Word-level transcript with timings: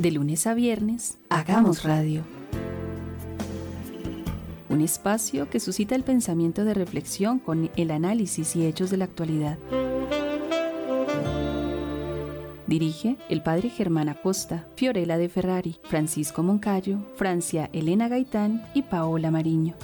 De 0.00 0.10
lunes 0.10 0.46
a 0.46 0.54
viernes, 0.54 1.18
hagamos 1.28 1.82
radio. 1.82 2.22
Un 4.70 4.80
espacio 4.80 5.50
que 5.50 5.60
suscita 5.60 5.94
el 5.94 6.04
pensamiento 6.04 6.64
de 6.64 6.72
reflexión 6.72 7.38
con 7.38 7.70
el 7.76 7.90
análisis 7.90 8.56
y 8.56 8.64
hechos 8.64 8.88
de 8.88 8.96
la 8.96 9.04
actualidad. 9.04 9.58
Dirige 12.66 13.18
el 13.28 13.42
padre 13.42 13.68
Germán 13.68 14.08
Acosta, 14.08 14.66
Fiorella 14.74 15.18
de 15.18 15.28
Ferrari, 15.28 15.76
Francisco 15.82 16.42
Moncayo, 16.42 17.00
Francia 17.16 17.68
Elena 17.74 18.08
Gaitán 18.08 18.64
y 18.72 18.80
Paola 18.80 19.30
Mariño. 19.30 19.74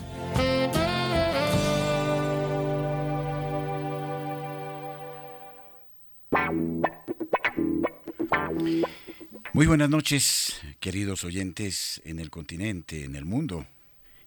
Muy 9.56 9.66
buenas 9.66 9.88
noches, 9.88 10.60
queridos 10.80 11.24
oyentes 11.24 12.02
en 12.04 12.18
el 12.18 12.28
continente, 12.28 13.04
en 13.04 13.16
el 13.16 13.24
mundo. 13.24 13.66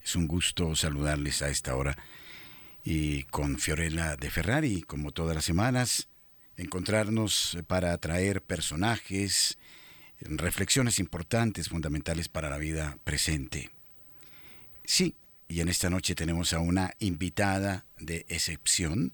Es 0.04 0.16
un 0.16 0.28
gusto 0.28 0.76
saludarles 0.76 1.44
a 1.44 1.50
esta 1.50 1.76
hora 1.76 1.96
y 2.84 3.26
con 3.26 3.60
Fiorella 3.60 4.16
de 4.16 4.32
Ferrari, 4.32 4.82
como 4.82 5.12
todas 5.12 5.36
las 5.36 5.46
semanas, 5.46 6.08
encontrarnos 6.58 7.60
para 7.68 7.96
traer 8.00 8.42
personajes, 8.42 9.60
reflexiones 10.20 10.98
importantes, 10.98 11.70
fundamentales 11.70 12.28
para 12.28 12.50
la 12.50 12.58
vida 12.58 12.98
presente. 13.04 13.70
Sí, 14.84 15.14
y 15.48 15.59
en 15.59 15.70
esta 15.70 15.92
noche 15.92 16.16
tenemos 16.16 16.54
a 16.54 16.59
una 16.59 16.96
invitada 16.98 17.86
de 18.00 18.26
excepción, 18.30 19.14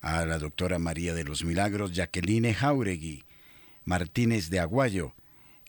a 0.00 0.24
la 0.24 0.38
doctora 0.38 0.78
María 0.78 1.12
de 1.12 1.24
los 1.24 1.44
Milagros, 1.44 1.92
Jacqueline 1.92 2.54
Jauregui 2.54 3.26
Martínez 3.84 4.48
de 4.48 4.58
Aguayo, 4.58 5.14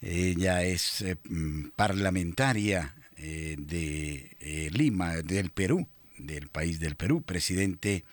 ella 0.04 0.64
es 0.64 1.02
eh, 1.02 1.18
mm, 1.30 1.70
parlamentaria 1.76 2.94
eh, 3.16 3.56
de 3.58 4.36
eh, 4.42 4.70
Lima, 4.72 5.16
del 5.16 5.50
Perú, 5.50 5.88
del 6.18 6.50
país 6.50 6.80
del 6.80 6.96
Perú, 6.96 7.22
presidente 7.22 8.04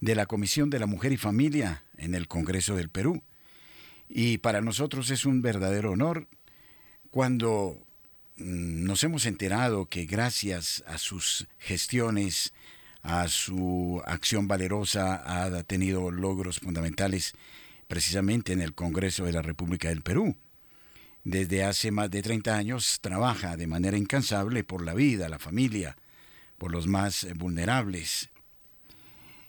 de 0.00 0.14
la 0.14 0.24
Comisión 0.26 0.70
de 0.70 0.78
la 0.78 0.86
Mujer 0.86 1.12
y 1.12 1.18
Familia 1.18 1.84
en 1.98 2.14
el 2.14 2.28
Congreso 2.28 2.76
del 2.76 2.88
Perú. 2.88 3.22
Y 4.08 4.38
para 4.38 4.62
nosotros 4.62 5.10
es 5.10 5.26
un 5.26 5.42
verdadero 5.42 5.92
honor 5.92 6.28
cuando 7.10 7.76
mm, 8.36 8.84
nos 8.84 9.04
hemos 9.04 9.26
enterado 9.26 9.86
que 9.86 10.06
gracias 10.06 10.82
a 10.86 10.96
sus 10.96 11.46
gestiones, 11.58 12.54
a 13.02 13.28
su 13.28 14.00
acción 14.06 14.48
valerosa, 14.48 15.22
ha 15.26 15.62
tenido 15.64 16.10
logros 16.10 16.60
fundamentales 16.60 17.34
precisamente 17.86 18.54
en 18.54 18.62
el 18.62 18.74
Congreso 18.74 19.26
de 19.26 19.32
la 19.32 19.42
República 19.42 19.88
del 19.88 20.00
Perú. 20.00 20.34
Desde 21.28 21.62
hace 21.62 21.90
más 21.90 22.10
de 22.10 22.22
30 22.22 22.56
años 22.56 23.00
trabaja 23.02 23.58
de 23.58 23.66
manera 23.66 23.98
incansable 23.98 24.64
por 24.64 24.82
la 24.82 24.94
vida, 24.94 25.28
la 25.28 25.38
familia, 25.38 25.94
por 26.56 26.72
los 26.72 26.86
más 26.86 27.26
vulnerables. 27.34 28.30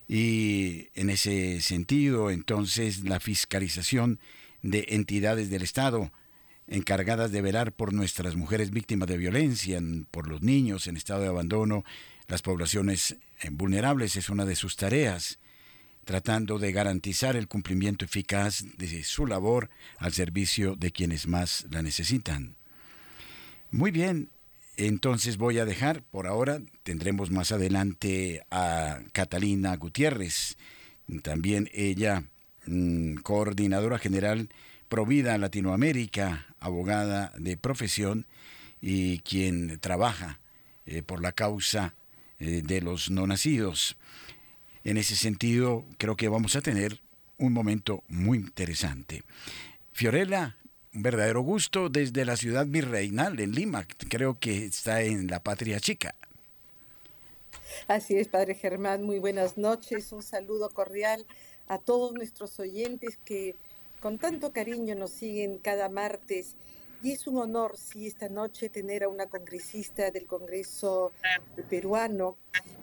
Y 0.06 0.90
en 0.94 1.10
ese 1.10 1.62
sentido, 1.62 2.32
entonces, 2.32 3.06
la 3.06 3.22
fiscalización 3.22 4.20
de 4.62 4.88
entidades 4.90 5.50
del 5.50 5.62
Estado 5.62 6.12
encargadas 6.68 7.32
de 7.32 7.42
velar 7.42 7.72
por 7.72 7.94
nuestras 7.94 8.36
mujeres 8.36 8.72
víctimas 8.72 9.08
de 9.08 9.16
violencia, 9.16 9.80
por 10.12 10.28
los 10.28 10.42
niños 10.42 10.86
en 10.88 10.98
estado 10.98 11.22
de 11.22 11.30
abandono, 11.30 11.86
las 12.28 12.42
poblaciones 12.42 13.16
vulnerables, 13.52 14.18
es 14.18 14.28
una 14.28 14.44
de 14.44 14.58
sus 14.58 14.76
tareas 14.76 15.40
tratando 16.10 16.58
de 16.58 16.72
garantizar 16.72 17.36
el 17.36 17.48
cumplimiento 17.48 18.04
eficaz 18.04 18.66
de 18.78 19.04
su 19.04 19.28
labor 19.28 19.70
al 20.00 20.12
servicio 20.12 20.76
de 20.76 20.92
quienes 20.92 21.28
más 21.28 21.68
la 21.70 21.84
necesitan. 21.84 22.56
Muy 23.70 23.92
bien, 23.92 24.32
entonces 24.76 25.38
voy 25.38 25.60
a 25.60 25.66
dejar, 25.66 26.02
por 26.02 26.26
ahora 26.26 26.62
tendremos 26.82 27.30
más 27.30 27.52
adelante 27.52 28.42
a 28.50 29.02
Catalina 29.12 29.76
Gutiérrez, 29.76 30.58
también 31.22 31.70
ella 31.76 32.24
mm, 32.66 33.18
coordinadora 33.18 34.00
general 34.00 34.50
Provida 34.88 35.38
Latinoamérica, 35.38 36.48
abogada 36.60 37.34
de 37.38 37.56
profesión 37.56 38.26
y 38.82 39.20
quien 39.20 39.78
trabaja 39.80 40.40
eh, 40.88 41.04
por 41.04 41.22
la 41.22 41.34
causa 41.34 41.94
eh, 42.40 42.64
de 42.66 42.82
los 42.82 43.12
no 43.12 43.28
nacidos. 43.28 43.96
En 44.84 44.98
ese 44.98 45.16
sentido, 45.16 45.86
creo 45.98 46.16
que 46.16 46.30
vamos 46.30 46.56
a 46.56 46.62
tener 46.62 47.02
un 47.38 47.54
momento 47.54 48.04
muy 48.08 48.38
interesante. 48.38 49.24
Fiorella, 49.92 50.58
un 50.94 51.04
verdadero 51.04 51.42
gusto 51.42 51.90
desde 51.90 52.26
la 52.26 52.38
ciudad 52.38 52.66
virreinal 52.66 53.40
en 53.40 53.52
Lima, 53.52 53.86
creo 54.10 54.40
que 54.40 54.66
está 54.66 55.02
en 55.02 55.28
la 55.28 55.42
patria 55.42 55.80
chica. 55.80 56.16
Así 57.88 58.16
es, 58.16 58.28
Padre 58.28 58.56
Germán, 58.56 59.04
muy 59.04 59.20
buenas 59.20 59.58
noches, 59.58 60.12
un 60.12 60.24
saludo 60.24 60.70
cordial 60.70 61.26
a 61.68 61.78
todos 61.78 62.14
nuestros 62.14 62.60
oyentes 62.60 63.18
que 63.24 63.56
con 64.00 64.18
tanto 64.18 64.52
cariño 64.52 64.96
nos 64.96 65.12
siguen 65.12 65.58
cada 65.58 65.90
martes. 65.90 66.56
Y 67.02 67.14
es 67.14 67.28
un 67.28 67.38
honor, 67.38 67.78
sí, 67.78 68.08
esta 68.08 68.28
noche 68.28 68.70
tener 68.70 69.04
a 69.04 69.10
una 69.10 69.28
congresista 69.28 70.12
del 70.12 70.26
Congreso 70.26 71.14
peruano 71.70 72.38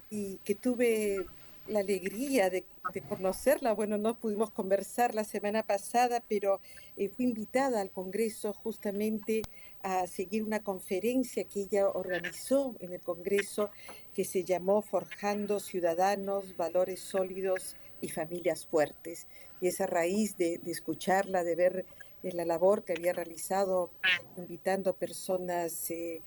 y 0.09 0.37
que 0.39 0.55
tuve 0.55 1.27
la 1.69 1.81
alegría 1.81 2.50
de, 2.50 2.65
conocerla. 3.09 3.72
Bueno, 3.72 3.99
no 3.99 4.19
pudimos 4.19 4.50
conversar 4.50 5.15
la 5.15 5.25
semana 5.25 5.65
pasada, 5.65 6.22
pero 6.28 6.60
eh, 6.97 7.09
fui 7.09 7.25
invitada 7.25 7.81
al 7.81 7.91
Congreso 7.91 8.53
justamente 8.53 9.43
a 9.82 10.06
seguir 10.06 10.44
una 10.44 10.62
conferencia 10.62 11.44
que 11.44 11.62
ella 11.62 11.88
organizó 11.88 12.77
en 12.78 12.93
el 12.93 13.00
Congreso 13.00 13.71
que 14.15 14.25
se 14.25 14.44
llamó 14.44 14.82
Forjando 14.82 15.60
Ciudadanos, 15.60 16.56
Valores 16.56 17.00
Sólidos 17.00 17.77
y 18.00 18.09
Familias 18.09 18.66
Fuertes. 18.66 19.27
Y 19.60 19.69
es 19.69 19.81
a 19.81 19.87
raíz 19.87 20.37
de, 20.37 20.60
escucharla, 20.66 21.43
de 21.43 21.54
ver 21.56 21.87
eh, 22.22 22.33
la 22.33 22.44
labor 22.44 22.84
que 22.84 22.93
había 22.93 23.12
realizado 23.12 23.91
invitando 24.37 24.94
personas... 24.94 25.91
Eh, 25.91 26.22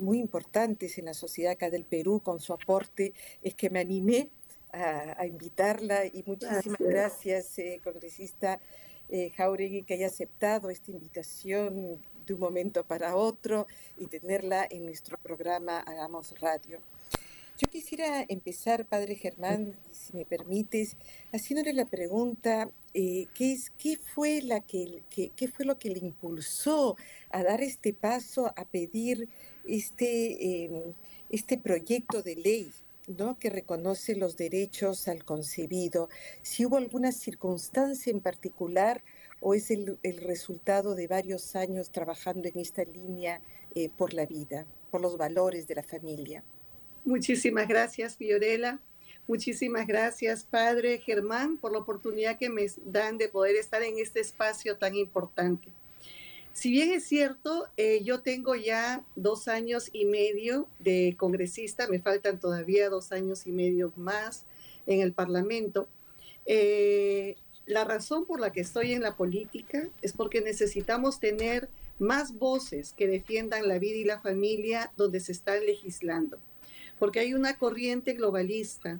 muy 0.00 0.18
importantes 0.20 0.96
en 0.96 1.04
la 1.04 1.12
sociedad 1.12 1.52
acá 1.52 1.68
del 1.68 1.84
Perú 1.84 2.22
con 2.24 2.40
su 2.40 2.54
aporte, 2.54 3.12
es 3.42 3.54
que 3.54 3.68
me 3.68 3.80
animé 3.80 4.30
a, 4.76 5.26
invitarla 5.26 6.06
y 6.06 6.22
muchísimas 6.26 6.78
gracias, 6.78 7.58
eh, 7.58 7.80
congresista 7.82 8.60
eh, 9.08 9.30
Jauregui, 9.30 9.82
que 9.82 9.94
haya 9.94 10.08
aceptado 10.08 10.70
esta 10.70 10.90
invitación 10.90 12.00
de 12.26 12.34
un 12.34 12.40
momento 12.40 12.84
para 12.84 13.16
otro 13.16 13.66
y 13.98 14.06
tenerla 14.06 14.66
en 14.68 14.84
nuestro 14.84 15.16
programa 15.18 15.80
Hagamos 15.80 16.38
Radio. 16.40 16.80
Yo 17.58 17.70
quisiera 17.70 18.26
empezar, 18.28 18.84
Padre 18.84 19.14
Germán, 19.14 19.72
si 19.90 20.14
me 20.14 20.26
permites, 20.26 20.96
haciéndole 21.32 21.72
la 21.72 21.86
pregunta, 21.86 22.68
eh, 22.92 23.28
¿qué, 23.34 23.52
es, 23.52 23.70
qué, 23.78 23.96
fue 23.96 24.42
la 24.42 24.60
que, 24.60 25.02
qué 25.08 25.48
fue 25.48 25.64
lo 25.64 25.78
que 25.78 25.88
le 25.88 26.00
impulsó 26.00 26.96
a 27.30 27.42
dar 27.42 27.62
este 27.62 27.94
paso, 27.94 28.52
a 28.56 28.66
pedir 28.66 29.30
este, 29.66 30.64
em, 30.64 30.92
este 31.30 31.56
proyecto 31.56 32.22
de 32.22 32.36
ley 32.36 32.72
¿no? 33.06 33.38
que 33.38 33.50
reconoce 33.50 34.16
los 34.16 34.36
derechos 34.36 35.08
al 35.08 35.24
concebido, 35.24 36.08
si 36.42 36.66
hubo 36.66 36.76
alguna 36.76 37.12
circunstancia 37.12 38.10
en 38.10 38.20
particular 38.20 39.02
o 39.40 39.54
es 39.54 39.70
el, 39.70 39.98
resultado 40.22 40.94
de 40.94 41.06
varios 41.06 41.56
años 41.56 41.90
trabajando 41.90 42.48
en 42.48 42.58
esta 42.58 42.84
línea 42.84 43.40
eh, 43.74 43.90
por 43.96 44.14
la 44.14 44.26
vida, 44.26 44.66
por 44.90 45.00
los 45.00 45.16
valores 45.16 45.66
de 45.68 45.74
la 45.74 45.82
familia. 45.82 46.42
Muchísimas 47.04 47.68
gracias, 47.68 48.16
Fiorella. 48.16 48.80
Muchísimas 49.28 49.86
gracias, 49.86 50.44
Padre 50.44 50.98
Germán, 50.98 51.58
por 51.58 51.72
la 51.72 51.78
oportunidad 51.78 52.38
que 52.38 52.48
me 52.48 52.66
dan 52.84 53.18
de 53.18 53.28
poder 53.28 53.56
estar 53.56 53.82
en 53.82 53.98
este 53.98 54.20
espacio 54.20 54.78
tan 54.78 54.94
importante. 54.94 55.68
Si 56.56 56.70
bien 56.70 56.90
es 56.90 57.04
cierto, 57.04 57.68
eh, 57.76 58.00
yo 58.02 58.22
tengo 58.22 58.54
ya 58.54 59.04
dos 59.14 59.46
años 59.46 59.90
y 59.92 60.06
medio 60.06 60.70
de 60.78 61.14
congresista, 61.18 61.86
me 61.86 62.00
faltan 62.00 62.40
todavía 62.40 62.88
dos 62.88 63.12
años 63.12 63.46
y 63.46 63.52
medio 63.52 63.92
más 63.94 64.46
en 64.86 65.02
el 65.02 65.12
Parlamento. 65.12 65.86
Eh, 66.46 67.36
la 67.66 67.84
razón 67.84 68.24
por 68.24 68.40
la 68.40 68.52
que 68.52 68.62
estoy 68.62 68.94
en 68.94 69.02
la 69.02 69.16
política 69.16 69.90
es 70.00 70.14
porque 70.14 70.40
necesitamos 70.40 71.20
tener 71.20 71.68
más 71.98 72.32
voces 72.38 72.94
que 72.94 73.06
defiendan 73.06 73.68
la 73.68 73.78
vida 73.78 73.96
y 73.96 74.04
la 74.04 74.22
familia 74.22 74.90
donde 74.96 75.20
se 75.20 75.32
está 75.32 75.60
legislando. 75.60 76.38
Porque 76.98 77.20
hay 77.20 77.34
una 77.34 77.58
corriente 77.58 78.14
globalista 78.14 78.98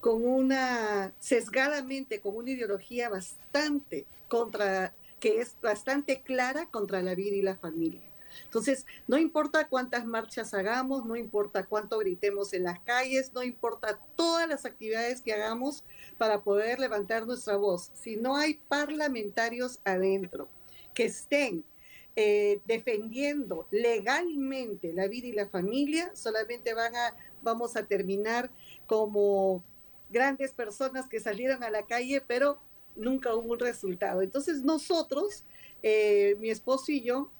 con 0.00 0.24
una, 0.24 1.12
sesgadamente, 1.20 2.18
con 2.18 2.34
una 2.34 2.50
ideología 2.50 3.08
bastante 3.08 4.06
contra 4.26 4.92
que 5.26 5.40
es 5.40 5.56
bastante 5.60 6.22
clara 6.22 6.66
contra 6.66 7.02
la 7.02 7.16
vida 7.16 7.34
y 7.34 7.42
la 7.42 7.56
familia. 7.56 8.08
Entonces, 8.44 8.86
no 9.08 9.18
importa 9.18 9.66
cuántas 9.66 10.06
marchas 10.06 10.54
hagamos, 10.54 11.04
no 11.04 11.16
importa 11.16 11.66
cuánto 11.66 11.98
gritemos 11.98 12.52
en 12.52 12.62
las 12.62 12.78
calles, 12.78 13.32
no 13.32 13.42
importa 13.42 13.98
todas 14.14 14.48
las 14.48 14.64
actividades 14.64 15.22
que 15.22 15.32
hagamos 15.32 15.82
para 16.16 16.44
poder 16.44 16.78
levantar 16.78 17.26
nuestra 17.26 17.56
voz, 17.56 17.90
si 17.94 18.14
no 18.14 18.36
hay 18.36 18.54
parlamentarios 18.68 19.80
adentro 19.82 20.48
que 20.94 21.06
estén 21.06 21.64
eh, 22.14 22.60
defendiendo 22.64 23.66
legalmente 23.72 24.92
la 24.92 25.08
vida 25.08 25.26
y 25.26 25.32
la 25.32 25.48
familia, 25.48 26.14
solamente 26.14 26.72
van 26.72 26.94
a, 26.94 27.16
vamos 27.42 27.74
a 27.76 27.84
terminar 27.84 28.48
como 28.86 29.64
grandes 30.08 30.52
personas 30.52 31.08
que 31.08 31.18
salieron 31.18 31.64
a 31.64 31.70
la 31.70 31.84
calle, 31.84 32.22
pero 32.24 32.60
nunca 32.96 33.34
hubo 33.34 33.52
un 33.52 33.58
resultado. 33.58 34.22
Entonces 34.22 34.62
nosotros, 34.62 35.44
eh, 35.82 36.36
mi 36.40 36.50
esposo 36.50 36.92
y 36.92 37.02
yo, 37.02 37.30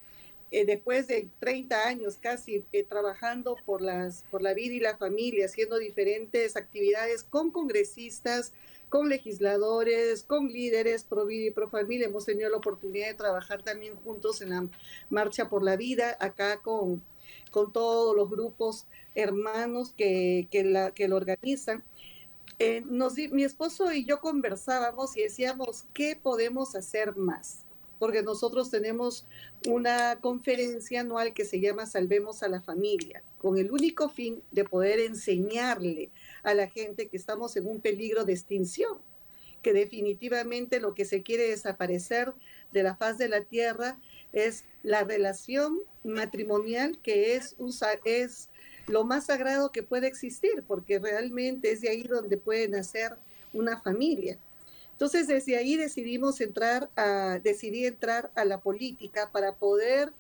eh, 0.52 0.64
después 0.64 1.08
de 1.08 1.28
30 1.40 1.88
años 1.88 2.18
casi 2.20 2.64
eh, 2.72 2.84
trabajando 2.84 3.56
por, 3.66 3.82
las, 3.82 4.24
por 4.30 4.42
la 4.42 4.54
vida 4.54 4.74
y 4.74 4.80
la 4.80 4.96
familia, 4.96 5.46
haciendo 5.46 5.78
diferentes 5.78 6.56
actividades 6.56 7.24
con 7.24 7.50
congresistas, 7.50 8.52
con 8.88 9.08
legisladores, 9.08 10.22
con 10.22 10.48
líderes 10.48 11.04
pro 11.04 11.26
vida 11.26 11.48
y 11.48 11.50
pro 11.50 11.68
familia. 11.68 12.06
Hemos 12.06 12.26
tenido 12.26 12.48
la 12.48 12.58
oportunidad 12.58 13.08
de 13.08 13.14
trabajar 13.14 13.62
también 13.62 13.96
juntos 13.96 14.40
en 14.40 14.50
la 14.50 14.68
Marcha 15.10 15.48
por 15.48 15.64
la 15.64 15.76
Vida, 15.76 16.16
acá 16.20 16.62
con, 16.62 17.02
con 17.50 17.72
todos 17.72 18.14
los 18.14 18.30
grupos 18.30 18.86
hermanos 19.16 19.92
que, 19.96 20.48
la, 20.64 20.92
que 20.92 21.08
lo 21.08 21.16
organizan. 21.16 21.82
Eh, 22.58 22.82
nos, 22.86 23.14
mi 23.16 23.44
esposo 23.44 23.92
y 23.92 24.04
yo 24.04 24.20
conversábamos 24.20 25.16
y 25.16 25.22
decíamos, 25.22 25.84
¿qué 25.92 26.16
podemos 26.16 26.74
hacer 26.74 27.14
más? 27.16 27.66
porque 27.98 28.22
nosotros 28.22 28.70
tenemos 28.70 29.26
una 29.66 30.18
conferencia 30.20 31.00
anual 31.00 31.32
que 31.32 31.44
se 31.44 31.60
llama 31.60 31.86
Salvemos 31.86 32.42
a 32.42 32.48
la 32.48 32.60
Familia, 32.60 33.22
con 33.38 33.58
el 33.58 33.70
único 33.70 34.08
fin 34.08 34.42
de 34.50 34.64
poder 34.64 35.00
enseñarle 35.00 36.10
a 36.42 36.54
la 36.54 36.68
gente 36.68 37.08
que 37.08 37.16
estamos 37.16 37.56
en 37.56 37.66
un 37.66 37.80
peligro 37.80 38.24
de 38.24 38.34
extinción, 38.34 38.98
que 39.62 39.72
definitivamente 39.72 40.80
lo 40.80 40.94
que 40.94 41.04
se 41.04 41.22
quiere 41.22 41.48
desaparecer 41.48 42.34
de 42.72 42.82
la 42.82 42.96
faz 42.96 43.18
de 43.18 43.28
la 43.28 43.42
tierra 43.42 43.98
es 44.32 44.64
la 44.82 45.02
relación 45.02 45.80
matrimonial 46.04 46.98
que 47.02 47.34
es, 47.34 47.56
es 48.04 48.50
lo 48.86 49.04
más 49.04 49.26
sagrado 49.26 49.70
que 49.72 49.82
puede 49.82 50.06
existir, 50.06 50.64
porque 50.66 50.98
realmente 50.98 51.72
es 51.72 51.80
de 51.80 51.88
ahí 51.88 52.02
donde 52.02 52.36
puede 52.36 52.68
nacer 52.68 53.16
una 53.52 53.80
familia. 53.80 54.38
Entonces, 54.92 55.26
desde 55.26 55.56
ahí 55.56 55.76
decidimos 55.76 56.40
entrar 56.40 56.88
a, 56.96 57.38
decidí 57.42 57.84
entrar 57.84 58.30
a 58.34 58.44
la 58.44 58.60
política 58.60 59.30
para 59.30 59.54
poder 59.54 60.12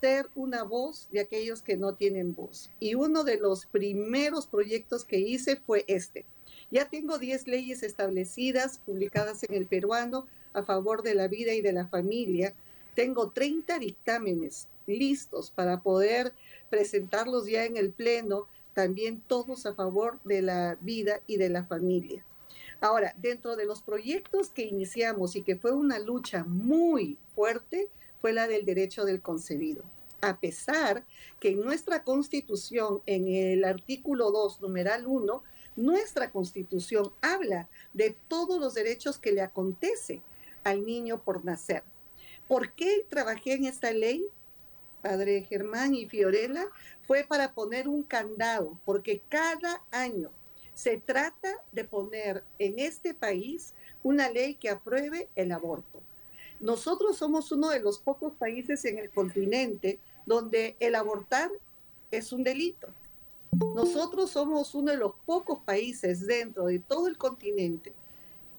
ser 0.00 0.28
una 0.34 0.62
voz 0.62 1.08
de 1.10 1.20
aquellos 1.20 1.62
que 1.62 1.76
no 1.76 1.94
tienen 1.94 2.34
voz. 2.34 2.70
Y 2.80 2.94
uno 2.94 3.24
de 3.24 3.38
los 3.38 3.66
primeros 3.66 4.46
proyectos 4.46 5.04
que 5.04 5.18
hice 5.18 5.56
fue 5.56 5.84
este. 5.88 6.26
Ya 6.70 6.88
tengo 6.88 7.18
10 7.18 7.46
leyes 7.46 7.82
establecidas, 7.82 8.78
publicadas 8.78 9.42
en 9.44 9.54
el 9.54 9.66
peruano, 9.66 10.26
a 10.52 10.62
favor 10.62 11.02
de 11.02 11.14
la 11.14 11.28
vida 11.28 11.52
y 11.54 11.60
de 11.60 11.72
la 11.72 11.86
familia. 11.86 12.54
Tengo 12.94 13.30
30 13.30 13.78
dictámenes 13.78 14.68
listos 14.90 15.50
para 15.50 15.80
poder 15.80 16.32
presentarlos 16.68 17.46
ya 17.46 17.64
en 17.64 17.76
el 17.76 17.90
Pleno, 17.90 18.46
también 18.74 19.20
todos 19.20 19.66
a 19.66 19.74
favor 19.74 20.20
de 20.24 20.42
la 20.42 20.76
vida 20.80 21.20
y 21.26 21.36
de 21.36 21.48
la 21.48 21.64
familia. 21.64 22.24
Ahora, 22.80 23.14
dentro 23.18 23.56
de 23.56 23.66
los 23.66 23.82
proyectos 23.82 24.48
que 24.50 24.64
iniciamos 24.64 25.36
y 25.36 25.42
que 25.42 25.56
fue 25.56 25.72
una 25.72 25.98
lucha 25.98 26.44
muy 26.44 27.18
fuerte, 27.34 27.88
fue 28.20 28.32
la 28.32 28.46
del 28.48 28.64
derecho 28.64 29.04
del 29.04 29.20
concebido. 29.20 29.84
A 30.22 30.38
pesar 30.38 31.04
que 31.40 31.50
en 31.50 31.62
nuestra 31.62 32.04
constitución, 32.04 33.02
en 33.06 33.28
el 33.28 33.64
artículo 33.64 34.30
2, 34.30 34.60
numeral 34.60 35.06
1, 35.06 35.42
nuestra 35.76 36.30
constitución 36.30 37.12
habla 37.22 37.68
de 37.94 38.16
todos 38.28 38.60
los 38.60 38.74
derechos 38.74 39.18
que 39.18 39.32
le 39.32 39.40
acontece 39.40 40.22
al 40.64 40.84
niño 40.84 41.22
por 41.22 41.44
nacer. 41.44 41.82
¿Por 42.48 42.72
qué 42.72 43.06
trabajé 43.08 43.54
en 43.54 43.64
esta 43.64 43.92
ley? 43.92 44.26
Padre 45.00 45.42
Germán 45.48 45.94
y 45.94 46.06
Fiorella, 46.06 46.66
fue 47.02 47.24
para 47.24 47.52
poner 47.52 47.88
un 47.88 48.02
candado, 48.02 48.78
porque 48.84 49.22
cada 49.28 49.82
año 49.90 50.30
se 50.74 50.96
trata 50.96 51.56
de 51.72 51.84
poner 51.84 52.44
en 52.58 52.78
este 52.78 53.14
país 53.14 53.74
una 54.02 54.30
ley 54.30 54.54
que 54.54 54.70
apruebe 54.70 55.28
el 55.34 55.52
aborto. 55.52 56.00
Nosotros 56.58 57.16
somos 57.16 57.50
uno 57.52 57.70
de 57.70 57.80
los 57.80 57.98
pocos 57.98 58.32
países 58.34 58.84
en 58.84 58.98
el 58.98 59.10
continente 59.10 59.98
donde 60.26 60.76
el 60.80 60.94
abortar 60.94 61.50
es 62.10 62.32
un 62.32 62.44
delito. 62.44 62.88
Nosotros 63.74 64.30
somos 64.30 64.74
uno 64.74 64.92
de 64.92 64.98
los 64.98 65.12
pocos 65.26 65.60
países 65.64 66.26
dentro 66.26 66.66
de 66.66 66.78
todo 66.78 67.08
el 67.08 67.18
continente, 67.18 67.92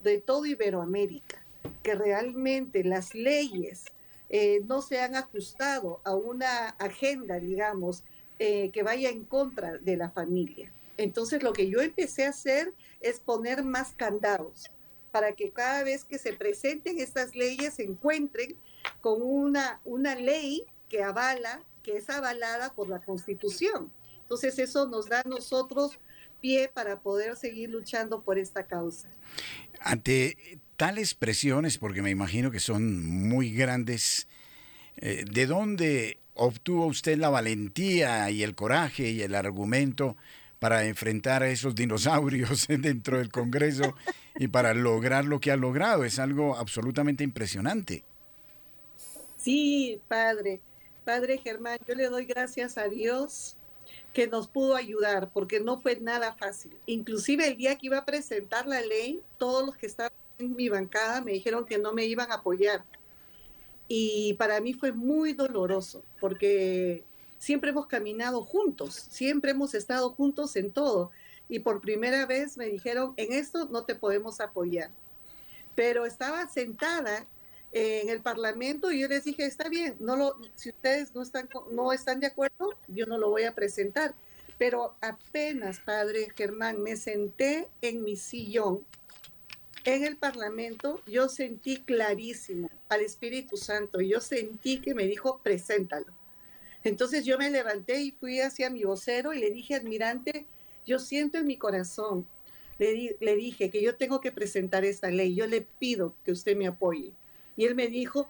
de 0.04 0.20
todo 0.20 0.46
Iberoamérica, 0.46 1.46
que 1.82 1.96
realmente 1.96 2.84
las 2.84 3.14
leyes 3.14 3.86
eh, 4.34 4.62
no 4.66 4.82
se 4.82 5.02
han 5.02 5.16
ajustado 5.16 6.00
a 6.06 6.16
una 6.16 6.70
agenda, 6.80 7.38
digamos, 7.38 8.04
eh, 8.40 8.70
que 8.72 8.82
vaya 8.82 9.10
en 9.10 9.26
contra 9.26 9.78
de 9.78 9.98
la 9.98 10.10
familia. 10.10 10.72
Entonces 10.98 11.44
lo 11.44 11.52
que 11.52 11.70
yo 11.70 11.82
empecé 11.82 12.26
a 12.26 12.30
hacer 12.30 12.74
es 13.02 13.20
poner 13.20 13.64
más 13.64 13.94
candados 13.94 14.72
para 15.12 15.34
que 15.34 15.52
cada 15.52 15.84
vez 15.84 16.06
que 16.06 16.18
se 16.18 16.32
presenten 16.32 16.98
estas 16.98 17.36
leyes 17.36 17.74
se 17.74 17.84
encuentren 17.84 18.56
con 19.02 19.22
una, 19.22 19.82
una 19.84 20.16
ley 20.16 20.64
que 20.88 21.04
avala, 21.04 21.62
que 21.84 21.98
es 21.98 22.10
avalada 22.10 22.74
por 22.74 22.88
la 22.88 23.02
Constitución. 23.02 23.92
Entonces 24.22 24.58
eso 24.60 24.88
nos 24.88 25.10
da 25.10 25.20
a 25.20 25.28
nosotros 25.28 26.00
pie 26.40 26.70
para 26.74 27.02
poder 27.02 27.36
seguir 27.36 27.70
luchando 27.70 28.22
por 28.22 28.40
esta 28.40 28.66
causa. 28.66 29.10
Ante 29.82 30.61
tales 30.82 31.14
presiones, 31.14 31.78
porque 31.78 32.02
me 32.02 32.10
imagino 32.10 32.50
que 32.50 32.60
son 32.60 33.08
muy 33.08 33.54
grandes, 33.54 34.28
eh, 34.98 35.26
¿de 35.32 35.46
dónde 35.46 36.18
obtuvo 36.34 36.88
usted 36.88 37.20
la 37.20 37.30
valentía 37.30 38.32
y 38.32 38.42
el 38.42 38.56
coraje 38.56 39.12
y 39.12 39.22
el 39.22 39.36
argumento 39.36 40.18
para 40.58 40.86
enfrentar 40.86 41.44
a 41.44 41.50
esos 41.50 41.76
dinosaurios 41.76 42.66
dentro 42.82 43.20
del 43.20 43.30
Congreso 43.30 43.94
y 44.40 44.48
para 44.48 44.74
lograr 44.74 45.26
lo 45.26 45.40
que 45.40 45.52
ha 45.52 45.56
logrado. 45.56 46.04
Es 46.04 46.18
algo 46.18 46.56
absolutamente 46.56 47.24
impresionante. 47.24 48.04
Sí, 49.38 50.02
padre, 50.08 50.62
padre 51.06 51.38
Germán, 51.38 51.78
yo 51.88 51.94
le 51.94 52.10
doy 52.10 52.26
gracias 52.26 52.80
a 52.80 52.90
Dios 52.90 53.56
que 54.14 54.26
nos 54.26 54.48
pudo 54.48 54.76
ayudar, 54.76 55.30
porque 55.32 55.60
no 55.60 55.80
fue 55.80 56.00
nada 56.00 56.34
fácil. 56.34 56.76
Inclusive 56.88 57.48
el 57.48 57.58
día 57.58 57.78
que 57.78 57.86
iba 57.86 58.00
a 58.00 58.06
presentar 58.06 58.66
la 58.66 58.82
ley, 58.82 59.22
todos 59.38 59.64
los 59.64 59.78
que 59.78 59.86
estaban 59.86 60.12
mi 60.50 60.70
bancada 60.70 61.22
me 61.22 61.34
dijeron 61.34 61.66
que 61.66 61.78
no 61.78 61.94
me 61.94 62.06
iban 62.06 62.32
a 62.32 62.36
apoyar. 62.36 62.84
Y 63.88 64.36
para 64.36 64.62
mí 64.62 64.74
fue 64.74 64.92
muy 64.92 65.34
doloroso, 65.34 66.04
porque 66.20 67.04
siempre 67.38 67.72
hemos 67.72 67.88
caminado 67.88 68.42
juntos, 68.42 68.94
siempre 68.94 69.52
hemos 69.52 69.74
estado 69.74 70.12
juntos 70.12 70.56
en 70.56 70.72
todo. 70.72 71.12
Y 71.50 71.60
por 71.60 71.82
primera 71.82 72.26
vez 72.26 72.56
me 72.56 72.68
dijeron, 72.68 73.14
en 73.18 73.34
esto 73.34 73.66
no 73.66 73.84
te 73.84 73.96
podemos 73.96 74.40
apoyar. 74.40 74.90
Pero 75.76 76.06
estaba 76.06 76.48
sentada 76.48 77.28
en 77.74 78.10
el 78.10 78.22
Parlamento 78.22 78.92
y 78.92 79.02
yo 79.02 79.08
les 79.08 79.24
dije, 79.24 79.46
está 79.46 79.70
bien, 79.70 79.96
no 80.00 80.16
lo, 80.16 80.38
si 80.56 80.70
ustedes 80.70 81.16
no 81.16 81.22
están, 81.22 81.50
no 81.72 81.92
están 81.94 82.20
de 82.20 82.28
acuerdo, 82.28 82.74
yo 82.88 83.06
no 83.06 83.18
lo 83.18 83.30
voy 83.30 83.44
a 83.44 83.56
presentar. 83.56 84.14
Pero 84.58 84.96
apenas, 85.02 85.80
padre 85.80 86.30
Germán, 86.36 86.82
me 86.82 86.96
senté 86.96 87.68
en 87.82 88.04
mi 88.04 88.16
sillón 88.16 88.86
en 89.86 90.04
el 90.04 90.18
Parlamento, 90.18 91.02
yo 91.08 91.30
sentí 91.30 91.78
clarísimo 91.78 92.70
al 92.90 93.02
Espíritu 93.02 93.58
Santo, 93.58 94.02
yo 94.02 94.20
sentí 94.20 94.80
que 94.80 94.94
me 94.94 95.08
dijo, 95.08 95.42
preséntalo. 95.44 96.14
Entonces 96.84 97.26
yo 97.26 97.38
me 97.38 97.50
levanté 97.50 98.02
y 98.02 98.12
fui 98.12 98.40
hacia 98.40 98.70
mi 98.70 98.84
vocero 98.84 99.34
y 99.34 99.40
le 99.40 99.52
dije, 99.52 99.76
admirante, 99.76 100.46
yo 100.86 101.00
siento 101.00 101.38
en 101.38 101.48
mi 101.48 101.58
corazón, 101.58 102.28
le, 102.80 103.16
le 103.20 103.36
dije 103.36 103.70
que 103.70 103.82
yo 103.82 103.96
tengo 103.96 104.20
que 104.22 104.32
presentar 104.32 104.84
esta 104.86 105.12
ley, 105.12 105.36
yo 105.36 105.46
le 105.48 105.62
pido 105.62 106.16
que 106.26 106.32
usted 106.32 106.56
me 106.56 106.68
apoye. 106.68 107.12
Y 107.56 107.66
él 107.66 107.76
me 107.76 107.88
dijo, 107.88 108.28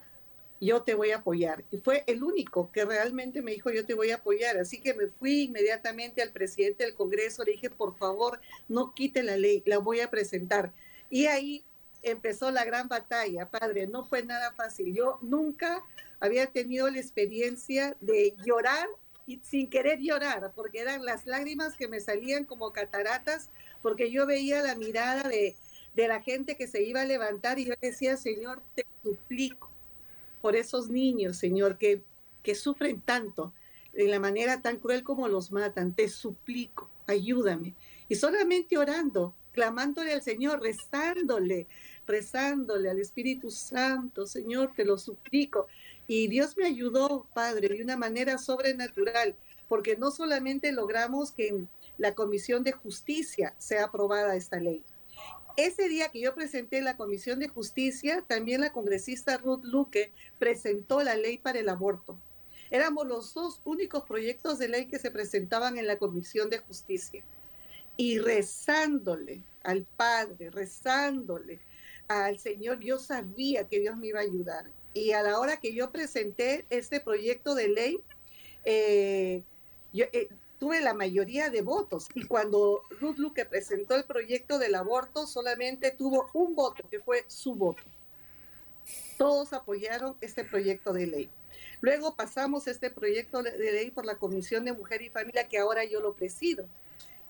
yo 0.61 0.83
te 0.83 0.93
voy 0.93 1.11
a 1.11 1.17
apoyar. 1.17 1.65
Y 1.71 1.77
fue 1.77 2.03
el 2.07 2.23
único 2.23 2.71
que 2.71 2.85
realmente 2.85 3.41
me 3.41 3.51
dijo, 3.51 3.71
yo 3.71 3.85
te 3.85 3.95
voy 3.95 4.11
a 4.11 4.17
apoyar. 4.17 4.57
Así 4.57 4.79
que 4.79 4.93
me 4.93 5.07
fui 5.07 5.43
inmediatamente 5.43 6.21
al 6.21 6.31
presidente 6.31 6.85
del 6.85 6.93
Congreso, 6.93 7.43
le 7.43 7.53
dije, 7.53 7.69
por 7.69 7.97
favor, 7.97 8.39
no 8.69 8.93
quite 8.93 9.23
la 9.23 9.37
ley, 9.37 9.63
la 9.65 9.79
voy 9.79 10.01
a 10.01 10.09
presentar. 10.09 10.71
Y 11.11 11.27
ahí 11.27 11.63
empezó 12.01 12.49
la 12.49 12.65
gran 12.65 12.87
batalla, 12.87 13.51
padre, 13.51 13.85
no 13.85 14.03
fue 14.03 14.23
nada 14.23 14.53
fácil. 14.53 14.95
Yo 14.95 15.19
nunca 15.21 15.83
había 16.19 16.47
tenido 16.47 16.89
la 16.89 16.97
experiencia 16.99 17.95
de 17.99 18.35
llorar 18.43 18.87
y 19.27 19.39
sin 19.43 19.69
querer 19.69 19.99
llorar, 19.99 20.51
porque 20.55 20.79
eran 20.79 21.05
las 21.05 21.27
lágrimas 21.27 21.75
que 21.75 21.87
me 21.87 21.99
salían 21.99 22.45
como 22.45 22.71
cataratas, 22.71 23.49
porque 23.83 24.09
yo 24.09 24.25
veía 24.25 24.63
la 24.63 24.75
mirada 24.75 25.29
de, 25.29 25.55
de 25.95 26.07
la 26.07 26.21
gente 26.21 26.55
que 26.55 26.67
se 26.67 26.81
iba 26.81 27.01
a 27.01 27.05
levantar 27.05 27.59
y 27.59 27.65
yo 27.65 27.73
decía, 27.81 28.17
Señor, 28.17 28.63
te 28.73 28.85
suplico 29.03 29.69
por 30.41 30.55
esos 30.55 30.89
niños, 30.89 31.37
Señor, 31.37 31.77
que, 31.77 32.01
que 32.41 32.55
sufren 32.55 32.99
tanto, 33.01 33.53
de 33.93 34.07
la 34.07 34.19
manera 34.19 34.61
tan 34.61 34.77
cruel 34.77 35.03
como 35.03 35.27
los 35.27 35.51
matan, 35.51 35.93
te 35.93 36.07
suplico, 36.07 36.89
ayúdame. 37.07 37.75
Y 38.07 38.15
solamente 38.15 38.77
orando, 38.77 39.35
clamándole 39.51 40.13
al 40.13 40.21
Señor, 40.21 40.61
rezándole, 40.61 41.67
rezándole 42.07 42.89
al 42.89 42.99
Espíritu 42.99 43.49
Santo, 43.49 44.25
Señor, 44.25 44.73
te 44.75 44.85
lo 44.85 44.97
suplico. 44.97 45.67
Y 46.07 46.27
Dios 46.27 46.57
me 46.57 46.65
ayudó, 46.65 47.27
Padre, 47.33 47.69
de 47.69 47.83
una 47.83 47.97
manera 47.97 48.37
sobrenatural, 48.37 49.35
porque 49.67 49.95
no 49.95 50.11
solamente 50.11 50.71
logramos 50.71 51.31
que 51.31 51.47
en 51.47 51.69
la 51.97 52.15
Comisión 52.15 52.63
de 52.63 52.71
Justicia 52.71 53.55
sea 53.57 53.85
aprobada 53.85 54.35
esta 54.35 54.59
ley. 54.59 54.83
Ese 55.57 55.89
día 55.89 56.09
que 56.09 56.21
yo 56.21 56.33
presenté 56.33 56.81
la 56.81 56.97
Comisión 56.97 57.39
de 57.39 57.49
Justicia, 57.49 58.23
también 58.27 58.61
la 58.61 58.71
congresista 58.71 59.37
Ruth 59.37 59.63
Luque 59.63 60.11
presentó 60.39 61.03
la 61.03 61.15
ley 61.15 61.37
para 61.37 61.59
el 61.59 61.69
aborto. 61.69 62.17
Éramos 62.69 63.05
los 63.05 63.33
dos 63.33 63.61
únicos 63.65 64.03
proyectos 64.03 64.57
de 64.57 64.69
ley 64.69 64.85
que 64.85 64.97
se 64.97 65.11
presentaban 65.11 65.77
en 65.77 65.87
la 65.87 65.97
Comisión 65.97 66.49
de 66.49 66.59
Justicia. 66.59 67.23
Y 67.97 68.19
rezándole 68.19 69.43
al 69.63 69.83
Padre, 69.83 70.49
rezándole 70.49 71.59
al 72.07 72.39
Señor, 72.39 72.79
yo 72.79 72.97
sabía 72.97 73.67
que 73.67 73.79
Dios 73.79 73.97
me 73.97 74.07
iba 74.07 74.19
a 74.19 74.23
ayudar. 74.23 74.65
Y 74.93 75.11
a 75.11 75.23
la 75.23 75.39
hora 75.39 75.57
que 75.57 75.73
yo 75.73 75.91
presenté 75.91 76.65
este 76.69 76.99
proyecto 76.99 77.55
de 77.55 77.67
ley, 77.69 77.99
eh, 78.65 79.43
yo, 79.93 80.05
eh, 80.11 80.29
tuve 80.61 80.79
la 80.81 80.93
mayoría 80.93 81.49
de 81.49 81.61
votos. 81.61 82.07
Y 82.13 82.25
cuando 82.25 82.83
Ruth 82.99 83.17
Luque 83.17 83.45
presentó 83.45 83.95
el 83.95 84.03
proyecto 84.03 84.59
del 84.59 84.75
aborto, 84.75 85.25
solamente 85.25 85.91
tuvo 85.91 86.29
un 86.33 86.53
voto, 86.53 86.87
que 86.87 86.99
fue 86.99 87.25
su 87.27 87.55
voto. 87.55 87.81
Todos 89.17 89.53
apoyaron 89.53 90.15
este 90.21 90.43
proyecto 90.43 90.93
de 90.93 91.07
ley. 91.07 91.29
Luego 91.79 92.15
pasamos 92.15 92.67
este 92.67 92.91
proyecto 92.91 93.41
de 93.41 93.57
ley 93.57 93.89
por 93.89 94.05
la 94.05 94.19
Comisión 94.19 94.65
de 94.65 94.73
Mujer 94.73 95.01
y 95.01 95.09
Familia, 95.09 95.47
que 95.47 95.57
ahora 95.57 95.83
yo 95.83 95.99
lo 95.99 96.13
presido. 96.13 96.67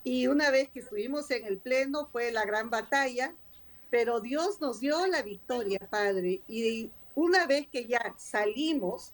Y 0.03 0.27
una 0.27 0.50
vez 0.50 0.70
que 0.70 0.79
estuvimos 0.79 1.29
en 1.31 1.46
el 1.46 1.58
Pleno 1.58 2.08
fue 2.12 2.31
la 2.31 2.46
gran 2.46 2.70
batalla, 2.70 3.36
pero 3.89 4.20
Dios 4.20 4.60
nos 4.62 4.79
dio 4.79 5.05
la 5.08 5.22
victoria, 5.22 5.79
Padre. 5.89 6.41
Y 6.48 6.89
una 7.13 7.46
vez 7.46 7.67
que 7.67 7.86
ya 7.86 8.15
salimos 8.17 9.13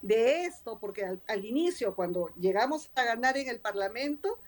de 0.00 0.44
esto, 0.44 0.78
porque 0.78 1.18
al, 1.26 1.44
inicio, 1.44 1.94
cuando 1.94 2.30
llegamos 2.38 2.90
a 2.94 3.04
ganar 3.04 3.36
en 3.36 3.48
el 3.48 3.60
Parlamento, 3.60 4.38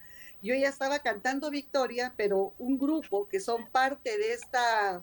yo 0.43 0.55
ya 0.55 0.69
estaba 0.69 1.01
cantando 1.01 1.51
victoria, 1.51 2.15
pero 2.17 2.55
un 2.59 2.79
grupo 2.79 3.29
que 3.29 3.41
son 3.41 3.67
parte 3.67 4.17
de, 4.17 4.33
esta, 4.33 5.03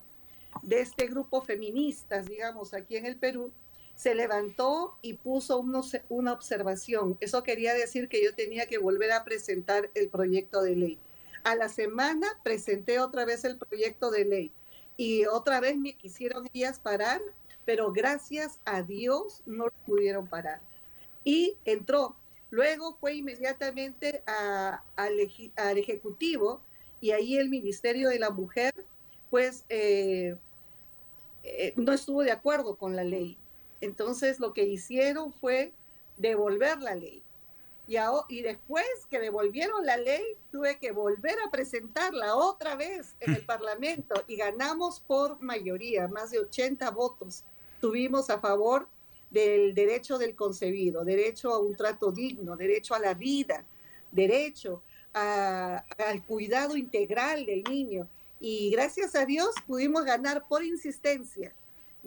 de 0.63 0.81
este 0.81 1.05
grupo 1.07 1.41
feministas, 1.41 2.25
digamos, 2.25 2.73
aquí 2.73 2.95
en 2.95 3.05
el 3.05 3.17
Perú, 3.17 3.51
se 3.97 4.13
levantó 4.13 4.95
y 5.01 5.15
puso 5.15 5.59
una 6.07 6.31
observación. 6.31 7.17
Eso 7.19 7.41
quería 7.41 7.73
decir 7.73 8.07
que 8.07 8.23
yo 8.23 8.33
tenía 8.35 8.67
que 8.67 8.77
volver 8.77 9.11
a 9.11 9.23
presentar 9.23 9.89
el 9.95 10.07
proyecto 10.07 10.61
de 10.61 10.75
ley. 10.75 10.99
A 11.43 11.55
la 11.55 11.67
semana 11.67 12.27
presenté 12.43 12.99
otra 12.99 13.25
vez 13.25 13.43
el 13.43 13.57
proyecto 13.57 14.11
de 14.11 14.25
ley 14.25 14.51
y 14.97 15.25
otra 15.25 15.59
vez 15.59 15.77
me 15.77 15.97
quisieron 15.97 16.47
ellas 16.53 16.79
parar, 16.79 17.21
pero 17.65 17.91
gracias 17.91 18.59
a 18.65 18.83
Dios 18.83 19.41
no 19.47 19.65
lo 19.65 19.73
pudieron 19.87 20.27
parar. 20.27 20.61
Y 21.23 21.57
entró. 21.65 22.15
Luego 22.51 22.97
fue 22.99 23.15
inmediatamente 23.15 24.23
al 24.95 25.77
Ejecutivo 25.79 26.61
y 27.01 27.11
ahí 27.11 27.35
el 27.35 27.49
Ministerio 27.49 28.09
de 28.09 28.19
la 28.19 28.29
Mujer, 28.29 28.75
pues, 29.31 29.65
eh, 29.69 30.35
eh, 31.43 31.73
no 31.75 31.93
estuvo 31.93 32.21
de 32.21 32.31
acuerdo 32.31 32.75
con 32.75 32.95
la 32.95 33.03
ley 33.03 33.37
entonces 33.81 34.39
lo 34.39 34.53
que 34.53 34.63
hicieron 34.63 35.33
fue 35.33 35.73
devolver 36.17 36.81
la 36.81 36.95
ley. 36.95 37.21
Y, 37.87 37.95
y 38.29 38.41
después 38.41 38.85
que 39.09 39.19
devolvieron 39.19 39.85
la 39.85 39.97
ley, 39.97 40.23
tuve 40.51 40.77
que 40.77 40.91
volver 40.91 41.37
a 41.45 41.49
presentarla 41.49 42.35
otra 42.35 42.75
vez 42.75 43.15
en 43.21 43.33
el 43.35 43.45
Parlamento 43.45 44.23
y 44.27 44.35
ganamos 44.35 44.99
por 44.99 45.41
mayoría, 45.41 46.07
más 46.07 46.31
de 46.31 46.39
80 46.39 46.91
votos 46.91 47.43
tuvimos 47.79 48.29
a 48.29 48.39
favor 48.39 48.87
del 49.29 49.75
derecho 49.75 50.17
del 50.17 50.35
concebido, 50.35 51.03
derecho 51.03 51.53
a 51.53 51.59
un 51.59 51.75
trato 51.75 52.11
digno, 52.11 52.55
derecho 52.55 52.95
a 52.95 52.99
la 52.99 53.13
vida, 53.13 53.65
derecho 54.11 54.81
al 55.13 56.23
cuidado 56.25 56.77
integral 56.77 57.45
del 57.45 57.63
niño. 57.63 58.07
Y 58.39 58.69
gracias 58.69 59.15
a 59.15 59.25
Dios 59.25 59.55
pudimos 59.65 60.05
ganar 60.05 60.47
por 60.47 60.63
insistencia 60.63 61.53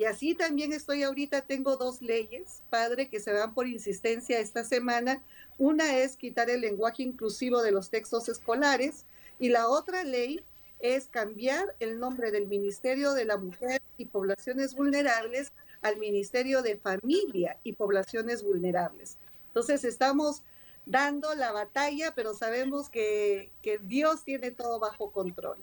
y 0.01 0.07
así 0.07 0.35
también 0.35 0.73
estoy 0.73 1.03
ahorita, 1.03 1.43
tengo 1.43 1.77
dos 1.77 2.01
leyes, 2.01 2.63
padre, 2.71 3.11
que 3.11 3.21
se 3.21 3.35
dan 3.35 3.53
por 3.53 3.69
insistencia 3.69 4.41
esta 4.41 4.65
semana. 4.65 5.23
Una 5.59 5.99
es 5.99 6.17
quitar 6.17 6.49
el 6.49 6.63
lenguaje 6.63 7.03
inclusivo 7.03 7.61
de 7.61 7.71
los 7.71 7.91
textos 7.91 8.27
escolares 8.31 9.05
y 9.39 9.51
la 9.51 9.69
otra 9.69 10.03
ley 10.03 10.43
es 10.79 11.07
cambiar 11.09 11.77
el 11.81 11.99
nombre 11.99 12.31
del 12.31 12.47
Ministerio 12.47 13.13
de 13.13 13.27
la 13.27 13.37
Mujer 13.37 13.83
y 13.99 14.07
Poblaciones 14.07 14.75
Vulnerables 14.75 15.53
al 15.83 15.99
Ministerio 15.99 16.63
de 16.63 16.79
Familia 16.79 17.59
y 17.63 17.75
Poblaciones 17.75 18.43
Vulnerables. 18.43 19.19
Entonces 19.49 19.85
estamos 19.85 20.45
dando 20.87 21.35
la 21.35 21.53
batalla, 21.53 22.15
pero 22.15 22.33
sabemos 22.33 22.89
que 22.89 23.53
Dios 23.83 24.25
tiene 24.25 24.51
todo 24.51 24.79
bajo 24.79 25.11
control. 25.13 25.59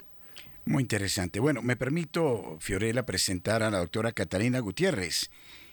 Muy 0.68 0.84
interesante. 0.84 1.40
Bueno, 1.40 1.62
me 1.62 1.78
permito, 1.78 2.58
Fiorella, 2.60 3.06
presentar 3.06 3.64
a 3.64 3.72
la 3.72 3.78
doctora 3.78 4.12
Catalina 4.12 4.60
Gutiérrez. 4.60 5.32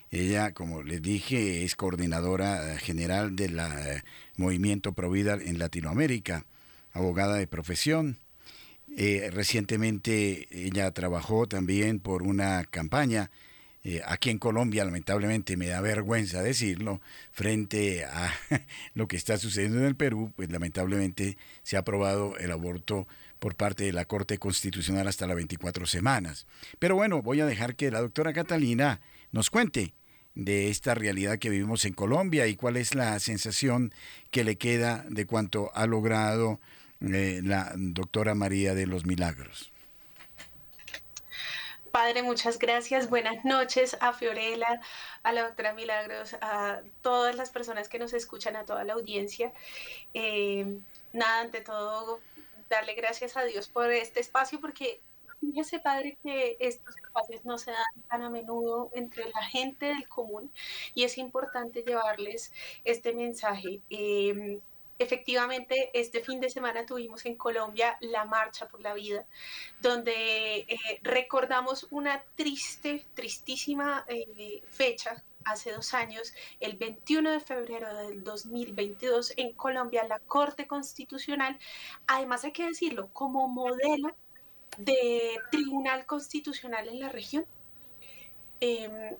Ella, 0.09 0.53
como 0.53 0.83
les 0.83 1.01
dije, 1.01 1.65
es 1.65 1.75
coordinadora 1.75 2.77
general 2.77 3.35
del 3.35 3.59
eh, 3.59 4.03
Movimiento 4.37 4.93
Provida 4.93 5.33
en 5.33 5.59
Latinoamérica, 5.59 6.45
abogada 6.93 7.35
de 7.35 7.45
profesión. 7.45 8.19
Eh, 8.95 9.29
recientemente 9.33 10.47
ella 10.49 10.89
trabajó 10.91 11.45
también 11.45 11.99
por 11.99 12.23
una 12.23 12.63
campaña 12.63 13.31
eh, 13.87 14.01
aquí 14.03 14.31
en 14.31 14.39
Colombia, 14.39 14.83
lamentablemente 14.83 15.57
me 15.57 15.67
da 15.67 15.79
vergüenza 15.79 16.41
decirlo, 16.41 17.01
frente 17.31 18.03
a 18.03 18.33
lo 18.95 19.07
que 19.07 19.15
está 19.15 19.37
sucediendo 19.37 19.77
en 19.77 19.85
el 19.85 19.95
Perú, 19.95 20.33
pues 20.35 20.51
lamentablemente 20.51 21.37
se 21.61 21.75
ha 21.75 21.81
aprobado 21.81 22.35
el 22.37 22.51
aborto 22.51 23.07
por 23.45 23.55
parte 23.55 23.83
de 23.83 23.93
la 23.93 24.05
Corte 24.05 24.39
Constitucional 24.39 25.07
hasta 25.07 25.27
las 25.27 25.35
24 25.35 25.85
semanas. 25.85 26.47
Pero 26.79 26.95
bueno, 26.95 27.21
voy 27.21 27.41
a 27.41 27.45
dejar 27.45 27.75
que 27.75 27.91
la 27.91 28.01
doctora 28.01 28.33
Catalina 28.33 29.01
nos 29.31 29.51
cuente 29.51 29.93
de 30.33 30.71
esta 30.71 30.95
realidad 30.95 31.37
que 31.37 31.51
vivimos 31.51 31.85
en 31.85 31.93
Colombia 31.93 32.47
y 32.47 32.55
cuál 32.55 32.75
es 32.75 32.95
la 32.95 33.19
sensación 33.19 33.93
que 34.31 34.43
le 34.43 34.55
queda 34.57 35.05
de 35.09 35.27
cuanto 35.27 35.69
ha 35.75 35.85
logrado 35.85 36.59
eh, 37.01 37.41
la 37.43 37.71
doctora 37.75 38.33
María 38.33 38.73
de 38.73 38.87
los 38.87 39.05
Milagros. 39.05 39.71
Padre, 41.91 42.23
muchas 42.23 42.57
gracias. 42.57 43.11
Buenas 43.11 43.45
noches 43.45 43.95
a 44.01 44.13
Fiorella, 44.13 44.81
a 45.21 45.31
la 45.31 45.43
doctora 45.43 45.73
Milagros, 45.73 46.35
a 46.41 46.79
todas 47.03 47.35
las 47.35 47.51
personas 47.51 47.89
que 47.89 47.99
nos 47.99 48.13
escuchan, 48.13 48.55
a 48.55 48.65
toda 48.65 48.83
la 48.85 48.93
audiencia. 48.93 49.53
Eh, 50.15 50.79
nada, 51.13 51.41
ante 51.41 51.61
todo, 51.61 52.21
darle 52.69 52.93
gracias 52.93 53.37
a 53.37 53.43
Dios 53.43 53.69
por 53.69 53.91
este 53.91 54.19
espacio, 54.19 54.59
porque 54.59 55.01
fíjese, 55.39 55.79
padre, 55.79 56.17
que 56.23 56.57
estos 56.59 56.95
espacios 56.97 57.45
no 57.45 57.57
se 57.57 57.71
dan 57.71 58.03
tan 58.09 58.21
a 58.23 58.29
menudo 58.29 58.91
entre 58.93 59.29
la 59.29 59.43
gente 59.43 59.87
del 59.87 60.07
común 60.07 60.51
y 60.93 61.03
es 61.03 61.17
importante 61.17 61.83
llevarles 61.83 62.51
este 62.83 63.13
mensaje. 63.13 63.81
Em, 63.89 64.59
efectivamente, 64.97 65.91
este 65.93 66.21
fin 66.21 66.39
de 66.39 66.49
semana 66.49 66.85
tuvimos 66.85 67.25
en 67.25 67.35
Colombia 67.35 67.97
la 68.01 68.25
Marcha 68.25 68.67
por 68.67 68.81
la 68.81 68.93
Vida, 68.93 69.25
donde 69.81 70.59
eh, 70.59 70.77
recordamos 71.01 71.87
una 71.91 72.23
triste, 72.35 73.05
tristísima 73.13 74.05
eh, 74.07 74.63
fecha 74.69 75.23
hace 75.45 75.71
dos 75.71 75.93
años, 75.93 76.33
el 76.59 76.77
21 76.77 77.31
de 77.31 77.39
febrero 77.39 77.95
del 77.95 78.23
2022, 78.23 79.33
en 79.37 79.53
Colombia, 79.53 80.05
la 80.07 80.19
Corte 80.19 80.67
Constitucional, 80.67 81.57
además 82.07 82.43
hay 82.43 82.51
que 82.51 82.65
decirlo, 82.65 83.09
como 83.13 83.47
modelo 83.47 84.15
de 84.77 85.37
tribunal 85.51 86.05
constitucional 86.05 86.87
en 86.87 86.99
la 86.99 87.09
región, 87.09 87.45
em, 88.59 89.15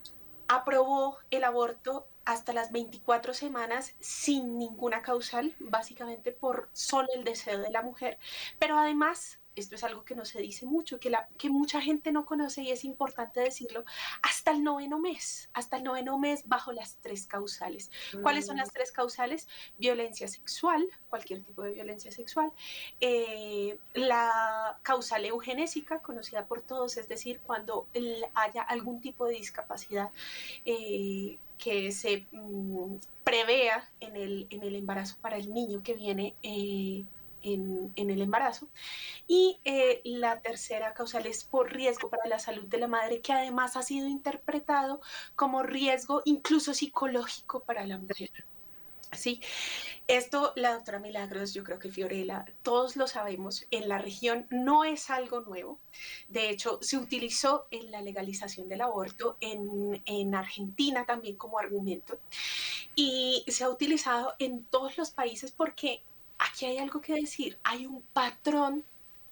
aprobó 0.48 1.18
el 1.32 1.44
aborto 1.44 2.08
hasta 2.26 2.54
las 2.54 2.72
24 2.72 3.34
semanas 3.34 3.94
sin 4.00 4.58
ninguna 4.58 5.02
causal, 5.02 5.56
básicamente 5.60 6.32
por 6.32 6.70
solo 6.74 7.08
el 7.16 7.24
deseo 7.24 7.60
de 7.60 7.72
la 7.72 7.84
mujer, 7.84 8.18
pero 8.60 8.78
además 8.78 9.40
esto 9.56 9.76
es 9.76 9.84
algo 9.84 10.04
que 10.04 10.16
no 10.16 10.26
se 10.26 10.40
dice 10.40 10.66
mucho, 10.66 11.00
que, 11.00 11.10
la, 11.10 11.28
que 11.38 11.50
mucha 11.50 11.82
gente 11.82 12.12
no 12.12 12.26
conoce 12.26 12.64
y 12.64 12.72
es 12.72 12.84
importante 12.84 13.40
decirlo, 13.40 13.86
hasta 14.22 14.52
el 14.52 14.64
noveno 14.64 15.00
mes, 15.00 15.50
hasta 15.54 15.78
el 15.78 15.84
noveno 15.84 16.18
mes 16.20 16.44
bajo 16.46 16.72
las 16.72 16.98
tres 17.02 17.28
causales. 17.28 17.92
¿Cuáles 18.22 18.46
son 18.46 18.58
las 18.58 18.70
mm. 18.70 18.74
tres 18.74 18.92
causales? 18.92 19.48
Violencia 19.78 20.28
sexual, 20.28 20.88
cualquier 21.10 21.44
tipo 21.44 21.64
de 21.64 21.72
violencia 21.72 22.12
sexual, 22.12 22.52
eh, 23.00 23.78
la 23.94 24.80
causal 24.84 25.26
eugenésica, 25.26 26.00
conocida 26.00 26.46
por 26.46 26.62
todos, 26.62 26.98
es 26.98 27.08
decir, 27.08 27.40
cuando 27.46 27.88
haya 28.34 28.62
algún 28.62 29.02
tipo 29.02 29.26
de 29.26 29.36
discapacidad. 29.36 30.10
Eh, 30.66 31.38
que 31.58 31.92
se 31.94 32.26
mm, 32.32 32.96
prevea 33.24 33.90
en 34.00 34.16
el, 34.16 34.48
en 34.50 34.64
el 34.64 34.76
embarazo 34.76 35.18
para 35.22 35.38
el 35.38 35.54
niño 35.54 35.82
que 35.84 35.94
viene 35.94 36.36
eh, 36.44 37.06
en, 37.46 37.94
el 37.96 38.22
embarazo. 38.22 38.68
Y 39.28 39.60
eh, 39.64 40.02
la 40.04 40.42
tercera 40.42 40.94
causal 40.94 41.26
es 41.26 41.44
por 41.44 41.72
riesgo 41.72 42.10
para 42.10 42.28
la 42.28 42.40
salud 42.40 42.66
de 42.66 42.80
la 42.80 42.88
madre, 42.88 43.22
que 43.22 43.34
además 43.34 43.78
ha 43.78 43.84
sido 43.84 44.08
interpretado 44.08 45.02
como 45.36 45.64
riesgo 45.64 46.22
incluso 46.26 46.74
psicológico 46.74 47.62
para 47.62 47.86
la 47.86 47.98
mujer. 47.98 48.32
¿sí? 49.12 49.42
Esto, 50.08 50.54
la 50.56 50.74
doctora 50.74 51.00
Milagros, 51.00 51.54
yo 51.54 51.64
creo 51.64 51.80
que 51.80 51.90
Fiorella, 51.90 52.46
todos 52.62 52.96
lo 52.96 53.08
sabemos, 53.08 53.66
en 53.72 53.90
la 53.90 53.98
región 53.98 54.46
no 54.52 54.84
es 54.84 55.10
algo 55.10 55.42
nuevo. 55.42 55.80
De 56.28 56.50
hecho, 56.50 56.80
se 56.82 56.98
utilizó 56.98 57.68
en 57.72 57.92
la 57.92 58.02
legalización 58.02 58.70
del 58.70 58.82
aborto 58.82 59.38
en, 59.40 60.02
en 60.06 60.36
Argentina 60.36 61.06
también 61.06 61.38
como 61.38 61.58
argumento 61.58 62.20
y 62.96 63.44
se 63.48 63.64
ha 63.64 63.70
utilizado 63.70 64.36
en 64.40 64.64
todos 64.66 64.98
los 64.98 65.12
países 65.12 65.52
porque 65.52 66.04
aquí 66.38 66.66
hay 66.66 66.78
algo 66.78 67.02
que 67.02 67.14
decir, 67.14 67.60
hay 67.64 67.86
un 67.86 68.02
patrón 68.14 68.84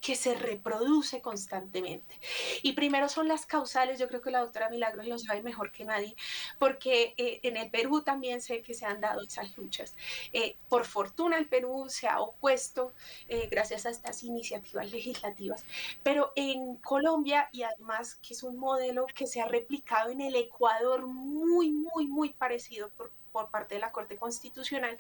que 0.04 0.16
se 0.16 0.36
reproduce 0.36 1.22
constantemente. 1.22 2.20
Y 2.62 2.74
primero 2.74 3.08
son 3.08 3.30
las 3.30 3.46
causales, 3.46 3.98
yo 3.98 4.10
creo 4.10 4.22
que 4.22 4.32
la 4.32 4.42
doctora 4.42 4.70
Milagros 4.70 5.08
lo 5.08 5.18
sabe 5.18 5.42
mejor 5.42 5.72
que 5.72 5.86
nadie, 5.86 6.14
porque 6.60 7.14
eh, 7.16 7.40
en 7.44 7.56
el 7.56 7.70
Perú 7.70 8.02
también 8.02 8.42
sé 8.42 8.62
que 8.62 8.74
se 8.74 8.86
han 8.86 9.00
dado 9.00 9.22
esas 9.22 9.58
luchas. 9.58 9.96
Eh, 10.34 10.58
por 10.68 10.84
fortuna 10.84 11.38
el 11.38 11.48
Perú 11.48 11.86
se 11.88 12.10
ha 12.10 12.20
opuesto 12.20 12.92
eh, 13.30 13.48
gracias 13.50 13.86
a 13.86 13.92
estas 13.92 14.24
iniciativas 14.24 14.92
legislativas, 14.92 15.64
pero 16.04 16.34
en 16.36 16.76
Colombia, 16.76 17.48
y 17.54 17.64
además 17.64 18.16
que 18.16 18.34
es 18.34 18.44
un 18.44 18.58
modelo 18.58 19.06
que 19.16 19.26
se 19.26 19.40
ha 19.40 19.48
replicado 19.48 20.12
en 20.12 20.20
el 20.20 20.36
Ecuador 20.36 21.08
muy, 21.08 21.72
muy, 21.72 22.08
muy 22.08 22.34
parecido 22.34 22.90
por, 22.90 23.10
por 23.34 23.50
parte 23.50 23.76
de 23.76 23.82
la 23.82 23.92
Corte 23.92 24.16
Constitucional, 24.16 24.98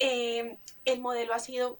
el 0.00 1.00
modelo 1.00 1.34
ha 1.34 1.38
sido 1.38 1.78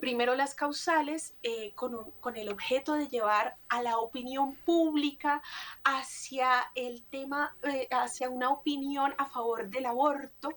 primero 0.00 0.34
las 0.34 0.54
causales 0.54 1.34
eh, 1.42 1.72
con, 1.74 2.10
con, 2.20 2.36
el 2.36 2.48
objeto 2.48 2.94
de 2.94 3.06
llevar 3.06 3.56
a 3.68 3.82
la 3.82 3.98
opinión 3.98 4.56
pública 4.56 5.42
hacia 5.84 6.64
el 6.74 7.04
tema, 7.04 7.54
eh, 7.62 7.86
hacia 7.90 8.30
una 8.30 8.50
opinión 8.50 9.14
a 9.18 9.26
favor 9.26 9.68
del 9.68 9.86
aborto, 9.86 10.56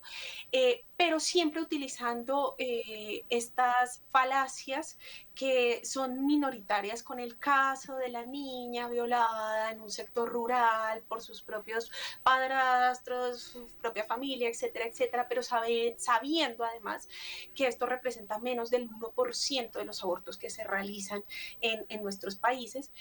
eh, 0.50 0.84
pero 0.96 1.18
siempre 1.18 1.60
utilizando 1.60 2.54
estas 2.58 4.02
falacias 4.10 4.98
que 5.34 5.84
son 5.84 6.24
minoritarias 6.26 7.02
con 7.02 7.18
el 7.18 7.38
caso 7.38 7.96
de 7.96 8.08
la 8.08 8.24
niña 8.24 8.88
violada 8.88 9.72
en 9.72 9.80
un 9.80 9.90
sector 9.90 10.28
rural 10.28 11.02
por 11.08 11.20
sus 11.20 11.42
propios 11.42 11.90
padrastros, 12.22 13.40
su 13.40 13.66
propia 13.80 14.04
familia, 14.04 14.48
etcétera, 14.48 14.86
etcétera, 14.86 15.26
pero 15.28 15.42
sabiendo 15.42 16.64
además 16.64 17.08
que 17.54 17.66
esto 17.66 17.86
representa 17.86 18.38
menos 18.38 18.70
del 18.70 18.88
1% 18.88 19.72
de 19.72 19.84
los 19.84 20.02
abortos 20.02 20.38
que 20.38 20.50
se 20.50 20.64
realizan 20.64 21.24
en, 21.60 21.84
en 21.88 22.02
nuestros 22.02 22.36
países. 22.36 22.92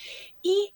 Y 0.41 0.73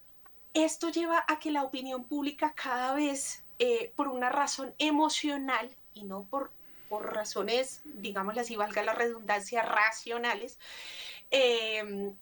esto 0.53 0.89
lleva 0.89 1.23
a 1.27 1.39
que 1.39 1.51
la 1.51 1.63
opinión 1.63 2.05
pública 2.05 2.53
cada 2.55 2.93
vez, 2.93 3.43
eh, 3.59 3.93
por 3.95 4.07
una 4.07 4.29
razón 4.29 4.73
emocional 4.77 5.75
y 5.93 6.03
no 6.03 6.23
por, 6.29 6.51
por 6.89 7.13
razones, 7.13 7.81
digámoslo 7.85 8.41
así, 8.41 8.55
valga 8.55 8.83
la 8.83 8.93
redundancia, 8.93 9.61
racionales, 9.61 10.57
Em, 11.29 12.15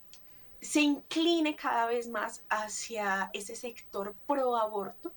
se 0.62 0.82
incline 0.82 1.56
cada 1.56 1.86
vez 1.88 2.08
más 2.08 2.44
hacia 2.50 3.30
ese 3.34 3.56
sector 3.56 4.16
pro 4.28 4.56
aborto. 4.56 5.14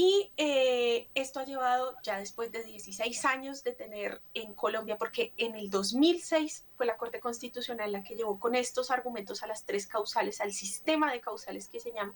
Y 0.00 0.30
eh, 0.36 1.08
esto 1.16 1.40
ha 1.40 1.44
llevado 1.44 1.96
ya 2.04 2.20
después 2.20 2.52
de 2.52 2.62
16 2.62 3.24
años 3.24 3.64
de 3.64 3.72
tener 3.72 4.22
en 4.32 4.54
Colombia, 4.54 4.96
porque 4.96 5.34
en 5.36 5.56
el 5.56 5.70
2006 5.70 6.66
fue 6.76 6.86
la 6.86 6.96
Corte 6.96 7.18
Constitucional 7.18 7.90
la 7.90 8.04
que 8.04 8.14
llevó 8.14 8.38
con 8.38 8.54
estos 8.54 8.92
argumentos 8.92 9.42
a 9.42 9.48
las 9.48 9.64
tres 9.64 9.88
causales, 9.88 10.40
al 10.40 10.52
sistema 10.52 11.10
de 11.12 11.20
causales 11.20 11.66
que 11.66 11.80
se 11.80 11.90
llama. 11.90 12.14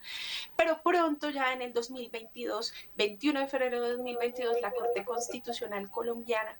Pero 0.54 0.80
pronto, 0.80 1.28
ya 1.30 1.52
en 1.52 1.60
el 1.60 1.72
2022, 1.72 2.72
21 2.94 3.40
de 3.40 3.48
febrero 3.48 3.82
de 3.82 3.90
2022, 3.94 4.60
la 4.62 4.70
Corte 4.70 5.04
Constitucional 5.04 5.90
colombiana 5.90 6.56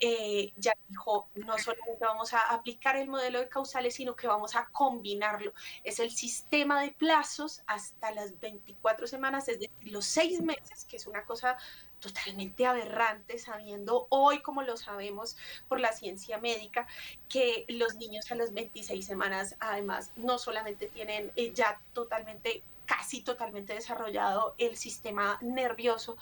eh, 0.00 0.52
ya 0.56 0.72
dijo, 0.88 1.30
no 1.36 1.56
solamente 1.58 2.04
vamos 2.04 2.34
a 2.34 2.40
aplicar 2.40 2.96
el 2.96 3.08
modelo 3.08 3.38
de 3.38 3.48
causales, 3.48 3.94
sino 3.94 4.16
que 4.16 4.26
vamos 4.26 4.56
a 4.56 4.68
combinarlo. 4.72 5.52
Es 5.84 6.00
el 6.00 6.10
sistema 6.10 6.82
de 6.82 6.90
plazos 6.90 7.62
hasta 7.68 8.10
las 8.10 8.40
24 8.40 9.06
semanas, 9.06 9.46
es 9.46 9.60
decir, 9.60 9.70
los 9.92 10.04
seis 10.04 10.40
meses, 10.40 10.55
que 10.88 10.96
es 10.96 11.06
una 11.06 11.24
cosa 11.24 11.56
totalmente 12.00 12.66
aberrante, 12.66 13.38
sabiendo 13.38 14.06
hoy, 14.10 14.40
como 14.40 14.62
lo 14.62 14.76
sabemos 14.76 15.36
por 15.68 15.80
la 15.80 15.92
ciencia 15.92 16.38
médica, 16.38 16.86
que 17.28 17.64
los 17.68 17.94
niños 17.96 18.30
a 18.30 18.34
las 18.34 18.52
26 18.52 19.04
semanas, 19.04 19.56
además, 19.60 20.12
no 20.16 20.38
solamente 20.38 20.86
tienen 20.86 21.32
eh, 21.36 21.52
ya 21.54 21.80
totalmente 21.92 22.62
casi 22.86 23.20
totalmente 23.20 23.74
desarrollado 23.74 24.54
el 24.58 24.76
sistema 24.76 25.38
nervioso, 25.42 26.16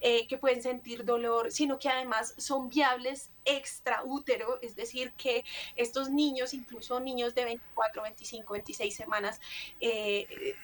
eh, 0.00 0.26
que 0.26 0.36
pueden 0.36 0.62
sentir 0.62 1.04
dolor, 1.04 1.52
sino 1.52 1.78
que 1.78 1.88
además 1.88 2.34
son 2.36 2.68
viables 2.68 3.30
extraútero, 3.44 4.58
es 4.60 4.74
decir, 4.74 5.12
que 5.12 5.44
estos 5.76 6.10
niños, 6.10 6.54
incluso 6.54 6.98
niños 6.98 7.36
de 7.36 7.44
24, 7.44 8.02
25, 8.02 8.52
26 8.52 8.94
semanas, 8.96 9.40
eh, 9.80 10.56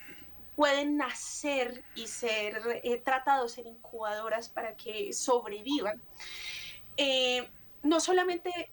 pueden 0.57 0.97
nacer 0.97 1.83
y 1.95 2.07
ser 2.07 2.81
eh, 2.83 2.97
tratados 2.99 3.59
en 3.59 3.67
incubadoras 3.67 4.49
para 4.49 4.77
que 4.77 5.13
sobrevivan. 5.13 6.01
Eh, 6.97 7.49
no 7.83 8.01
solamente 8.01 8.71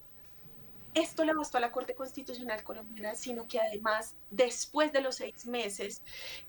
esto 0.94 1.24
le 1.24 1.34
bastó 1.34 1.58
a 1.58 1.62
la 1.62 1.72
Corte 1.72 1.96
Constitucional 1.96 2.64
colombiana, 2.64 3.16
sino 3.16 3.48
que 3.48 3.62
además 3.62 4.14
después 4.30 4.92
de 4.92 5.00
los 5.00 5.16
seis 5.16 5.46
meses, 5.46 6.04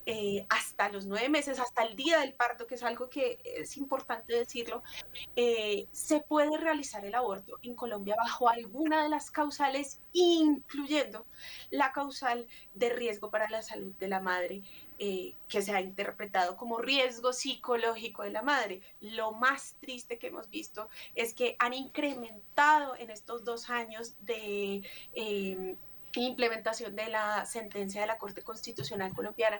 eh, 0.05 0.45
hasta 0.49 0.89
los 0.89 1.05
nueve 1.05 1.29
meses, 1.29 1.61
hasta 1.61 1.83
el 1.83 1.95
día 1.95 2.19
del 2.19 2.33
parto, 2.33 2.67
que 2.67 2.75
es 2.75 2.83
algo 2.83 3.09
que 3.09 3.39
es 3.43 3.77
importante 3.77 4.33
decirlo, 4.33 4.83
se 5.93 6.19
puede 6.19 6.57
realizar 6.57 7.05
el 7.05 7.15
aborto 7.15 7.57
en 7.61 7.73
Colombia 7.73 8.17
bajo 8.17 8.49
alguna 8.49 9.03
de 9.03 9.09
las 9.09 9.31
causales, 9.31 10.01
incluyendo 10.11 11.25
la 11.69 11.93
causal 11.93 12.45
de 12.73 12.89
riesgo 12.89 13.31
para 13.31 13.49
la 13.49 13.61
salud 13.61 13.93
de 13.93 14.09
la 14.09 14.19
madre 14.19 14.61
eh, 14.99 15.35
que 15.47 15.61
se 15.61 15.73
ha 15.73 15.81
interpretado 15.81 16.57
como 16.57 16.79
riesgo 16.79 17.33
psicológico 17.33 18.23
de 18.23 18.31
la 18.31 18.41
madre. 18.41 18.81
Lo 18.99 19.31
más 19.31 19.75
triste 19.79 20.19
que 20.19 20.27
hemos 20.27 20.49
visto 20.49 20.89
es 21.15 21.33
que 21.33 21.55
han 21.59 21.73
incrementado 21.73 22.95
en 22.97 23.09
estos 23.09 23.43
dos 23.43 23.69
años 23.69 24.15
de... 24.25 24.83
Em, 25.13 25.77
implementación 26.15 26.95
de 26.95 27.09
la 27.09 27.43
sentencia 27.47 28.01
de 28.01 28.05
la 28.05 28.19
Corte 28.19 28.43
Constitucional 28.43 29.15
colombiana, 29.15 29.59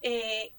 eh, 0.00 0.52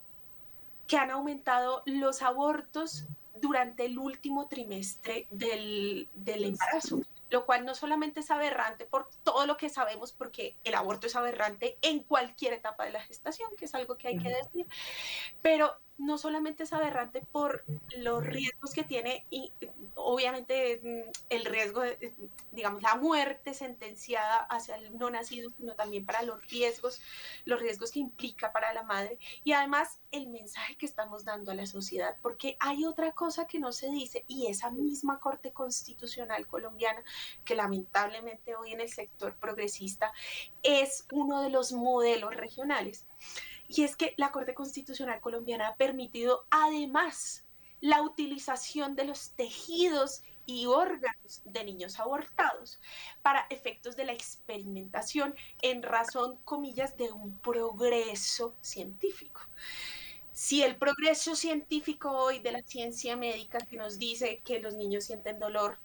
que 0.85 0.97
han 0.97 1.11
aumentado 1.11 1.81
los 1.85 2.21
abortos 2.21 3.05
durante 3.39 3.85
el 3.85 3.97
último 3.97 4.49
trimestre 4.49 5.27
del, 5.29 6.09
del 6.13 6.43
embarazo 6.43 6.99
lo 7.29 7.45
cual 7.45 7.65
no 7.65 7.75
solamente 7.75 8.21
es 8.21 8.31
aberrante 8.31 8.85
por 8.85 9.09
todo 9.23 9.45
lo 9.45 9.57
que 9.57 9.69
sabemos, 9.69 10.11
porque 10.13 10.57
el 10.63 10.75
aborto 10.75 11.07
es 11.07 11.15
aberrante 11.15 11.77
en 11.81 12.03
cualquier 12.03 12.53
etapa 12.53 12.85
de 12.85 12.91
la 12.91 13.01
gestación, 13.01 13.49
que 13.57 13.65
es 13.65 13.75
algo 13.75 13.97
que 13.97 14.07
hay 14.07 14.17
que 14.17 14.29
decir, 14.29 14.67
pero 15.41 15.79
no 15.99 16.17
solamente 16.17 16.63
es 16.63 16.73
aberrante 16.73 17.21
por 17.21 17.63
los 17.97 18.25
riesgos 18.25 18.73
que 18.73 18.83
tiene, 18.83 19.25
y 19.29 19.51
obviamente 19.95 20.79
mm, 20.81 21.11
el 21.29 21.45
riesgo, 21.45 21.81
de, 21.81 22.15
digamos, 22.51 22.81
la 22.81 22.95
muerte 22.95 23.53
sentenciada 23.53 24.37
hacia 24.37 24.75
el 24.75 24.97
no 24.97 25.09
nacido, 25.09 25.51
sino 25.57 25.75
también 25.75 26.05
para 26.05 26.23
los 26.23 26.41
riesgos, 26.47 27.01
los 27.45 27.59
riesgos 27.59 27.91
que 27.91 27.99
implica 27.99 28.51
para 28.51 28.73
la 28.73 28.83
madre, 28.83 29.19
y 29.43 29.51
además 29.51 29.99
el 30.11 30.27
mensaje 30.27 30.77
que 30.77 30.85
estamos 30.85 31.25
dando 31.25 31.51
a 31.51 31.55
la 31.55 31.65
sociedad, 31.65 32.15
porque 32.21 32.55
hay 32.59 32.85
otra 32.85 33.11
cosa 33.11 33.45
que 33.45 33.59
no 33.59 33.71
se 33.73 33.91
dice, 33.91 34.23
y 34.27 34.47
esa 34.47 34.71
misma 34.71 35.19
Corte 35.19 35.51
Constitucional 35.51 36.47
colombiana, 36.47 37.03
que 37.43 37.55
lamentablemente 37.55 38.55
hoy 38.55 38.71
en 38.71 38.81
el 38.81 38.89
sector 38.89 39.35
progresista 39.35 40.13
es 40.63 41.05
uno 41.11 41.41
de 41.41 41.49
los 41.49 41.73
modelos 41.73 42.35
regionales 42.35 43.05
y 43.69 43.83
es 43.83 43.95
que 43.95 44.15
la 44.17 44.31
Corte 44.31 44.55
Constitucional 44.55 45.21
colombiana 45.21 45.67
ha 45.67 45.75
permitido 45.75 46.45
además 46.49 47.45
la 47.81 48.01
utilización 48.01 48.95
de 48.95 49.05
los 49.05 49.29
tejidos 49.31 50.23
y 50.45 50.65
órganos 50.65 51.43
de 51.45 51.63
niños 51.63 51.99
abortados 51.99 52.81
para 53.21 53.45
efectos 53.51 53.95
de 53.95 54.05
la 54.05 54.13
experimentación 54.13 55.35
en 55.61 55.83
razón, 55.83 56.39
comillas, 56.43 56.97
de 56.97 57.11
un 57.11 57.37
progreso 57.37 58.55
científico. 58.59 59.41
Si 60.33 60.63
el 60.63 60.75
progreso 60.75 61.35
científico 61.35 62.11
hoy 62.11 62.39
de 62.39 62.51
la 62.51 62.63
ciencia 62.63 63.15
médica 63.15 63.59
que 63.59 63.77
nos 63.77 63.99
dice 63.99 64.41
que 64.43 64.59
los 64.59 64.73
niños 64.73 65.03
sienten 65.03 65.37
dolor 65.37 65.77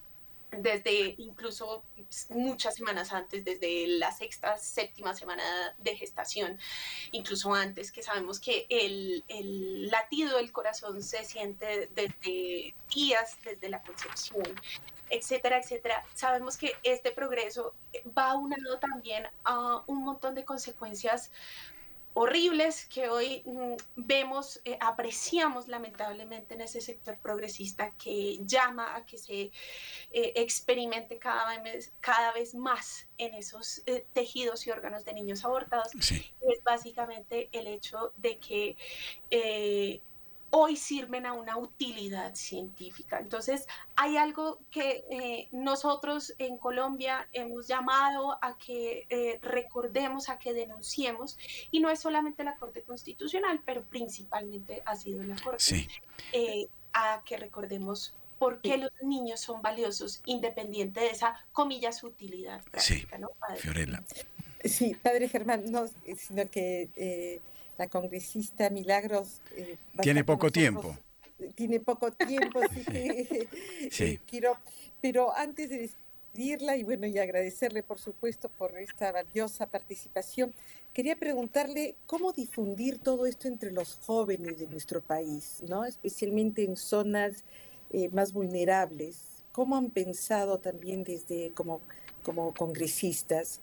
desde 0.57 1.15
incluso 1.17 1.83
muchas 2.29 2.75
semanas 2.75 3.13
antes, 3.13 3.43
desde 3.43 3.87
la 3.87 4.11
sexta, 4.11 4.57
séptima 4.57 5.13
semana 5.13 5.43
de 5.77 5.95
gestación, 5.95 6.59
incluso 7.11 7.53
antes, 7.53 7.91
que 7.91 8.03
sabemos 8.03 8.39
que 8.39 8.65
el, 8.69 9.23
el 9.27 9.87
latido 9.89 10.37
del 10.37 10.51
corazón 10.51 11.01
se 11.01 11.23
siente 11.23 11.89
desde 11.93 12.73
días, 12.93 13.37
desde 13.43 13.69
la 13.69 13.81
concepción, 13.81 14.43
etcétera, 15.09 15.59
etcétera. 15.59 16.03
Sabemos 16.13 16.57
que 16.57 16.73
este 16.83 17.11
progreso 17.11 17.75
va 18.17 18.31
aunado 18.31 18.79
también 18.79 19.27
a 19.43 19.83
un 19.87 20.03
montón 20.03 20.35
de 20.35 20.43
consecuencias 20.43 21.31
horribles 22.15 22.85
que 22.85 23.09
hoy 23.09 23.43
mm, 23.45 23.75
vemos, 23.97 24.61
eh, 24.63 24.77
apreciamos 24.79 25.67
lamentablemente 25.67 26.53
en 26.55 26.61
ese 26.61 26.79
sector 26.79 27.17
progresista 27.17 27.91
que 27.91 28.39
llama 28.45 28.95
a 28.95 29.05
que 29.05 29.17
se 29.17 29.51
eh, 30.11 30.33
experimente 30.35 31.19
cada 31.19 31.59
vez, 31.61 31.93
cada 31.99 32.31
vez 32.31 32.55
más 32.55 33.07
en 33.17 33.33
esos 33.33 33.83
eh, 33.85 34.05
tejidos 34.13 34.65
y 34.65 34.71
órganos 34.71 35.03
de 35.03 35.13
niños 35.13 35.43
abortados. 35.43 35.89
Es 35.93 36.63
básicamente 36.63 37.49
el 37.51 37.67
hecho 37.67 38.13
de 38.15 38.37
que 38.39 38.77
hoy 40.57 40.77
sirven 40.77 41.25
a 41.25 41.33
una 41.33 41.57
utilidad 41.57 42.33
científica. 42.33 43.19
Entonces, 43.19 43.67
hay 43.97 44.15
algo 44.15 44.59
que 44.71 45.03
eh, 45.09 45.49
nosotros 45.51 46.33
en 46.37 46.57
Colombia 46.57 47.27
hemos 47.33 47.67
llamado 47.67 48.37
a 48.41 48.57
que 48.57 49.05
eh, 49.09 49.37
recordemos, 49.41 50.29
a 50.29 50.39
que 50.39 50.53
denunciemos, 50.53 51.37
y 51.71 51.81
no 51.81 51.89
es 51.89 51.99
solamente 51.99 52.45
la 52.45 52.55
Corte 52.55 52.83
Constitucional, 52.83 53.59
pero 53.65 53.83
principalmente 53.83 54.81
ha 54.85 54.95
sido 54.95 55.23
la 55.23 55.35
Corte, 55.35 55.89
eh, 56.31 56.69
a 56.93 57.21
que 57.25 57.35
recordemos 57.35 58.15
por 58.39 58.61
qué 58.61 58.77
los 58.77 58.91
niños 59.01 59.41
son 59.41 59.61
valiosos, 59.61 60.21
independiente 60.25 61.01
de 61.01 61.07
esa, 61.07 61.35
comillas, 61.51 62.01
utilidad 62.01 62.63
práctica, 62.63 63.17
¿no, 63.17 63.27
Fiorella. 63.57 64.01
Sí, 64.63 64.95
padre 64.95 65.27
Germán, 65.27 65.69
no, 65.69 65.85
sino 66.17 66.49
que 66.49 67.41
la 67.77 67.87
congresista 67.87 68.69
Milagros. 68.69 69.41
Eh, 69.55 69.77
tiene 70.01 70.23
poco 70.23 70.51
tiempo. 70.51 70.97
Tiene 71.55 71.79
poco 71.79 72.11
tiempo, 72.11 72.61
así 72.61 72.85
que 72.85 73.47
sí. 73.91 74.19
quiero, 74.25 74.57
pero 75.01 75.35
antes 75.35 75.69
de 75.69 75.79
despedirla 75.79 76.77
y 76.77 76.83
bueno, 76.83 77.07
y 77.07 77.17
agradecerle 77.17 77.83
por 77.83 77.99
supuesto 77.99 78.49
por 78.49 78.77
esta 78.77 79.11
valiosa 79.11 79.67
participación, 79.67 80.53
quería 80.93 81.17
preguntarle 81.17 81.95
cómo 82.05 82.31
difundir 82.31 82.99
todo 82.99 83.25
esto 83.25 83.49
entre 83.49 83.71
los 83.71 83.99
jóvenes 84.05 84.59
de 84.59 84.67
nuestro 84.67 85.01
país, 85.01 85.61
¿no? 85.67 85.83
Especialmente 85.83 86.63
en 86.63 86.77
zonas 86.77 87.43
eh, 87.91 88.09
más 88.09 88.31
vulnerables. 88.31 89.43
¿Cómo 89.51 89.75
han 89.75 89.89
pensado 89.89 90.59
también 90.59 91.03
desde 91.03 91.51
como, 91.53 91.81
como 92.23 92.53
congresistas 92.53 93.59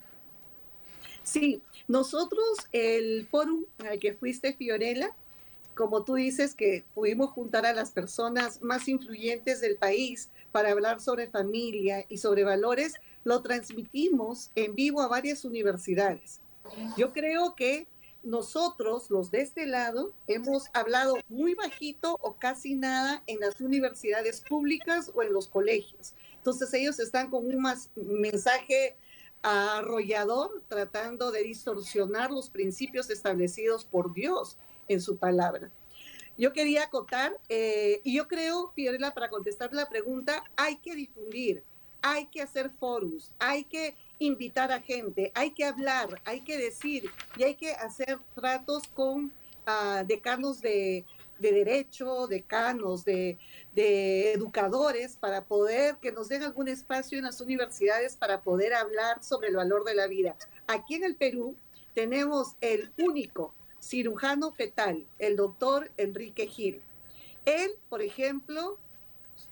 Sí, 1.22 1.62
nosotros, 1.88 2.58
el 2.72 3.26
foro 3.30 3.60
al 3.88 3.98
que 3.98 4.14
fuiste, 4.14 4.54
Fiorella, 4.54 5.14
como 5.74 6.04
tú 6.04 6.14
dices, 6.14 6.54
que 6.54 6.84
pudimos 6.94 7.30
juntar 7.30 7.64
a 7.66 7.72
las 7.72 7.92
personas 7.92 8.62
más 8.62 8.88
influyentes 8.88 9.60
del 9.60 9.76
país 9.76 10.30
para 10.50 10.70
hablar 10.70 11.00
sobre 11.00 11.28
familia 11.28 12.04
y 12.08 12.18
sobre 12.18 12.44
valores, 12.44 12.94
lo 13.24 13.42
transmitimos 13.42 14.50
en 14.54 14.74
vivo 14.74 15.00
a 15.00 15.08
varias 15.08 15.44
universidades. 15.44 16.40
Yo 16.96 17.12
creo 17.12 17.54
que 17.54 17.86
nosotros, 18.22 19.10
los 19.10 19.30
de 19.30 19.42
este 19.42 19.66
lado, 19.66 20.12
hemos 20.26 20.64
hablado 20.74 21.16
muy 21.28 21.54
bajito 21.54 22.18
o 22.20 22.34
casi 22.36 22.74
nada 22.74 23.22
en 23.26 23.40
las 23.40 23.60
universidades 23.60 24.40
públicas 24.40 25.10
o 25.14 25.22
en 25.22 25.32
los 25.32 25.48
colegios. 25.48 26.14
Entonces 26.36 26.72
ellos 26.74 26.98
están 27.00 27.30
con 27.30 27.46
un 27.46 27.60
más 27.60 27.90
mensaje 27.96 28.96
arrollador 29.42 30.62
tratando 30.68 31.32
de 31.32 31.42
distorsionar 31.42 32.30
los 32.30 32.48
principios 32.48 33.10
establecidos 33.10 33.84
por 33.84 34.12
Dios 34.12 34.56
en 34.88 35.00
su 35.00 35.16
palabra. 35.16 35.70
Yo 36.38 36.52
quería 36.52 36.84
acotar, 36.84 37.36
eh, 37.48 38.00
y 38.04 38.16
yo 38.16 38.26
creo, 38.26 38.72
Fiorella, 38.74 39.12
para 39.12 39.28
contestar 39.28 39.72
la 39.74 39.88
pregunta, 39.88 40.42
hay 40.56 40.76
que 40.76 40.94
difundir, 40.94 41.62
hay 42.00 42.26
que 42.26 42.40
hacer 42.40 42.70
foros, 42.70 43.32
hay 43.38 43.64
que 43.64 43.94
invitar 44.18 44.72
a 44.72 44.80
gente, 44.80 45.30
hay 45.34 45.50
que 45.50 45.64
hablar, 45.64 46.20
hay 46.24 46.40
que 46.40 46.56
decir, 46.56 47.10
y 47.36 47.42
hay 47.42 47.54
que 47.54 47.72
hacer 47.72 48.18
tratos 48.34 48.84
con 48.88 49.26
uh, 49.66 50.06
decanos 50.06 50.60
de, 50.60 51.04
de 51.42 51.52
derecho, 51.52 52.26
decanos, 52.28 53.04
de, 53.04 53.38
educadores, 53.74 55.16
para 55.16 55.44
poder 55.44 55.96
que 55.96 56.12
nos 56.12 56.28
den 56.28 56.42
algún 56.42 56.68
espacio 56.68 57.18
en 57.18 57.24
las 57.24 57.40
universidades 57.40 58.16
para 58.16 58.40
poder 58.42 58.72
hablar 58.74 59.22
sobre 59.22 59.48
el 59.48 59.56
valor 59.56 59.84
de 59.84 59.94
la 59.94 60.06
vida. 60.06 60.36
Aquí 60.66 60.94
en 60.94 61.04
el 61.04 61.16
Perú 61.16 61.56
tenemos 61.94 62.54
el 62.60 62.90
único 62.96 63.54
cirujano 63.80 64.52
fetal, 64.52 65.04
el 65.18 65.36
doctor 65.36 65.90
Enrique 65.96 66.46
Gil. 66.46 66.80
Él, 67.44 67.72
por 67.88 68.02
ejemplo, 68.02 68.78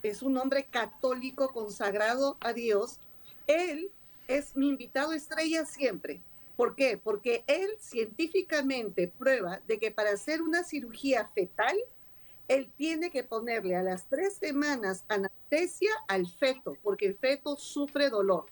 es 0.02 0.22
un 0.22 0.38
hombre 0.38 0.64
católico 0.64 1.48
consagrado 1.48 2.36
a 2.40 2.52
Dios. 2.52 2.98
Él 3.46 3.90
es 4.28 4.54
mi 4.54 4.68
invitado 4.68 5.12
estrella 5.12 5.64
siempre. 5.64 6.20
¿Por 6.60 6.76
qué? 6.76 6.98
Porque 7.02 7.42
él 7.46 7.70
científicamente 7.78 9.08
prueba 9.08 9.62
de 9.66 9.78
que 9.78 9.90
para 9.90 10.10
hacer 10.10 10.42
una 10.42 10.62
cirugía 10.62 11.24
fetal, 11.24 11.74
él 12.48 12.70
tiene 12.76 13.10
que 13.10 13.24
ponerle 13.24 13.76
a 13.76 13.82
las 13.82 14.06
tres 14.10 14.34
semanas 14.34 15.02
anestesia 15.08 15.90
al 16.06 16.26
feto, 16.26 16.74
porque 16.82 17.06
el 17.06 17.16
feto 17.16 17.56
sufre 17.56 18.10
dolor. 18.10 18.44